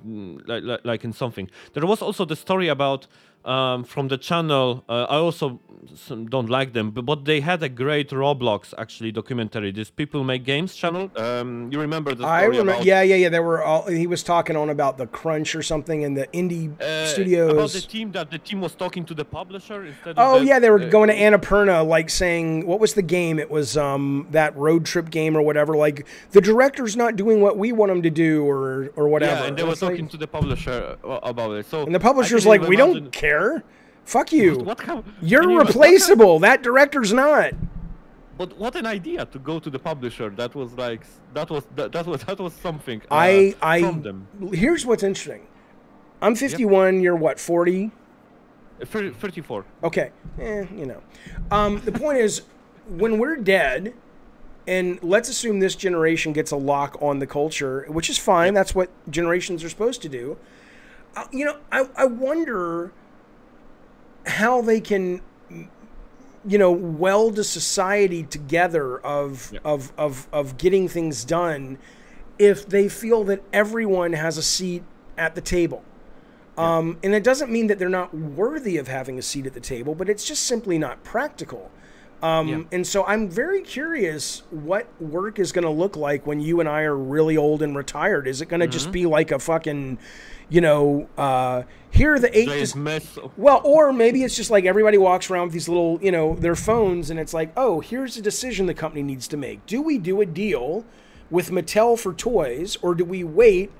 [0.45, 1.49] like like like in something.
[1.73, 3.07] There was also the story about
[3.45, 4.83] um, from the channel.
[4.87, 5.59] Uh, I also
[5.95, 9.71] some don't like them, but, but they had a great Roblox actually documentary.
[9.71, 11.09] This People Make Games channel.
[11.15, 12.73] Um, you remember the story I remember.
[12.73, 13.29] about, Yeah, yeah, yeah.
[13.29, 13.87] There were all.
[13.87, 17.81] He was talking on about the crunch or something in the indie uh, about the
[17.81, 20.15] team that the team was talking to the publisher instead.
[20.17, 23.01] Oh of the, yeah, they were uh, going to Annapurna, like saying, "What was the
[23.01, 23.39] game?
[23.39, 27.57] It was um that road trip game or whatever." Like the director's not doing what
[27.57, 29.41] we want him to do, or or whatever.
[29.41, 31.65] Yeah, and they were It's like- talking to the publisher uh, about it.
[31.65, 33.63] So and the publisher's like, can "We even don't imagine- care.
[34.05, 34.49] Fuck you.
[34.69, 35.03] What kind?
[35.21, 36.39] You're you- what replaceable.
[36.39, 37.53] That director's not."
[38.37, 40.29] But what an idea to go to the publisher.
[40.41, 41.01] That was like
[41.37, 42.99] that was that, that was that was something.
[43.11, 44.27] Uh, I I from them.
[44.63, 45.43] here's what's interesting.
[46.23, 47.01] I'm 51.
[47.01, 47.91] You're what 40?
[48.81, 49.65] Uh, thir- 34.
[49.83, 51.01] Okay, eh, you know.
[51.49, 52.43] Um, the point is,
[52.87, 53.93] when we're dead,
[54.67, 58.53] and let's assume this generation gets a lock on the culture, which is fine.
[58.53, 60.37] That's what generations are supposed to do.
[61.15, 62.91] Uh, you know, I, I wonder
[64.25, 65.21] how they can,
[66.45, 71.77] you know, weld a society together of of, of of getting things done
[72.39, 74.83] if they feel that everyone has a seat
[75.17, 75.83] at the table.
[76.57, 79.59] Um, and it doesn't mean that they're not worthy of having a seat at the
[79.59, 81.71] table, but it's just simply not practical.
[82.21, 82.61] Um, Yeah.
[82.71, 86.69] And so I'm very curious what work is going to look like when you and
[86.69, 88.27] I are really old and retired.
[88.27, 89.97] Is it going to just be like a fucking,
[90.51, 92.47] you know, uh, here are the eight.
[92.47, 93.17] Giant dis- mess.
[93.37, 96.55] Well, or maybe it's just like everybody walks around with these little, you know, their
[96.55, 99.65] phones, and it's like, oh, here's a decision the company needs to make.
[99.65, 100.85] Do we do a deal
[101.29, 103.71] with Mattel for toys, or do we wait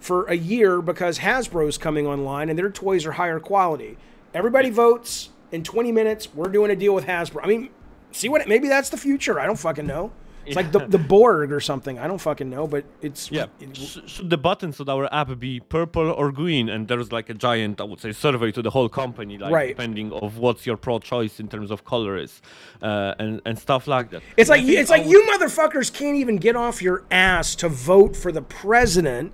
[0.00, 3.96] for a year because Hasbro's coming online and their toys are higher quality?
[4.34, 5.30] Everybody votes.
[5.52, 7.38] In 20 minutes, we're doing a deal with Hasbro.
[7.44, 7.70] I mean,
[8.10, 8.46] see what?
[8.48, 9.38] Maybe that's the future.
[9.38, 10.10] I don't fucking know.
[10.50, 11.98] It's like the, the Borg or something.
[11.98, 13.46] I don't fucking know, but it's yeah.
[13.60, 16.68] it- should the buttons on our app be purple or green?
[16.68, 19.68] And there's like a giant, I would say, survey to the whole company, like Right.
[19.76, 22.40] depending of what's your pro-choice in terms of color is,
[22.82, 24.22] uh, and and stuff like that.
[24.36, 27.54] It's I like it's I like would- you motherfuckers can't even get off your ass
[27.56, 29.32] to vote for the president,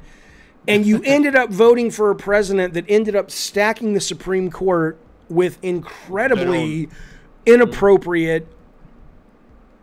[0.67, 4.99] and you ended up voting for a president that ended up stacking the Supreme Court
[5.29, 6.89] with incredibly
[7.47, 8.47] inappropriate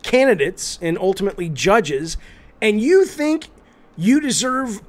[0.02, 2.16] candidates and ultimately judges,
[2.60, 3.48] and you think
[3.96, 4.82] you deserve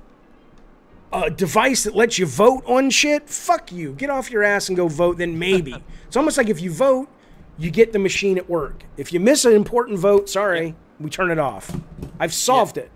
[1.13, 3.29] a device that lets you vote on shit?
[3.29, 3.93] Fuck you.
[3.93, 5.75] Get off your ass and go vote, then maybe.
[6.07, 7.09] it's almost like if you vote,
[7.57, 8.83] you get the machine at work.
[8.97, 11.75] If you miss an important vote, sorry, we turn it off.
[12.19, 12.91] I've solved it.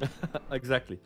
[0.50, 0.98] exactly.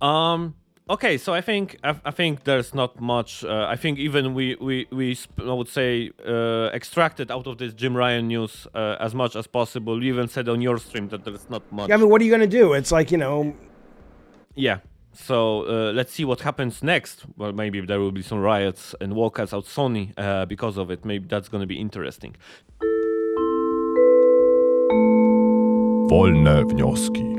[0.00, 0.54] Um,
[0.90, 3.44] okay, so I think I, I think there's not much.
[3.44, 7.58] Uh, I think even we we we sp- I would say uh, extracted out of
[7.58, 10.02] this Jim Ryan news uh, as much as possible.
[10.02, 11.88] You even said on your stream that there's not much.
[11.88, 12.72] Yeah, I mean, what are you going to do?
[12.74, 13.54] It's like, you know,
[14.54, 14.78] Yeah.
[15.12, 17.24] So uh, let's see what happens next.
[17.36, 21.04] Well, maybe there will be some riots and walkouts out Sony uh, because of it.
[21.04, 22.36] Maybe that's going to be interesting.
[26.10, 27.37] Wolne wnioski.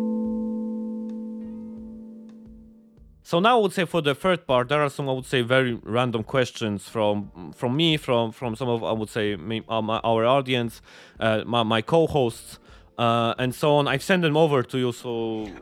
[3.30, 5.41] So now I would say for the third part, there are some I would say
[5.43, 9.99] very random questions from from me, from from some of I would say me, uh,
[10.11, 10.81] our audience,
[11.19, 12.57] uh, my, my co-hosts,
[12.97, 13.88] uh, and so on.
[13.88, 15.11] I've sent them over to you, so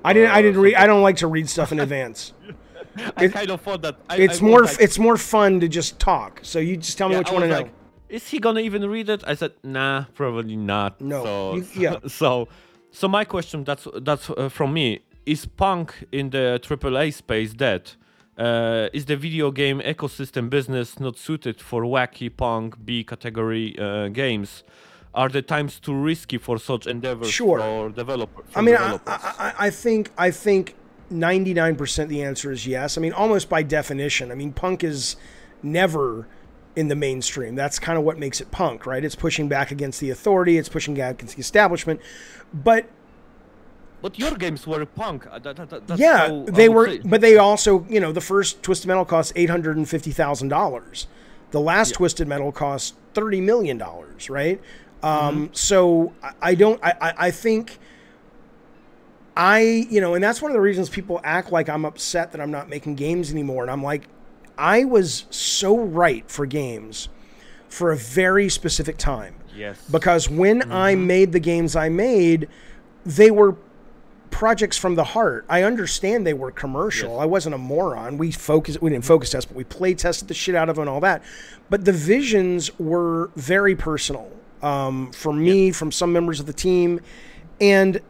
[0.06, 0.30] I didn't.
[0.30, 0.76] I uh, didn't read.
[0.76, 2.31] I don't like to read stuff in advance.
[3.18, 4.64] I kind of thought that I, It's I more.
[4.64, 6.39] like, It's more fun to just talk.
[6.44, 7.72] So you just tell me yeah, what I you want was to know.
[8.07, 9.26] Is he gonna even read it?
[9.27, 11.02] I said, nah, probably not.
[11.02, 11.99] No, So, you- yeah.
[12.07, 12.48] So,
[12.91, 17.83] so my question that's that's uh, from me is punk in the AAA space dead?
[18.37, 24.07] Uh, is the video game ecosystem business not suited for wacky punk B category uh,
[24.09, 24.63] games?
[25.13, 27.59] Are the times too risky for such endeavors Sure.
[27.59, 28.45] for developers?
[28.55, 29.17] I mean, I, I,
[29.47, 30.75] I- I think I think
[31.09, 32.97] ninety nine percent the answer is yes.
[32.97, 34.31] I mean, almost by definition.
[34.31, 35.15] I mean, punk is
[35.63, 36.27] never
[36.75, 37.55] in the mainstream.
[37.55, 39.03] That's kind of what makes it punk, right?
[39.03, 40.57] It's pushing back against the authority.
[40.59, 41.99] It's pushing back against the establishment.
[42.53, 42.87] But
[44.02, 45.26] but your games were punk.
[45.30, 46.88] Uh, that- that- yeah, how they were.
[46.88, 47.02] say.
[47.03, 50.49] But they also, you know, the first Twisted Metal cost eight hundred and fifty thousand
[50.49, 51.07] dollars.
[51.52, 54.61] The last Twisted Metal cost thirty million dollars, right?
[55.02, 55.06] Mm-hmm.
[55.06, 56.80] Um, so I, I don't.
[56.84, 57.80] I, I, I think.
[59.36, 62.41] I, you know, and that's one of the reasons people act like I'm upset that
[62.41, 63.61] I'm not making games anymore.
[63.61, 64.07] And I'm like,
[64.57, 67.07] I was so right for games
[67.69, 69.36] for a very specific time.
[69.56, 69.80] Yes.
[69.91, 72.48] Because when I made the games I made,
[73.06, 73.56] they were
[74.31, 75.45] projects from the heart.
[75.49, 77.11] I understand they were commercial.
[77.11, 77.19] Yes.
[77.21, 78.17] I wasn't a moron.
[78.17, 80.83] We focus we didn't focus test, but we play tested the shit out of them
[80.83, 81.23] and all that.
[81.69, 84.31] But the visions were very personal
[84.61, 86.99] um, for me, from some members of the team,
[87.61, 88.01] and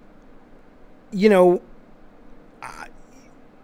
[1.11, 1.61] you know,
[2.61, 2.87] I-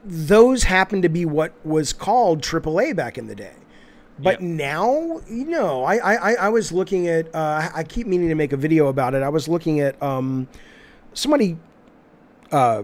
[0.06, 3.54] those happened to be what was called AAA back in the day.
[4.20, 4.48] But Yeah.
[4.48, 8.36] now, you know, I, I, I- I was looking at, uh, I keep meaning to
[8.36, 9.24] make a video about it.
[9.24, 10.48] I was looking at, um,
[11.14, 11.58] somebody
[12.54, 12.84] uh,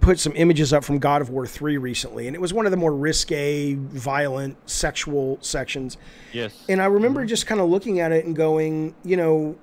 [0.00, 2.70] put some images up from God of War 3 recently, and it was one of
[2.70, 5.96] the more risque, violent, sexual sections.
[6.32, 6.64] Yes.
[6.68, 9.56] And I remember just kind of looking at it and going, you know,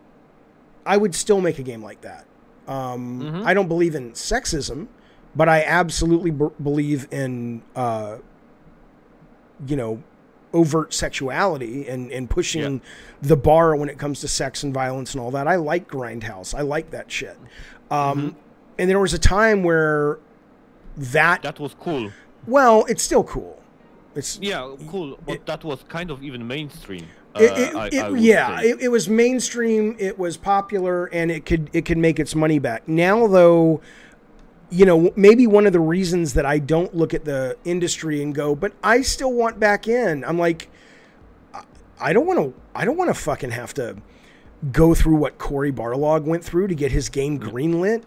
[0.85, 2.25] I would still make a game like that.
[2.67, 4.87] Um, I don't believe in sexism,
[5.35, 8.17] but I absolutely b- believe in, uh,
[9.67, 10.01] you know,
[10.53, 12.81] overt sexuality and, and pushing
[13.21, 15.47] the bar when it comes to sex and violence and all that.
[15.47, 16.53] I like Grindhouse.
[16.53, 17.37] I like that shit.
[17.91, 18.35] Um,
[18.77, 20.19] And there was a time where
[20.97, 22.11] that, that was cool.
[22.47, 23.61] well, it's still cool.
[24.15, 25.17] It's Yeah, cool.
[25.25, 27.07] But that was kind of even mainstream.
[27.35, 29.95] It, uh, it, I- it- I yeah, it, it was mainstream.
[29.99, 32.87] It was popular, and it could it could make its money back.
[32.87, 33.81] Now, though,
[34.69, 38.35] you know, maybe one of the reasons that I don't look at the industry and
[38.35, 40.23] go, but I still want back in.
[40.23, 40.69] I'm like,
[41.55, 41.63] I-
[41.99, 42.53] I don't want to.
[42.75, 43.97] I don't want to fucking have to
[44.71, 48.03] go through what Cory Barlog went through to get his game greenlit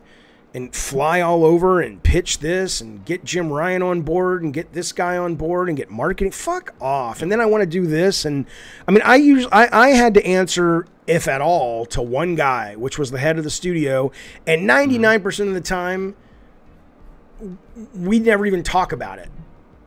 [0.56, 4.72] and fly all over and pitch this and get Jim Ryan on board and get
[4.72, 6.30] this guy on board and get marketing.
[6.32, 7.20] Fuck off.
[7.20, 8.24] And then I want to do this.
[8.24, 8.46] And
[8.88, 12.74] I mean, I usually, I, I had to answer, if at all, to one guy,
[12.74, 14.10] which was the head of the studio.
[14.46, 16.16] And 99% of the time,
[17.94, 19.28] we never even talk about it.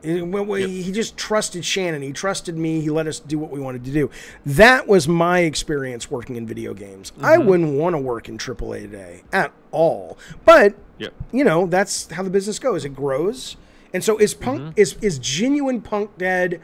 [0.02, 2.02] It- well, well, He just trusted Shannon.
[2.02, 2.80] He trusted me.
[2.80, 4.10] He let us do what we wanted to do.
[4.46, 7.12] That was my experience working in video games.
[7.20, 10.16] I wouldn't want to work in AAA today at all.
[10.44, 11.08] But Yeah.
[11.32, 12.84] you know that's how the business goes.
[12.84, 13.56] It grows.
[13.92, 16.60] And so is punk is is genuine punk dead?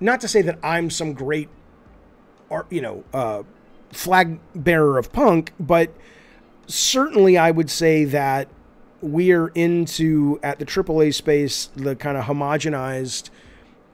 [0.00, 1.48] Not to say that I'm some great,
[2.50, 3.42] art, you know, uh,
[3.92, 5.90] flag bearer of punk, but
[6.66, 8.48] certainly I would say that
[9.02, 13.30] we are into at the AAA space the kind of homogenized,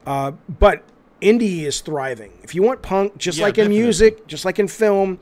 [0.05, 0.83] uh, but
[1.21, 2.31] indie is thriving.
[2.43, 5.19] If you want punk, just Yeah, like in music, just like in film,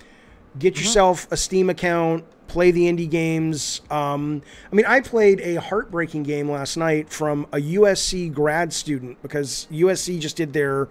[0.58, 3.82] get yourself a Steam account, play the indie games.
[3.90, 4.42] Um,
[4.72, 9.68] I mean, I played a heartbreaking game last night from a USC grad student because
[9.72, 10.88] USC just did their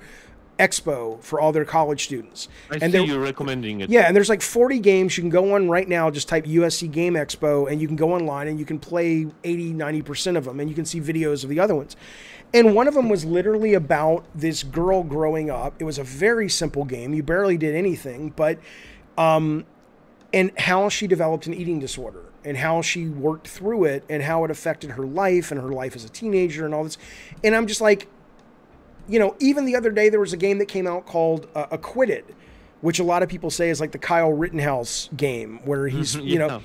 [0.58, 2.48] expo for all their college students.
[2.70, 3.90] I and see there- you recommending it.
[3.90, 6.10] yeah, and there's like 40 games you can go on right now.
[6.10, 9.72] Just type USC Game Expo and you can go online and you can play 80,
[9.74, 11.96] 90% of them and you can see videos of the other ones.
[12.52, 15.74] And one of them was literally about this girl growing up.
[15.80, 17.12] It was a very simple game.
[17.12, 18.58] You barely did anything, but
[19.18, 19.64] um
[20.32, 24.44] and how she developed an eating disorder and how she worked through it and how
[24.44, 26.98] it affected her life and her life as a teenager and all this.
[27.42, 28.08] And I'm just like
[29.08, 31.66] you know, even the other day there was a game that came out called uh,
[31.70, 32.24] Acquitted,
[32.80, 36.38] which a lot of people say is like the Kyle Rittenhouse game, where he's you
[36.38, 36.62] know,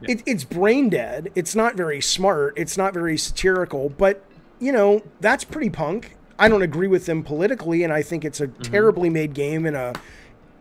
[0.00, 0.10] Yeah.
[0.10, 1.30] it, it's brain dead.
[1.34, 2.54] It's not very smart.
[2.56, 4.24] It's not very satirical, but
[4.60, 6.16] you know that's pretty punk.
[6.38, 9.76] I don't agree with them politically, and I think it's a terribly made game and
[9.76, 9.92] a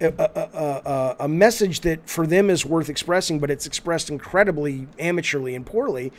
[0.01, 4.09] a, a, a, a- a message that for them is worth expressing, but it's expressed
[4.09, 6.11] incredibly amateurly and poorly.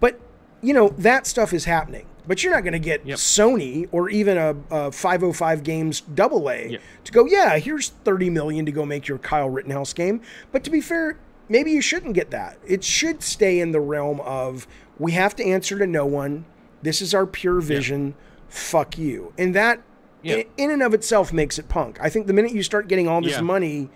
[0.00, 0.20] But
[0.62, 2.06] you know that stuff is happening.
[2.24, 3.18] But you're not going to get Yep.
[3.18, 6.80] Sony or even a, a 505 Games double A Yep.
[7.04, 7.26] to go.
[7.26, 10.20] Yeah, here's 30 million to go make your Kyle Rittenhouse game.
[10.52, 11.18] But to be fair,
[11.48, 12.58] maybe you shouldn't get that.
[12.64, 14.68] It should stay in the realm of
[15.00, 16.44] we have to answer to no one.
[16.80, 18.14] This is our pure vision.
[18.48, 19.32] Fuck you.
[19.36, 19.80] And that
[20.22, 21.98] in, in and of itself makes it punk.
[22.00, 23.90] I think the minute you start getting all this money,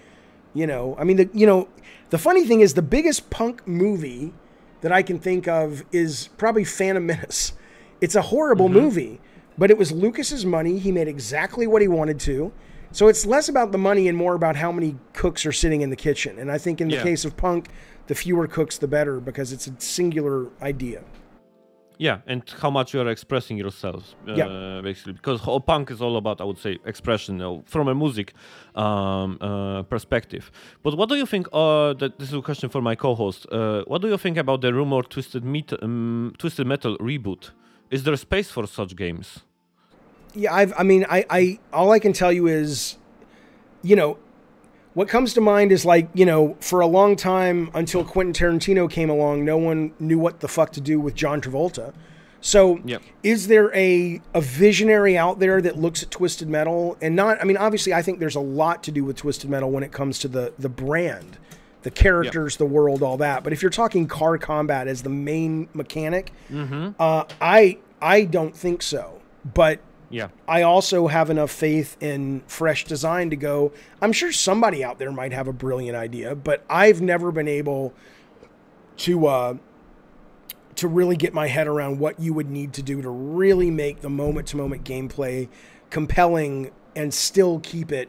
[0.53, 1.69] you know, I mean, the you know,
[2.11, 4.35] the funny thing is the biggest punk movie
[4.83, 7.53] that I can think of is probably Phantom Menace.
[8.01, 8.79] It's a horrible Mm-hmm.
[8.79, 9.21] movie,
[9.59, 10.79] but it was Lucas's money.
[10.79, 12.53] He made exactly what he wanted to.
[12.93, 15.91] So it's less about the money and more about how many cooks are sitting in
[15.91, 16.39] the kitchen.
[16.39, 17.03] And I think in the Yeah.
[17.03, 17.69] case of punk,
[18.07, 21.03] the fewer cooks, the better, because it's a singular idea.
[21.99, 24.81] Yeah, and how much you are expressing yourself, uh, Yeah.
[24.83, 27.95] basically, because whole punk is all about, I would say, expression you know, from a
[27.95, 28.35] music
[28.75, 30.51] um, uh, perspective.
[30.83, 31.47] But what do you think?
[31.53, 33.47] Uh, that this is a question for my co-host.
[33.51, 35.43] Uh, what do you think about the rumored Twisted,
[35.83, 37.53] um, Twisted Metal reboot?
[37.91, 39.41] Is there space for such games?
[40.35, 40.75] Yeah, I've.
[40.77, 41.59] I mean, I, I.
[41.73, 42.99] All I can tell you is,
[43.83, 44.19] you know,
[44.97, 48.91] what comes to mind is like, you know, for a long time until Quentin Tarantino
[48.91, 51.93] came along, no one knew what the fuck to do with John Travolta.
[52.41, 53.03] So, Yep.
[53.23, 57.37] is there a a visionary out there that looks at Twisted Metal and not?
[57.43, 59.93] I mean, obviously, I think there's a lot to do with Twisted Metal when it
[59.93, 61.37] comes to the the brand,
[61.83, 63.45] the characters, the world, all that.
[63.45, 66.33] But if you're talking car combat as the main mechanic,
[66.99, 69.21] uh, I I don't think so.
[69.55, 70.29] But Yeah.
[70.47, 73.73] I also have enough faith in fresh design to go.
[74.01, 77.93] I'm sure somebody out there might have a brilliant idea, but I've never been able
[78.99, 79.55] to uh,
[80.77, 84.01] to really get my head around what you would need to do to really make
[84.01, 85.49] the moment to moment gameplay
[85.91, 88.09] compelling and still keep it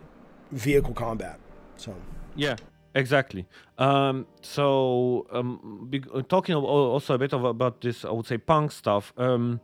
[0.52, 1.40] vehicle combat.
[1.78, 1.96] So
[2.36, 2.56] Yeah,
[2.96, 3.48] exactly.
[3.78, 8.72] Um, so, um, be, talking also a bit of, about this, I would say, punk
[8.72, 9.14] stuff.
[9.18, 9.62] Um,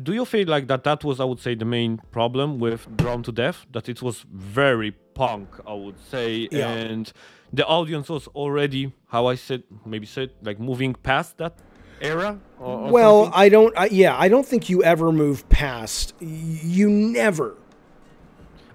[0.00, 3.22] do you feel like that that was, I would say, the main problem with Drawn
[3.24, 3.66] to Death?
[3.72, 6.68] That it was very punk, I would say, Yeah.
[6.70, 7.12] and
[7.52, 11.58] the audience was already, how I said, maybe said, like moving past that
[12.00, 12.38] era?
[12.60, 13.40] Or, or well, something?
[13.40, 13.78] I don't.
[13.78, 16.14] I, yeah, I don't think you ever move past.
[16.20, 17.56] You never.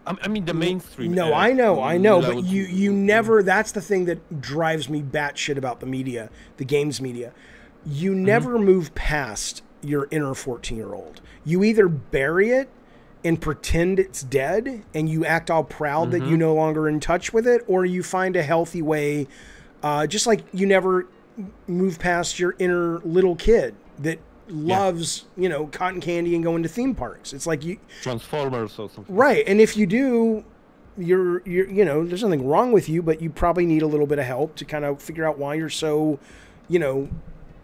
[0.05, 1.13] I, mean, the mainstream.
[1.13, 3.41] No, I know, I know, but you you never.
[3.41, 7.31] That's the thing that drives me batshit about the media, the games media.
[7.85, 8.25] You Mm-hmm.
[8.25, 11.21] never move past your inner fourteen year old.
[11.45, 12.69] You either bury it
[13.25, 16.29] and pretend it's dead, and you act all proud that Mm-hmm.
[16.29, 19.27] you're no longer in touch with it, or you find a healthy way.
[19.81, 21.07] Uh, just like you never
[21.67, 24.19] move past your inner little kid that
[24.49, 27.33] loves, you know, cotton candy and going to theme parks.
[27.33, 29.15] It's like you Transformers or something.
[29.15, 30.43] Right, and if you do,
[30.97, 34.05] you're you're you know there's nothing wrong with you, but you probably need a little
[34.07, 36.19] bit of help to kind of figure out why you're so,
[36.67, 37.09] you know,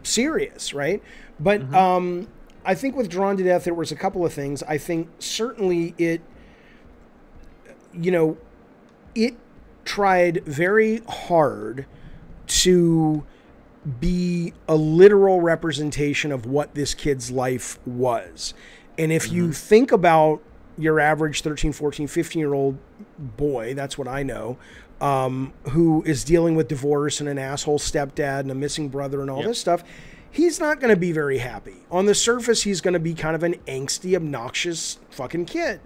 [0.04, 1.04] serious, right?
[1.40, 2.28] But um,
[2.66, 4.61] I think with Drawn to Death, there was a couple of things.
[4.64, 6.22] I think certainly it,
[7.94, 8.38] you know,
[9.16, 9.36] it
[9.86, 11.86] tried very hard
[12.48, 13.24] to
[13.99, 18.53] be a literal representation of what this kid's life was.
[18.98, 20.41] And if you think about
[20.78, 22.78] your average 13, 14, 15 year old
[23.18, 24.57] boy, that's what I know,
[24.99, 29.30] um, who is dealing with divorce and an asshole stepdad and a missing brother and
[29.30, 29.48] all Yep.
[29.48, 29.84] this stuff,
[30.31, 31.77] he's not going to be very happy.
[31.91, 35.81] On the surface, he's going to be kind of an angsty, obnoxious fucking kid.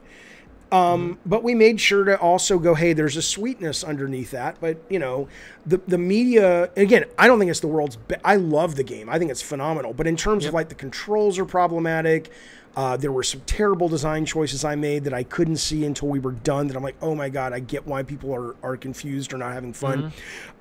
[0.71, 4.57] Um, but we made sure to also go, hey, there's a sweetness underneath that.
[4.59, 5.27] But you know,
[5.67, 7.95] the the media again, I don't think it's the world's.
[7.95, 9.07] Be- I love the game.
[9.07, 9.93] I think it's phenomenal.
[9.93, 12.31] But in terms of like the controls are problematic.
[12.75, 16.17] Uh, there were some terrible design choices I made that I couldn't see until we
[16.17, 16.65] were done.
[16.65, 19.53] That I'm like, oh my god, I get why people are are confused or not
[19.53, 20.11] having fun.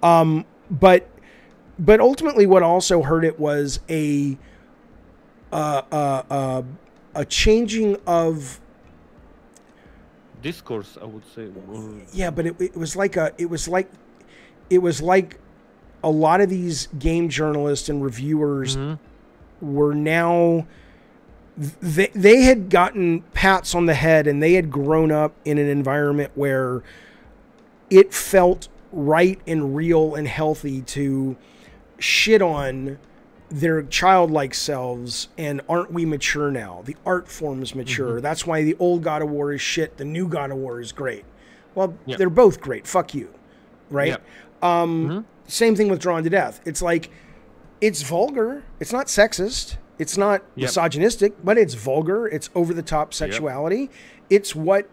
[0.03, 1.09] Um, but
[1.83, 4.39] but ultimately, what also hurt it was a
[5.53, 6.63] uh, uh, uh,
[7.15, 8.61] a changing of
[10.41, 11.49] Discourse, I would say.
[12.13, 13.91] yeah but it, it was like a it was like
[14.71, 15.39] it was like
[16.03, 18.77] a lot of these game journalists and reviewers
[19.61, 20.67] were now
[21.57, 25.69] they, they had gotten pats on the head and they had grown up in an
[25.69, 26.83] environment where
[27.91, 31.37] it felt right and real and healthy to
[32.03, 32.99] shit on
[33.51, 36.83] their childlike selves and aren't we mature now?
[36.85, 38.21] The art form is mature.
[38.21, 39.97] That's why the old God of War is shit.
[39.99, 41.25] The new God of War is great.
[41.75, 42.17] Well, Yeah.
[42.17, 42.87] they're both great.
[42.87, 43.29] Fuck you.
[43.91, 44.19] Right?
[44.63, 44.81] Yeah.
[44.83, 46.61] Um, Same thing with Drawn to Death.
[46.65, 47.11] It's like,
[47.81, 48.63] it's vulgar.
[48.81, 49.77] It's not sexist.
[49.99, 50.69] It's not Yep.
[50.69, 52.27] misogynistic, but it's vulgar.
[52.27, 53.91] It's over the top sexuality.
[54.31, 54.89] It's what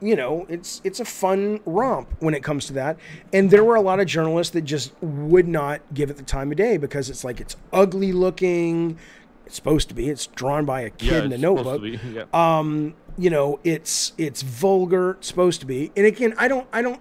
[0.00, 2.98] you know, it's it's a fun romp when it comes to that.
[3.32, 6.50] And there were a lot of journalists that just would not give it the time
[6.50, 8.98] of day because it's like it's ugly looking.
[9.46, 10.08] It's supposed to be.
[10.08, 11.82] It's drawn by a kid yeah, in a notebook.
[12.12, 12.24] yeah.
[12.32, 15.12] Um, you know, it's it's vulgar.
[15.12, 15.92] It's supposed to be.
[15.96, 17.00] And again, I don't I don't.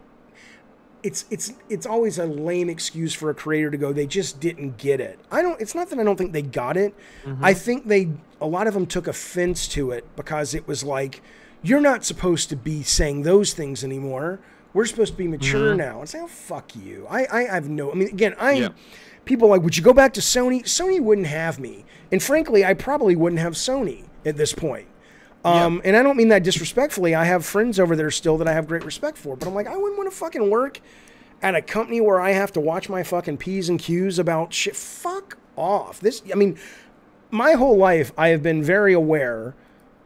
[1.01, 3.91] It's it's it's always a lame excuse for a creator to go.
[3.91, 5.19] They just didn't get it.
[5.31, 5.59] I don't.
[5.59, 6.95] It's not that I don't think they got it.
[7.41, 11.21] I think they a lot of them took offense to it because it was like
[11.63, 14.39] you're not supposed to be saying those things anymore.
[14.73, 15.99] We're supposed to be mature now.
[16.01, 17.07] And say, oh fuck you.
[17.09, 17.91] I I have no.
[17.91, 18.51] I mean, again, I.
[18.53, 18.69] Yeah.
[19.25, 20.63] People are like, would you go back to Sony?
[20.63, 24.87] Sony wouldn't have me, and frankly, I probably wouldn't have Sony at this point.
[25.45, 27.15] Um, And I don't mean that disrespectfully.
[27.15, 29.67] I have friends over there still that I have great respect for, but I'm like,
[29.67, 30.81] I wouldn't want to fucking work
[31.41, 34.75] at a company where I have to watch my fucking P's and Q's about shit.
[34.75, 35.99] Fuck off.
[36.01, 36.57] This, I mean,
[37.31, 39.53] my whole life, I have been very aware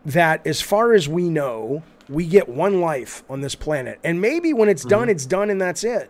[0.08, 4.00] that as far as we know, we get one life on this planet.
[4.06, 5.10] And maybe when it's done, mm-hmm.
[5.12, 6.10] it's done and that's it.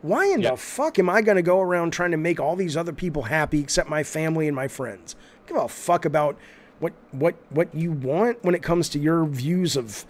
[0.00, 0.52] Why in Yeah.
[0.52, 3.22] the fuck am I going to go around trying to make all these other people
[3.24, 5.14] happy except my family and my friends?
[5.46, 6.38] Give a fuck about
[6.80, 10.06] what what what you want when it comes to your views of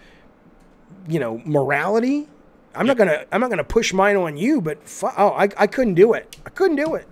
[1.07, 2.27] you know morality.
[2.73, 5.67] I'm not gonna I'm not gonna push mine on you, but fu- oh I, I
[5.67, 6.37] couldn't do it.
[6.45, 7.05] I couldn't do it.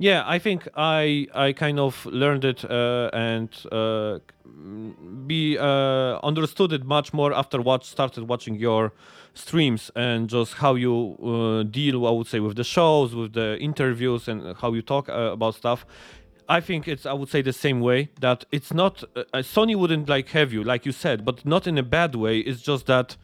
[0.00, 4.20] Yeah, I think I I kind of learned it uh, and uh,
[5.26, 8.92] be uh, understood it much more after what started watching your
[9.34, 13.58] streams and just how you uh, deal, I would say, with the shows, with the
[13.58, 15.84] interviews, and how you talk uh, about stuff.
[16.48, 20.08] I think it's I would say the same way that it's not uh, Sony wouldn't
[20.08, 22.38] like have you like you said, but not in a bad way.
[22.38, 23.18] It's just that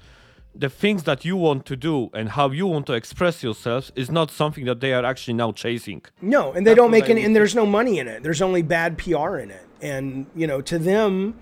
[0.59, 4.11] the things that you want to do and how you want to express yourself is
[4.11, 6.03] not something that they are actually now chasing.
[6.21, 8.23] No, and they That's don't make any, and there's no money in it.
[8.23, 9.67] There's only bad PR in it.
[9.83, 11.39] And, you know, to them,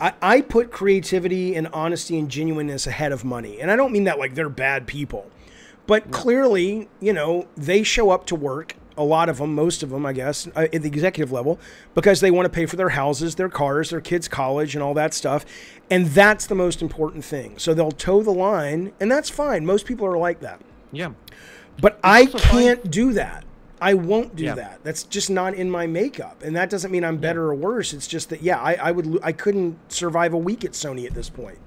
[0.00, 3.60] I, I put creativity and honesty and genuineness ahead of money.
[3.60, 5.30] And I don't mean that like they're bad people.
[5.86, 9.90] But clearly, you know, they show up to work, a lot of them, most of
[9.90, 11.58] them, I guess, uh, at the executive level,
[11.94, 14.94] because they want to pay for their houses, their cars, their kids' college, and all
[14.94, 15.44] that stuff.
[15.90, 17.58] And that's the most important thing.
[17.58, 19.64] So they'll toe the line, and that's fine.
[19.64, 20.60] Most people are like that.
[20.92, 21.12] Yeah.
[21.80, 23.44] But I can't do that.
[23.80, 24.54] I won't do Yeah.
[24.56, 24.80] that.
[24.84, 27.94] That's just not in my makeup, and that doesn't mean I'm better or worse.
[27.94, 31.14] It's just that yeah, I, I would I couldn't survive a week at Sony at
[31.14, 31.58] this point.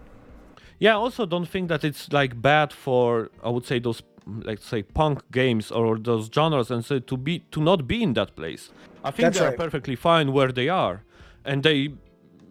[0.78, 4.66] Yeah, I also don't think that it's like bad for I would say those let's
[4.66, 8.36] say punk games or those genres and so to be to not be in that
[8.36, 8.72] place.
[9.04, 9.54] I think That's they right.
[9.54, 11.04] are perfectly fine where they are,
[11.44, 11.90] and they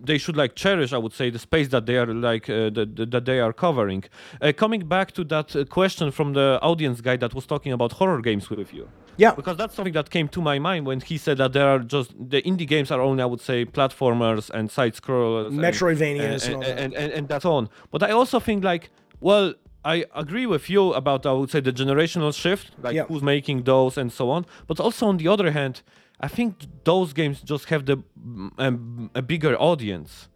[0.04, 3.10] they should like cherish I would say the space that they are like uh, that,
[3.10, 4.04] that- they are covering.
[4.40, 7.92] Uh, coming back to that uh, question from the audience guy that was talking about
[7.92, 8.88] horror games with you.
[9.18, 11.78] Yeah, Because that's something that came to my mind when he said that there are
[11.80, 16.46] just the indie games are only, I would say, platformers and side scrollers, and- Metroidvanias
[16.46, 16.78] and and, that.
[16.78, 17.68] and, and, and that's on.
[17.90, 18.90] But I also think like,
[19.20, 19.52] well,
[19.84, 23.04] I agree with you about I would say the generational shift, like Yeah.
[23.08, 24.46] who's making those and so on.
[24.68, 25.82] But also on the other hand,
[26.20, 26.50] I think
[26.84, 30.28] those games just have the mm, um, a bigger audience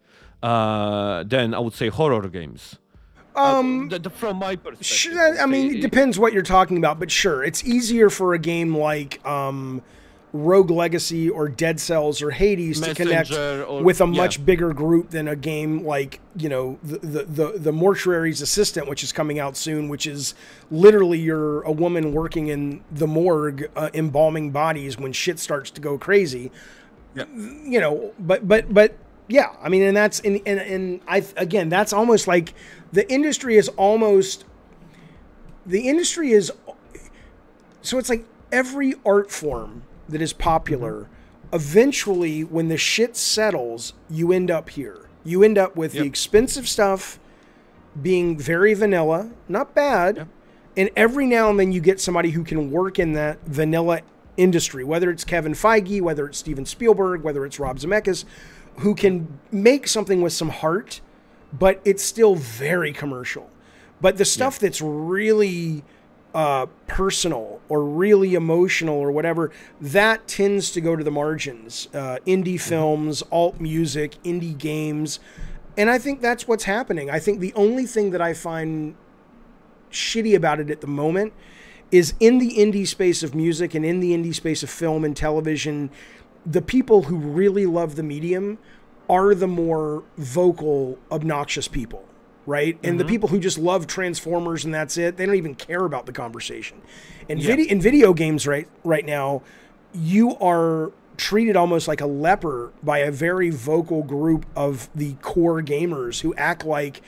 [0.43, 2.77] uh, than I would say horror games.
[3.35, 4.85] Um, the, the- from my perspective.
[4.85, 8.39] Sure, I mean, it depends what you're talking about, but sure, it's easier for a
[8.39, 9.81] game like um,
[10.37, 14.11] Rogue Legacy or Dead Cells or Hades to connect or- with a yeah.
[14.11, 18.87] much bigger group than a game like you know the, the the the Mortuary's Assistant,
[18.87, 20.33] which is coming out soon, which is
[20.71, 25.81] literally you're a woman working in the morgue uh, embalming bodies when shit starts to
[25.81, 26.51] go crazy
[27.25, 28.95] you know, but but but
[29.27, 32.53] yeah, I mean, and that's and and, and I again, that's almost like
[32.91, 34.45] the industry is almost
[35.65, 36.51] the industry is
[37.81, 41.07] so it's like every art form that is popular
[41.53, 46.67] eventually when the shit settles you end up here you end up with the expensive
[46.67, 47.19] stuff
[48.01, 50.27] being very vanilla not bad Yep.
[50.77, 54.01] and every now and then you get somebody who can work in that vanilla
[54.37, 58.23] industry, whether it's Kevin Feige, whether it's Steven Spielberg, whether it's Rob Zemeckis,
[58.77, 61.01] who can make something with some heart,
[61.51, 63.49] but it's still very commercial.
[63.99, 65.83] But the stuff that's really
[66.37, 69.51] uh, personal or really emotional or whatever,
[69.81, 71.87] that tends to go to the margins.
[71.95, 75.19] Uh, indie films, alt music, indie games.
[75.77, 77.09] And I think that's what's happening.
[77.09, 78.93] I think the only thing that I find
[79.91, 81.33] shitty about it at the moment
[81.89, 85.17] is in the indie space of music and in the indie space of film and
[85.17, 85.89] television,
[86.45, 88.59] the people who really love the medium
[89.09, 92.05] are the more vocal, obnoxious people,
[92.47, 92.79] right?
[92.81, 93.09] And the mm-hmm.
[93.09, 96.81] people who just love Transformers and that's it, they don't even care about the conversation.
[97.29, 97.47] And Yeah.
[97.47, 99.43] video in video games right right now,
[99.93, 105.61] you are treated almost like a leper by a very vocal group of the core
[105.61, 107.01] gamers who act like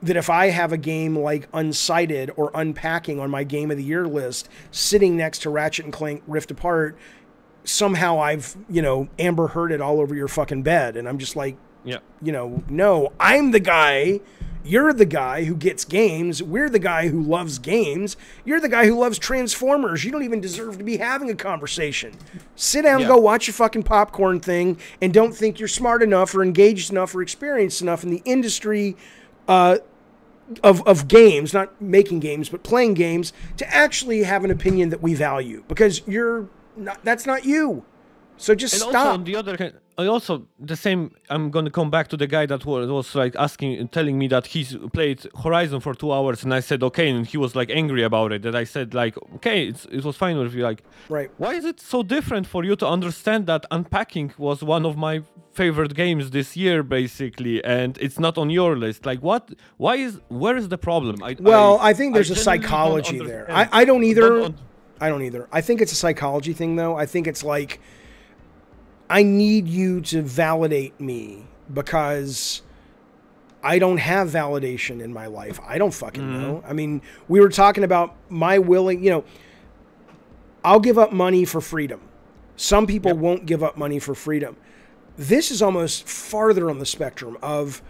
[0.00, 3.82] that if I have a game like Unsighted or Unpacking on my game of the
[3.82, 6.96] year list sitting next to Ratchet and Clank Rift Apart,
[7.64, 10.96] somehow I've, you know, Amber Heard it all over your fucking bed.
[10.96, 11.98] And I'm just like, Yeah.
[12.22, 14.20] you know, no, I'm the guy.
[14.68, 16.42] You're the guy who gets games.
[16.42, 18.16] We're the guy who loves games.
[18.44, 20.04] You're the guy who loves Transformers.
[20.04, 22.12] You don't even deserve to be having a conversation.
[22.54, 23.08] Sit down, Yeah.
[23.08, 27.14] go watch your fucking popcorn thing, and don't think you're smart enough or engaged enough
[27.14, 28.94] or experienced enough in the industry
[29.48, 29.78] uh,
[30.62, 35.00] of, of games, not making games, but playing games, to actually have an opinion that
[35.02, 37.84] we value because you're not, that's not you.
[38.36, 39.14] So just And also stop.
[39.14, 41.10] on the other hand, I also the same.
[41.28, 44.46] I'm gonna come back to the guy that was, was like asking, telling me that
[44.46, 48.04] he's played Horizon for two hours, and I said okay, and he was like angry
[48.04, 48.42] about it.
[48.42, 50.62] That I said like okay, it's, it was fine with you.
[50.62, 51.30] Like, Right.
[51.38, 55.22] Why is it so different for you to understand that Unpacking was one of my
[55.52, 59.04] favorite games this year, basically, and it's not on your list?
[59.04, 59.52] Like, what?
[59.78, 60.20] Why is?
[60.28, 61.24] Where is the problem?
[61.24, 63.50] I, Well, I, think there's a psychology there.
[63.50, 63.68] I.
[63.80, 64.28] I don't either.
[64.28, 64.58] Don't un-
[65.00, 65.48] I don't either.
[65.50, 66.96] I think it's a psychology thing, though.
[66.96, 67.80] I think it's like
[69.10, 72.62] I need you to validate me because
[73.62, 75.58] I don't have validation in my life.
[75.66, 76.42] I don't fucking Mm-hmm.
[76.42, 76.64] know.
[76.66, 79.24] I mean, we were talking about my willing, you know,
[80.64, 82.00] I'll give up money for freedom.
[82.56, 84.56] Some people won't give up money for freedom.
[85.16, 87.80] This is almost farther on the spectrum of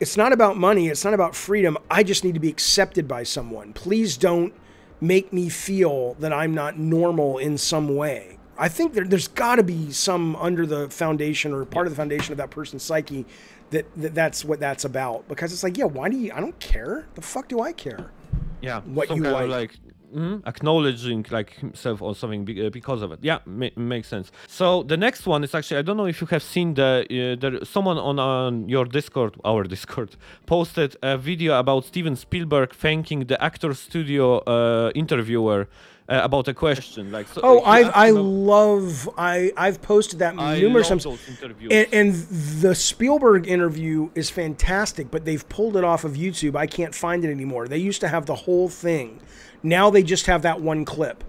[0.00, 1.76] it's not about money, it's not about freedom.
[1.90, 3.72] I just need to be accepted by someone.
[3.72, 4.52] Please don't
[5.00, 8.31] make me feel that I'm not normal in some way.
[8.58, 11.96] I think there, there's got to be some under the foundation or part of the
[11.96, 13.24] foundation of that person's psyche
[13.70, 15.26] that, that that's what that's about.
[15.28, 16.32] Because it's like, yeah, why do you?
[16.32, 17.06] I don't care.
[17.14, 18.10] The fuck do I care?
[18.60, 19.48] yeah, what you like.
[19.48, 19.72] like
[20.14, 23.18] mhm, acknowledging like himself or something uh, because of it.
[23.22, 24.30] Yeah, ma- makes sense.
[24.46, 27.40] So the next one is actually I don't know if you have seen the uh,
[27.40, 30.16] there someone on on your Discord, our Discord,
[30.46, 35.68] posted a video about Steven Spielberg thanking the actor studio uh, interviewer
[36.12, 37.10] uh, about a question.
[37.16, 41.06] Like, so Oh, I I love I I've posted that I numerous times.
[41.70, 42.14] And, and
[42.64, 46.54] the Spielberg interview is fantastic, but they've pulled it off of YouTube.
[46.56, 47.68] I can't find it anymore.
[47.68, 49.20] They used to have the whole thing.
[49.62, 51.24] Now they just have that one clip.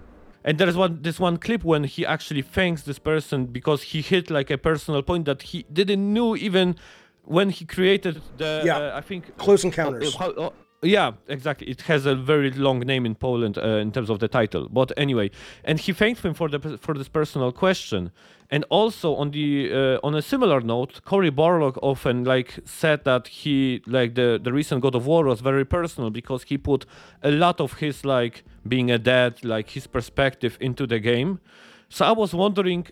[0.46, 4.30] And there's one this one clip when he actually thanks this person because he hit
[4.30, 6.76] like a personal point that he didn't know even
[7.22, 8.76] when he created the Yeah.
[8.78, 10.14] uh, I think Close Encounters.
[10.14, 10.50] Uh, how- uh,
[10.84, 11.68] yeah, exactly.
[11.68, 14.68] It has a very long name in Poland uh, in terms of the title.
[14.68, 15.30] But anyway,
[15.64, 18.10] and he thanked him for the for this personal question.
[18.50, 23.28] And also on the uh, on a similar note, Cory Barlog often like said that
[23.28, 26.86] he like the the recent God of War was very personal because he put
[27.22, 31.40] a lot of his like being a dad, like his perspective into the game.
[31.88, 32.86] So I was wondering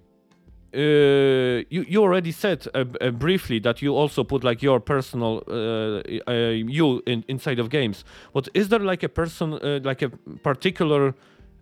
[0.72, 6.02] you you already said uh, uh, briefly that you also put like your personal uh,
[6.26, 8.04] uh, you in, inside of games.
[8.32, 10.08] But is there like a person uh, like a
[10.42, 11.14] particular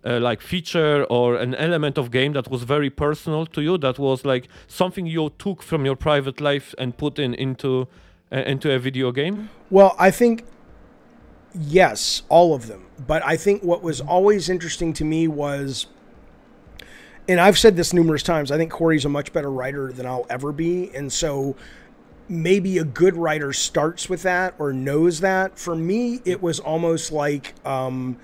[0.03, 3.77] uh, like feature or an element of game that was very personal to you?
[3.77, 7.87] That was like something you took from your private life and put in into
[8.31, 9.49] uh, into a video game?
[9.69, 10.45] Well, I think
[11.53, 12.85] yes, all of them.
[13.07, 15.87] But I think what was always interesting to me was,
[17.31, 20.25] and I've said this numerous times, I think Cory's a much better writer than I'll
[20.29, 20.93] ever be.
[20.95, 21.55] And so
[22.27, 25.57] maybe a good writer starts with that or knows that.
[25.57, 28.17] For me, it was almost like, um,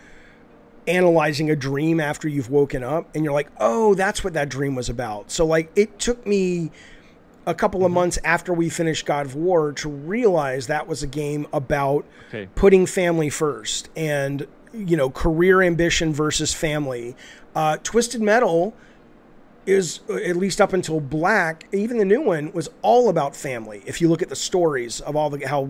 [0.87, 4.73] analyzing a dream after you've woken up and you're like, oh, that's what that dream
[4.75, 5.29] was about.
[5.31, 6.71] So, like, it took me
[7.45, 11.07] a couple of months after we finished God of War to realize that was a
[11.07, 12.49] game about Okay.
[12.55, 17.15] putting family first and, you know, career ambition versus family.
[17.55, 18.73] Uh, Twisted Metal
[19.67, 23.83] is, uh, at least up until Black, even the new one, was all about family.
[23.85, 25.69] If you look at the stories of all the, how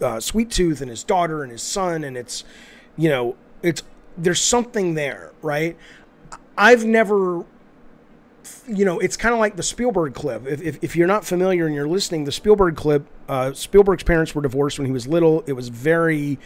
[0.00, 2.44] uh, Sweet Tooth and his daughter and his son, and it's,
[2.96, 3.82] you know, it's
[4.18, 5.76] there's something there, right?
[6.58, 7.44] I've never,
[8.68, 10.46] you know, it's kind of like the Spielberg clip.
[10.46, 14.34] If, if, if you're not familiar and you're listening, the Spielberg clip, uh, Spielberg's parents
[14.34, 15.42] were divorced when he was little.
[15.46, 16.38] It was very,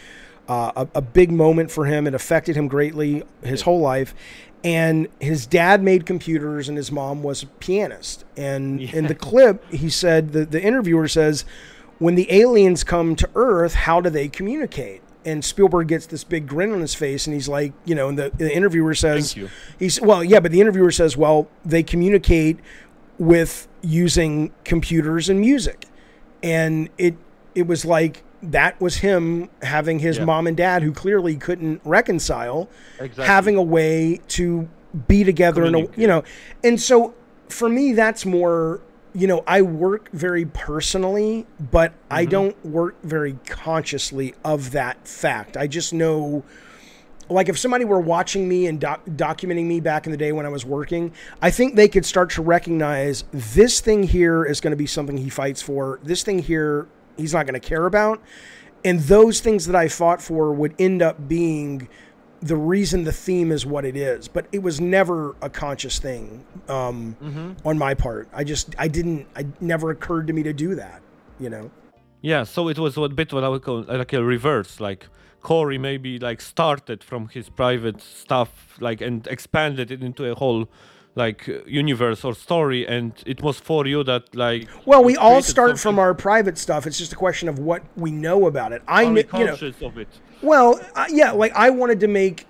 [0.47, 2.07] uh, a, a big moment for him.
[2.07, 4.13] It affected him greatly his whole life.
[4.65, 8.25] And his dad made computers and his mom was a pianist.
[8.35, 11.45] And in the clip, he said, the, the interviewer says,
[11.99, 15.01] when the aliens come to Earth, how do they communicate?
[15.23, 18.19] And Spielberg gets this big grin on his face, and he's like, you know, and
[18.19, 19.49] the, the interviewer says, Thank you.
[19.79, 22.59] he's well, yeah, but the interviewer says, well, they communicate
[23.17, 25.87] with using computers and music,
[26.43, 27.15] and it
[27.55, 30.25] it was like that was him having his Yeah.
[30.25, 33.25] mom and dad who clearly couldn't reconcile, Exactly.
[33.25, 34.67] having a way to
[35.07, 36.23] be together and you know,
[36.63, 37.13] and so
[37.49, 38.79] for me that's more
[39.13, 42.31] you know I work very personally, but I Mm-hmm.
[42.31, 45.57] don't work very consciously of that fact.
[45.57, 46.43] I just know
[47.27, 50.45] like if somebody were watching me and doc- documenting me back in the day when
[50.45, 54.71] I was working, I think they could start to recognize this thing here is going
[54.71, 55.99] to be something he fights for.
[56.03, 56.85] This thing here
[57.17, 58.21] he's not going to care about.
[58.83, 61.89] And those things that I fought for would end up being
[62.41, 64.27] the reason the theme is what it is.
[64.27, 68.29] But it was never a conscious thing um, on my part.
[68.33, 69.27] I just I didn't.
[69.35, 71.01] I never occurred to me to do that.
[71.39, 71.71] You know.
[72.21, 74.79] Yeah, so it was a bit what I would call like a reverse.
[74.79, 75.07] Like
[75.41, 80.67] Cory maybe like started from his private stuff, like and expanded it into a whole
[81.15, 84.67] like universe or story, and it was for you that like.
[84.85, 86.85] Well, we all start from our private stuff.
[86.85, 88.81] It's just a question of what we know about it.
[88.87, 89.29] I kn- you know.
[89.29, 90.09] conscious of it.
[90.41, 92.45] Well, uh, yeah, like I wanted to make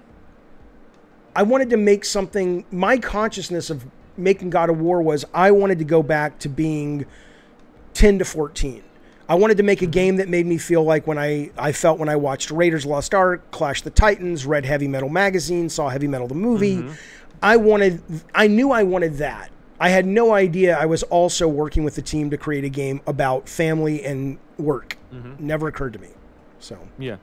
[1.35, 3.85] I wanted to make something my consciousness of
[4.17, 7.05] making God of War was I wanted to go back to being
[7.93, 8.83] 10 to 14.
[9.27, 11.97] I wanted to make a game that made me feel like when I, I felt
[11.97, 16.07] when I watched Raiders Lost Ark, Clash the Titans, read Heavy Metal magazine, saw Heavy
[16.07, 16.83] Metal the movie.
[17.45, 18.01] I wanted
[18.33, 19.51] I knew I wanted that.
[19.79, 23.01] I had no idea I was also working with the team to create a game
[23.05, 24.97] about family and work.
[25.13, 25.45] Mm-hmm.
[25.45, 26.09] Never occurred to me.
[26.59, 27.17] So Yeah.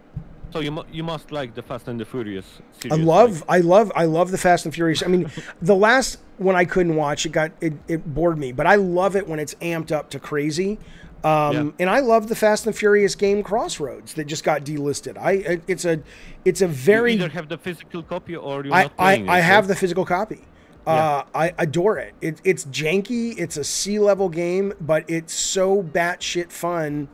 [0.52, 3.04] So you mu- you must like the Fast and the Furious I series.
[3.04, 5.02] love, I love, I love the Fast and Furious.
[5.02, 5.30] I mean,
[5.62, 8.52] the last one I couldn't watch, it got it, it bored me.
[8.52, 10.78] But I love it when it's amped up to crazy.
[11.24, 11.70] Um, Yeah.
[11.80, 15.16] And I love the Fast and Furious game Crossroads that just got delisted.
[15.18, 16.02] I it's a
[16.44, 19.28] it's a You very either have the physical copy or you're I, not I, playing
[19.28, 19.68] I it, have right?
[19.68, 20.42] the physical copy.
[20.84, 22.12] Uh, I adore it.
[22.20, 22.40] it.
[22.42, 23.38] It's janky.
[23.38, 27.08] It's a C level game, but it's so batshit fun.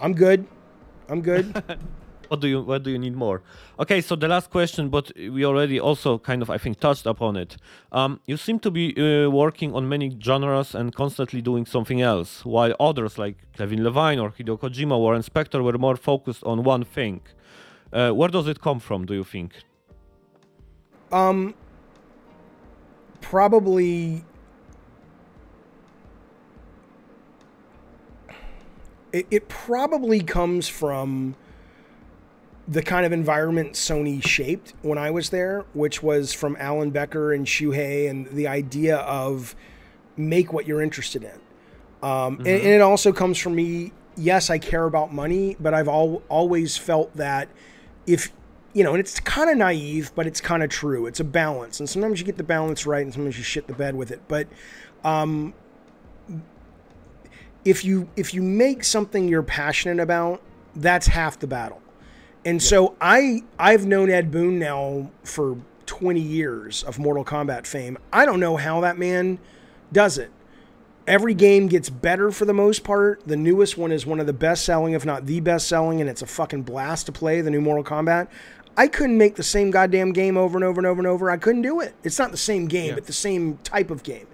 [0.00, 0.46] I'm good.
[1.08, 1.62] I'm good.
[2.30, 3.42] what do you what do you need more?
[3.80, 7.36] Okay, so the last question, but we already also kind of I think touched upon
[7.36, 7.56] it.
[7.90, 12.44] Um, you seem to be uh, working on many genres and constantly doing something else,
[12.44, 16.84] while others like Kevin Levine or Hideo Kojima, Warren Spector were more focused on one
[16.84, 17.20] thing.
[17.92, 19.06] Uh, where does it come from?
[19.06, 19.52] Do you think?
[21.10, 21.54] Um,
[23.20, 24.24] probably.
[29.12, 31.34] It, it probably comes from
[32.70, 37.32] the kind of environment Sony shaped when I was there, which was from Allan Becker
[37.32, 39.56] and Shuhei, and the idea of
[40.16, 41.40] make what you're interested in.
[42.08, 43.92] Um, and, and it also comes from me.
[44.16, 47.48] Yes, I care about money, but I've al- always felt that
[48.06, 48.32] if
[48.72, 51.06] you know, and it's kind of naive, but it's kind of true.
[51.06, 53.72] It's a balance, and sometimes you get the balance right, and sometimes you shit the
[53.72, 54.20] bed with it.
[54.28, 54.46] But
[55.02, 55.54] um,
[57.64, 60.40] if you if you make something you're passionate about,
[60.76, 61.82] that's half the battle.
[62.44, 67.98] And so I I've known Ed Boon now for 20 years of Mortal Kombat fame.
[68.12, 69.38] I don't know how that man
[69.92, 70.30] does it.
[71.06, 73.22] Every game gets better for the most part.
[73.26, 76.08] The newest one is one of the best selling, if not the best selling, and
[76.08, 78.28] it's a fucking blast to play, the new Mortal Kombat.
[78.76, 81.28] I couldn't make the same goddamn game over and over and over and over.
[81.30, 81.94] I couldn't do it.
[82.04, 82.94] It's not the same game, Yeah.
[82.94, 84.26] but the same type of game.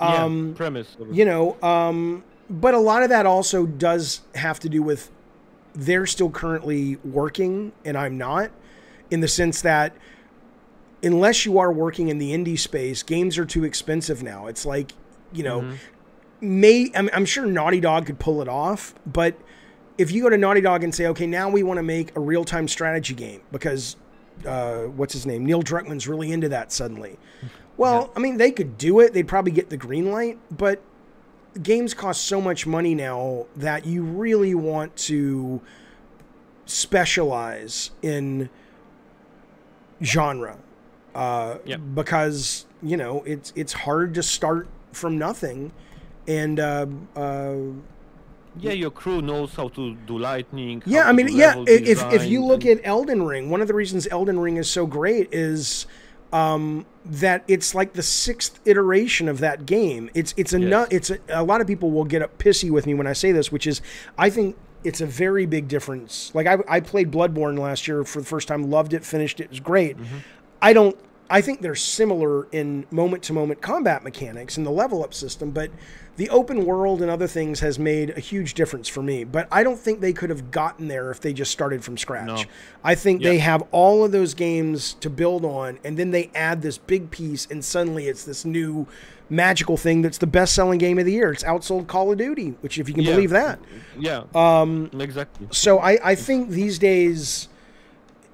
[0.00, 0.96] Yeah, Um, premise.
[1.10, 5.10] you know um, but a lot of that also does have to do with
[5.74, 8.50] they're still currently working and i'm not
[9.10, 9.94] in the sense that
[11.02, 14.46] unless you are working in the indie space games are too expensive now.
[14.46, 14.92] It's like
[15.32, 15.72] you know
[16.40, 19.34] may I'm, I'm sure naughty dog could pull it off but
[19.98, 22.20] if you go to naughty dog and say okay now we want to make a
[22.20, 23.96] real-time strategy game because
[24.46, 25.44] uh, what's his name?
[25.44, 27.18] Neil druckmann's really into that suddenly.
[27.76, 29.14] Well i mean they could do it.
[29.14, 30.82] They'd probably get the green light but
[31.62, 35.60] games cost so much money now that you really want to
[36.66, 38.48] specialize in
[40.02, 40.58] genre
[41.14, 41.80] uh, Yep.
[41.94, 45.72] because you know it's it's hard to start from nothing
[46.28, 46.86] and uh,
[47.16, 47.54] uh,
[48.58, 50.82] yeah, your crew knows how to do lightning.
[50.84, 51.62] yeah, I mean, yeah.
[51.66, 54.68] If if you look and- at Elden Ring, one of the reasons Elden Ring is
[54.70, 55.86] so great is
[56.32, 60.10] um, that it's like the sixth iteration of that game.
[60.14, 60.88] It's it's a Yes.
[60.90, 63.32] it's a, a lot of people will get up pissy with me when I say
[63.32, 63.80] this, which is
[64.18, 66.32] I think it's a very big difference.
[66.34, 69.44] Like I I played Bloodborne last year for the first time, loved it, finished it,
[69.44, 69.96] it was great.
[70.62, 70.96] I don't.
[71.30, 75.52] I think they're similar in moment to moment combat mechanics and the level up system,
[75.52, 75.70] but
[76.16, 79.22] the open world and other things has made a huge difference for me.
[79.24, 82.26] But I don't think they could have gotten there if they just started from scratch.
[82.26, 82.42] No.
[82.84, 86.62] I think they have all of those games to build on, and then they add
[86.62, 88.86] this big piece, and suddenly it's this new
[89.30, 91.30] magical thing that's the best selling game of the year.
[91.32, 93.12] It's outsold Call of Duty, which, if you can Yeah.
[93.14, 93.60] believe that.
[93.98, 94.24] Yeah.
[94.34, 94.90] Um.
[94.98, 95.46] Exactly.
[95.52, 97.48] So I, I think these days,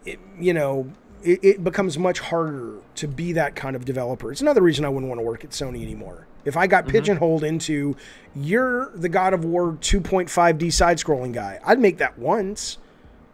[0.06, 0.90] it, you know,
[1.27, 4.31] it, it becomes much harder to be that kind of developer.
[4.32, 6.27] It's another reason I wouldn't want to work at Sony anymore.
[6.44, 7.97] If I got pigeonholed into
[8.35, 12.78] you're the God of War 2.5D side scrolling guy, I'd make that once.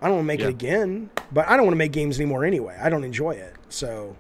[0.01, 0.47] I don't want to make Yeah.
[0.47, 2.77] it again, but I don't want to make games anymore anyway.
[2.82, 3.55] I don't enjoy it.
[3.69, 4.16] So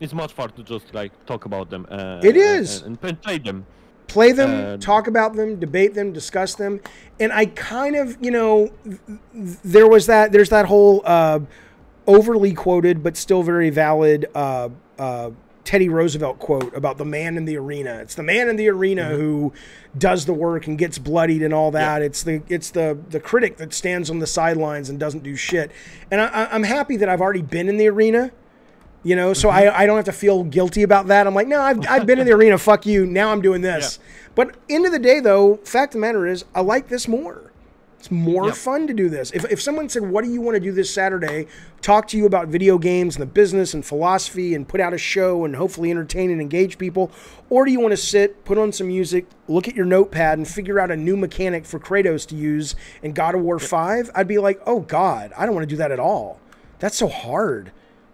[0.00, 1.86] It's much fun to just like talk about them.
[1.90, 2.80] Uh, It is.
[2.82, 3.66] and, and play them.
[4.06, 6.80] play them, Uh, talk about them, debate them, discuss them.
[7.20, 8.98] And I kind of, you know, th-
[9.34, 11.40] th- there was that, there's that whole uh,
[12.06, 14.68] overly quoted but still very valid uh,
[14.98, 15.30] uh,
[15.64, 17.94] Teddy Roosevelt quote about the man in the arena.
[17.96, 19.52] It's the man in the arena who
[19.96, 22.02] does the work and gets bloodied and all that.
[22.02, 25.70] It's the it's the the critic that stands on the sidelines and doesn't do shit.
[26.10, 28.30] And I, I'm happy that I've already been in the arena.
[29.02, 31.26] You know, so I, I don't have to feel guilty about that.
[31.26, 32.56] I'm like, no, I've, I've been in the arena.
[32.56, 33.04] Fuck you.
[33.04, 33.98] Now I'm doing this.
[34.34, 37.52] But end of the day, though, fact of the matter is, I like this more.
[38.04, 38.52] It's more Yeah.
[38.52, 39.30] fun to do this.
[39.30, 41.46] If, if someone said, what do you want to do this Saturday?
[41.80, 44.98] Talk to you about video games and the business and philosophy and put out a
[44.98, 47.10] show and hopefully entertain and engage people.
[47.48, 50.46] Or do you want to sit, put on some music, look at your notepad and
[50.46, 54.10] figure out a new mechanic for Kratos to use in God of War 5?
[54.14, 56.38] I'd be like, oh, God, I don't want to do that at all.
[56.80, 57.72] That's so hard.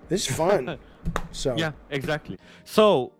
[0.09, 0.79] This is fun.
[1.33, 2.39] so Yeah, exactly.
[2.65, 3.11] So,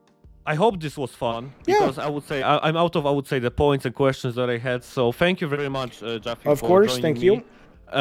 [0.53, 1.75] I hope this was fun Yeah.
[1.79, 4.35] because I would say I, I'm out of I would say the points and questions
[4.39, 4.81] that I had.
[4.97, 6.19] So thank you very much, uh.
[6.55, 7.27] Of course, thank me.
[7.27, 7.35] you.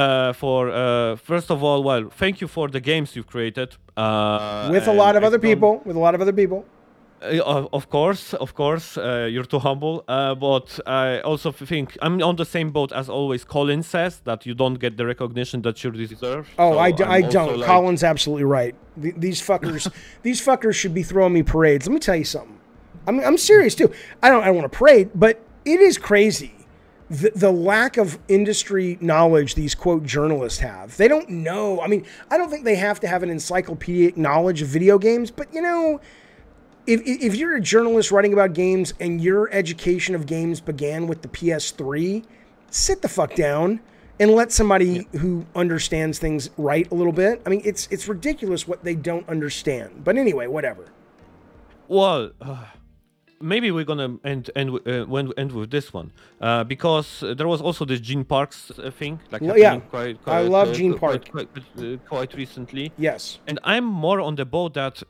[0.01, 3.69] Uh, for uh, first of all, well, thank you for the games you've created.
[3.97, 6.59] Uh, with a lot of I other people, with a lot of other people.
[7.22, 10.04] Uh, of- course, of course, uh, you're too humble.
[10.08, 13.44] Uh, but I also think I'm on the same boat as always.
[13.44, 16.48] Colin says that you don't get the recognition that you deserve.
[16.58, 17.58] Oh, So I, d- I don't.
[17.60, 18.74] like- Colin's absolutely right.
[19.02, 19.91] Th- these fuckers,
[20.24, 21.88] these fuckers should be throwing me parades.
[21.88, 22.58] Let me tell you something.
[23.08, 23.91] I'm, I'm serious too.
[24.24, 26.54] I don't, I don't want to parade, but it is crazy
[27.10, 30.96] the, the lack of industry knowledge these quote journalists have.
[30.98, 31.82] They don't know.
[31.82, 35.32] I mean, I don't think they have to have an encyclopedic knowledge of video games,
[35.32, 36.00] but you know,
[36.90, 41.22] if, if you're a journalist writing about games and your education of games began with
[41.22, 42.26] the PS3,
[42.72, 43.80] sit the fuck down
[44.20, 45.20] and let somebody yeah.
[45.20, 47.41] who understands things write a little bit.
[47.45, 50.03] I mean, it's it's ridiculous what they don't understand.
[50.03, 50.86] But anyway, whatever.
[51.88, 52.66] Well, uh,
[53.40, 56.11] maybe we're gonna end end uh, end with this one
[56.41, 59.20] uh, because there was also this Gene Parks uh, thing.
[59.32, 62.91] Like well, yeah, quite, quite, I love uh, Gene Park quite, uh, quite, recently.
[62.98, 65.03] Yes, and I'm more on the boat that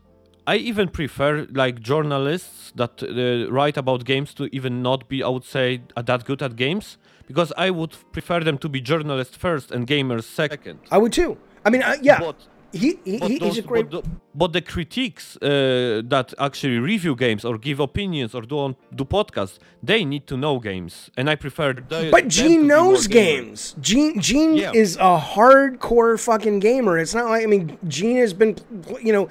[0.50, 5.30] I even prefer like journalists that uh, write about games to even not be, I
[5.30, 6.98] would say, that good at games
[7.28, 10.80] because I would prefer them to be journalists first and gamers second.
[10.90, 11.38] I would too.
[11.64, 12.20] I mean, uh, yeah.
[12.20, 12.38] But
[12.72, 13.90] he, he those, he's a great.
[13.90, 18.58] But the, but the critiques uh, that actually review games or give opinions or do
[18.60, 21.74] on, do podcasts, they need to know games, and I prefer.
[21.74, 23.76] The, but Gene knows games.
[23.80, 24.72] Gene Gene yeah.
[24.74, 26.98] is a hardcore fucking gamer.
[26.98, 28.58] It's not like I mean, Gene has been,
[29.02, 29.30] you know,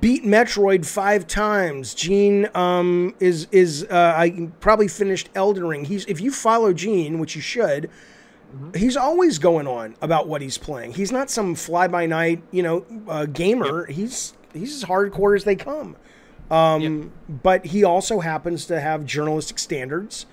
[0.00, 1.94] beat Metroid five times.
[1.94, 5.84] Gene um, is is uh, I probably finished Elden Ring.
[5.84, 7.90] He's if you follow Gene, which you should
[8.54, 8.78] Mm-hmm.
[8.78, 10.94] He's always going on about what he's playing.
[10.94, 13.86] He's not some fly by night, you know, uh, gamer.
[13.86, 13.96] Yep.
[13.96, 15.96] He's he's as hardcore as they come.
[16.50, 17.42] Um, yep.
[17.42, 20.26] But he also happens to have journalistic standards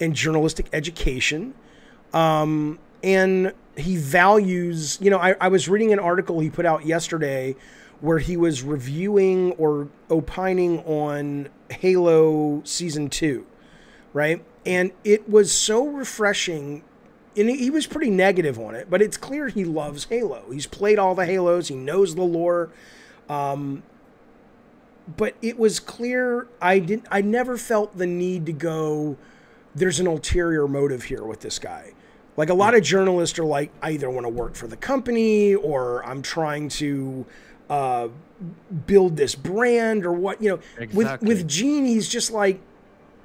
[0.00, 1.54] and journalistic education.
[2.12, 6.86] Um, and he values, you know, I, I was reading an article he put out
[6.86, 7.56] yesterday
[8.00, 13.46] where he was reviewing or opining on Halo Season 2,
[14.12, 14.44] right?
[14.66, 16.82] And it was so refreshing
[17.36, 20.44] and he was pretty negative on it, but it's clear he loves Halo.
[20.52, 22.70] He's played all the Halos, he knows the lore.
[23.28, 23.82] Um,
[25.16, 29.16] but it was clear I didn't I never felt the need to go
[29.74, 31.92] there's an ulterior motive here with this guy.
[32.36, 35.54] Like a lot of journalists are like I either want to work for the company
[35.54, 37.26] or I'm trying to
[37.68, 38.08] uh,
[38.86, 40.60] build this brand or what, you know.
[40.78, 41.28] Exactly.
[41.28, 42.60] With with Gene he's just like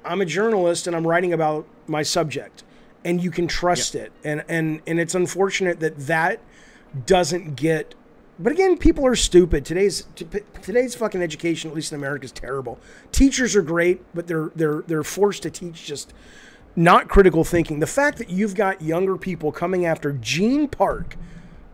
[0.04, 2.62] I'm a journalist and I'm writing about my subject
[3.04, 4.06] and you can trust yep.
[4.06, 4.12] it.
[4.24, 6.40] And and and it's unfortunate that that
[7.06, 7.94] doesn't get.
[8.38, 9.64] But again, people are stupid.
[9.64, 10.06] Today's
[10.62, 12.78] today's fucking education, at least in America, is terrible.
[13.12, 16.12] Teachers are great, but they're they're they're forced to teach just
[16.76, 17.80] not critical thinking.
[17.80, 21.16] The fact that you've got younger people coming after Gene Park,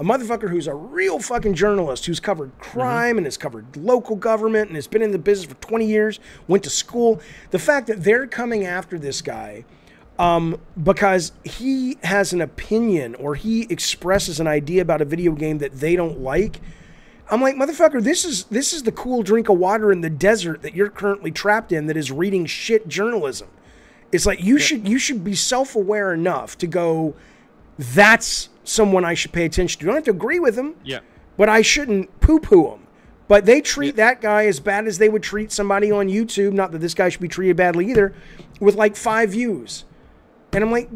[0.00, 3.18] a motherfucker who's a real fucking journalist who's covered crime mm-hmm.
[3.18, 6.64] and has covered local government and has been in the business for 20 years, went
[6.64, 7.20] to school.
[7.50, 9.64] The fact that they're coming after this guy
[10.18, 15.58] um, because he has an opinion or he expresses an idea about a video game
[15.58, 16.60] that they don't like.
[17.28, 20.62] I'm like, motherfucker, this is this is the cool drink of water in the desert
[20.62, 23.48] that you're currently trapped in that is reading shit journalism.
[24.12, 24.64] It's like you yeah.
[24.64, 27.14] should you should be self-aware enough to go,
[27.78, 29.84] that's someone I should pay attention to.
[29.84, 30.76] You don't have to agree with them.
[30.84, 31.00] Yeah.
[31.36, 32.86] But I shouldn't poo-poo him.
[33.28, 34.06] But they treat yeah.
[34.06, 36.52] that guy as bad as they would treat somebody on YouTube.
[36.52, 38.14] Not that this guy should be treated badly either,
[38.60, 39.84] with like five views.
[40.56, 40.88] And I'm like,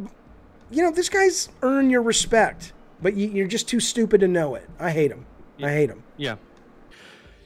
[0.71, 2.73] you know, this guy's earned your respect,
[3.03, 4.67] but you, are just too stupid to know it.
[4.79, 5.27] I hate him.
[5.59, 5.67] Yeah.
[5.67, 6.03] I hate him.
[6.17, 6.37] Yeah.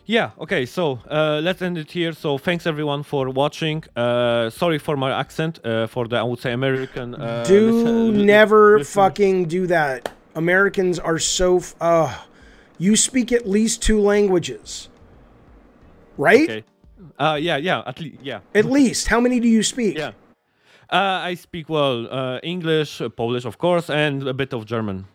[0.06, 2.12] Yeah, okay, so uh, let's end it here.
[2.12, 3.82] So thanks everyone for watching.
[3.96, 7.16] Uh, sorry for my accent, uh, for the, I would say, American.
[7.16, 8.92] Uh, do listen, never listen.
[8.92, 10.12] fucking do that.
[10.36, 11.56] Americans are so.
[11.56, 12.16] F- uh,
[12.78, 14.88] you speak at least two languages,
[16.16, 16.48] right?
[16.50, 16.64] Okay.
[17.18, 18.40] Uh, yeah, yeah, at least, yeah.
[18.54, 19.08] At least.
[19.08, 19.96] How many do you speak?
[19.96, 20.12] Yeah.
[20.94, 25.06] Uh, I speak well uh, English, uh, Polish, of course, and a bit of German.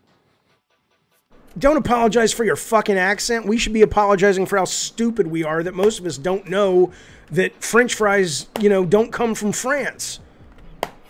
[1.57, 3.45] Don't apologize for your fucking accent.
[3.45, 6.91] We should be apologizing for how stupid we are that most of us don't know
[7.31, 10.19] that French fries, you know, don't come from France.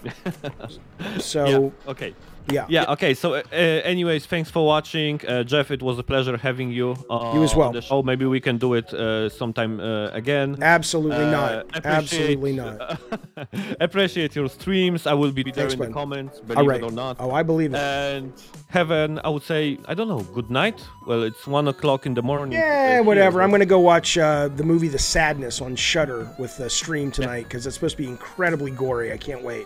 [1.20, 2.14] so yeah, okay
[2.52, 2.66] yeah.
[2.70, 5.22] Yeah okay so uh, uh, anyways thanks for watching.
[5.26, 7.74] Uh, jeff it was a pleasure having you uh, you as well.
[7.90, 10.58] Oh, maybe we can do it uh, sometime uh, again.
[10.62, 11.66] Absolutely not.
[11.86, 13.00] absolutely not.
[13.80, 15.08] appreciate your streams.
[15.08, 15.90] I will be there thanks, in man.
[15.90, 16.82] the comments believe All right.
[16.82, 17.18] it or not.
[17.20, 17.78] Oh i believe it.
[17.78, 18.34] And
[18.70, 20.80] have an i would say i don't know good night.
[21.08, 22.60] Well it's one o'clock in the morning.
[22.60, 23.42] Yeah whatever.
[23.42, 27.66] I'm gonna go watch the movie the sadness on Shudder with the stream tonight because
[27.66, 27.70] yeah.
[27.70, 29.12] it's supposed to be incredibly gory.
[29.14, 29.66] I can't wait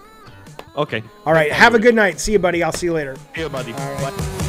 [0.76, 1.04] Okay.
[1.26, 1.52] All right.
[1.52, 2.20] Have a good night.
[2.20, 2.64] See you, buddy.
[2.64, 3.16] I'll see you later.
[3.36, 3.74] See you, buddy.
[3.74, 4.43] Bye.